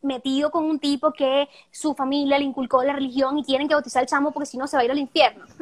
metido 0.00 0.52
con 0.52 0.64
un 0.66 0.78
tipo 0.78 1.12
que 1.12 1.48
su 1.72 1.92
familia 1.96 2.38
le 2.38 2.44
inculcó 2.44 2.84
la 2.84 2.92
religión 2.92 3.36
y 3.36 3.42
tienen 3.42 3.66
que 3.66 3.74
bautizar 3.74 4.02
al 4.02 4.06
chamo 4.06 4.30
porque 4.30 4.46
si 4.46 4.58
no 4.58 4.68
se 4.68 4.76
va 4.76 4.82
a 4.82 4.84
ir 4.84 4.92
al 4.92 4.98
infierno? 4.98 5.44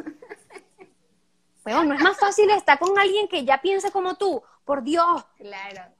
Bueno, 1.63 1.83
no 1.83 1.95
es 1.95 2.01
más 2.03 2.19
fácil 2.19 2.47
estar 2.51 2.77
con 2.77 2.99
alguien 2.99 3.27
que 3.27 3.43
ya 3.43 3.59
piense 3.59 3.89
como 3.89 4.13
tú. 4.13 4.43
Por 4.63 4.83
Dios. 4.83 5.25
Claro. 5.37 5.91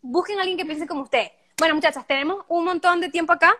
Busquen 0.00 0.38
a 0.38 0.42
alguien 0.42 0.56
que 0.56 0.64
piense 0.64 0.86
como 0.86 1.02
usted. 1.02 1.32
Bueno, 1.58 1.74
muchachas, 1.74 2.06
tenemos 2.06 2.44
un 2.46 2.64
montón 2.64 3.00
de 3.00 3.08
tiempo 3.08 3.32
acá. 3.32 3.52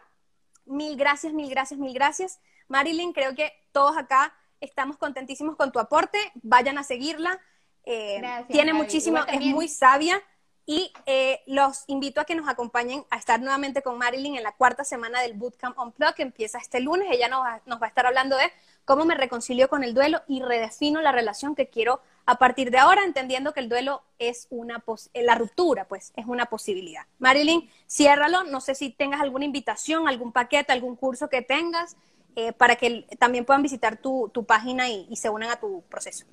Mil 0.64 0.97
gracias, 0.97 1.32
mil 1.32 1.51
gracias, 1.51 1.80
mil 1.80 1.93
gracias. 1.93 2.38
Marilyn, 2.72 3.12
creo 3.12 3.34
que 3.34 3.52
todos 3.70 3.98
acá 3.98 4.34
estamos 4.60 4.96
contentísimos 4.96 5.56
con 5.56 5.70
tu 5.72 5.78
aporte. 5.78 6.18
Vayan 6.42 6.78
a 6.78 6.84
seguirla. 6.84 7.38
Eh, 7.84 8.22
tiene 8.48 8.72
muchísimo, 8.72 9.18
es 9.28 9.40
muy 9.42 9.68
sabia. 9.68 10.20
Y 10.64 10.92
eh, 11.06 11.42
los 11.46 11.84
invito 11.88 12.20
a 12.20 12.24
que 12.24 12.34
nos 12.34 12.48
acompañen 12.48 13.04
a 13.10 13.18
estar 13.18 13.40
nuevamente 13.40 13.82
con 13.82 13.98
Marilyn 13.98 14.36
en 14.36 14.42
la 14.42 14.52
cuarta 14.52 14.84
semana 14.84 15.20
del 15.20 15.34
Bootcamp 15.34 15.78
on 15.78 15.92
Plug, 15.92 16.14
que 16.14 16.22
empieza 16.22 16.58
este 16.58 16.80
lunes. 16.80 17.08
Ella 17.10 17.28
nos 17.28 17.44
va, 17.44 17.60
nos 17.66 17.82
va 17.82 17.86
a 17.86 17.88
estar 17.88 18.06
hablando 18.06 18.36
de 18.36 18.50
cómo 18.86 19.04
me 19.04 19.16
reconcilio 19.16 19.68
con 19.68 19.84
el 19.84 19.92
duelo 19.92 20.22
y 20.26 20.40
redefino 20.40 21.02
la 21.02 21.12
relación 21.12 21.54
que 21.54 21.68
quiero 21.68 22.00
a 22.24 22.38
partir 22.38 22.70
de 22.70 22.78
ahora, 22.78 23.02
entendiendo 23.04 23.52
que 23.52 23.60
el 23.60 23.68
duelo 23.68 24.02
es 24.18 24.46
una, 24.50 24.82
eh, 25.12 25.22
la 25.24 25.34
ruptura, 25.34 25.88
pues, 25.88 26.12
es 26.16 26.24
una 26.26 26.46
posibilidad. 26.46 27.02
Marilyn, 27.18 27.68
ciérralo. 27.88 28.44
No 28.44 28.60
sé 28.60 28.74
si 28.74 28.90
tengas 28.90 29.20
alguna 29.20 29.44
invitación, 29.44 30.08
algún 30.08 30.32
paquete, 30.32 30.72
algún 30.72 30.96
curso 30.96 31.28
que 31.28 31.42
tengas, 31.42 31.96
eh, 32.37 32.53
para 32.53 32.76
que 32.76 33.07
también 33.18 33.45
puedan 33.45 33.62
visitar 33.62 33.97
tu, 33.97 34.30
tu 34.33 34.45
página 34.45 34.89
y, 34.89 35.07
y 35.11 35.16
se 35.16 35.30
unan 35.30 35.51
a 35.51 35.61
tu 35.61 35.83
proceso. 35.83 36.24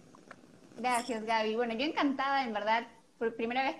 Gracias, 0.78 1.26
Gaby. 1.26 1.56
Bueno, 1.56 1.74
yo 1.74 1.86
encantada, 1.86 2.44
en 2.44 2.54
verdad, 2.54 2.88
por 3.18 3.36
primera 3.36 3.64
vez 3.64 3.72
que 3.72 3.78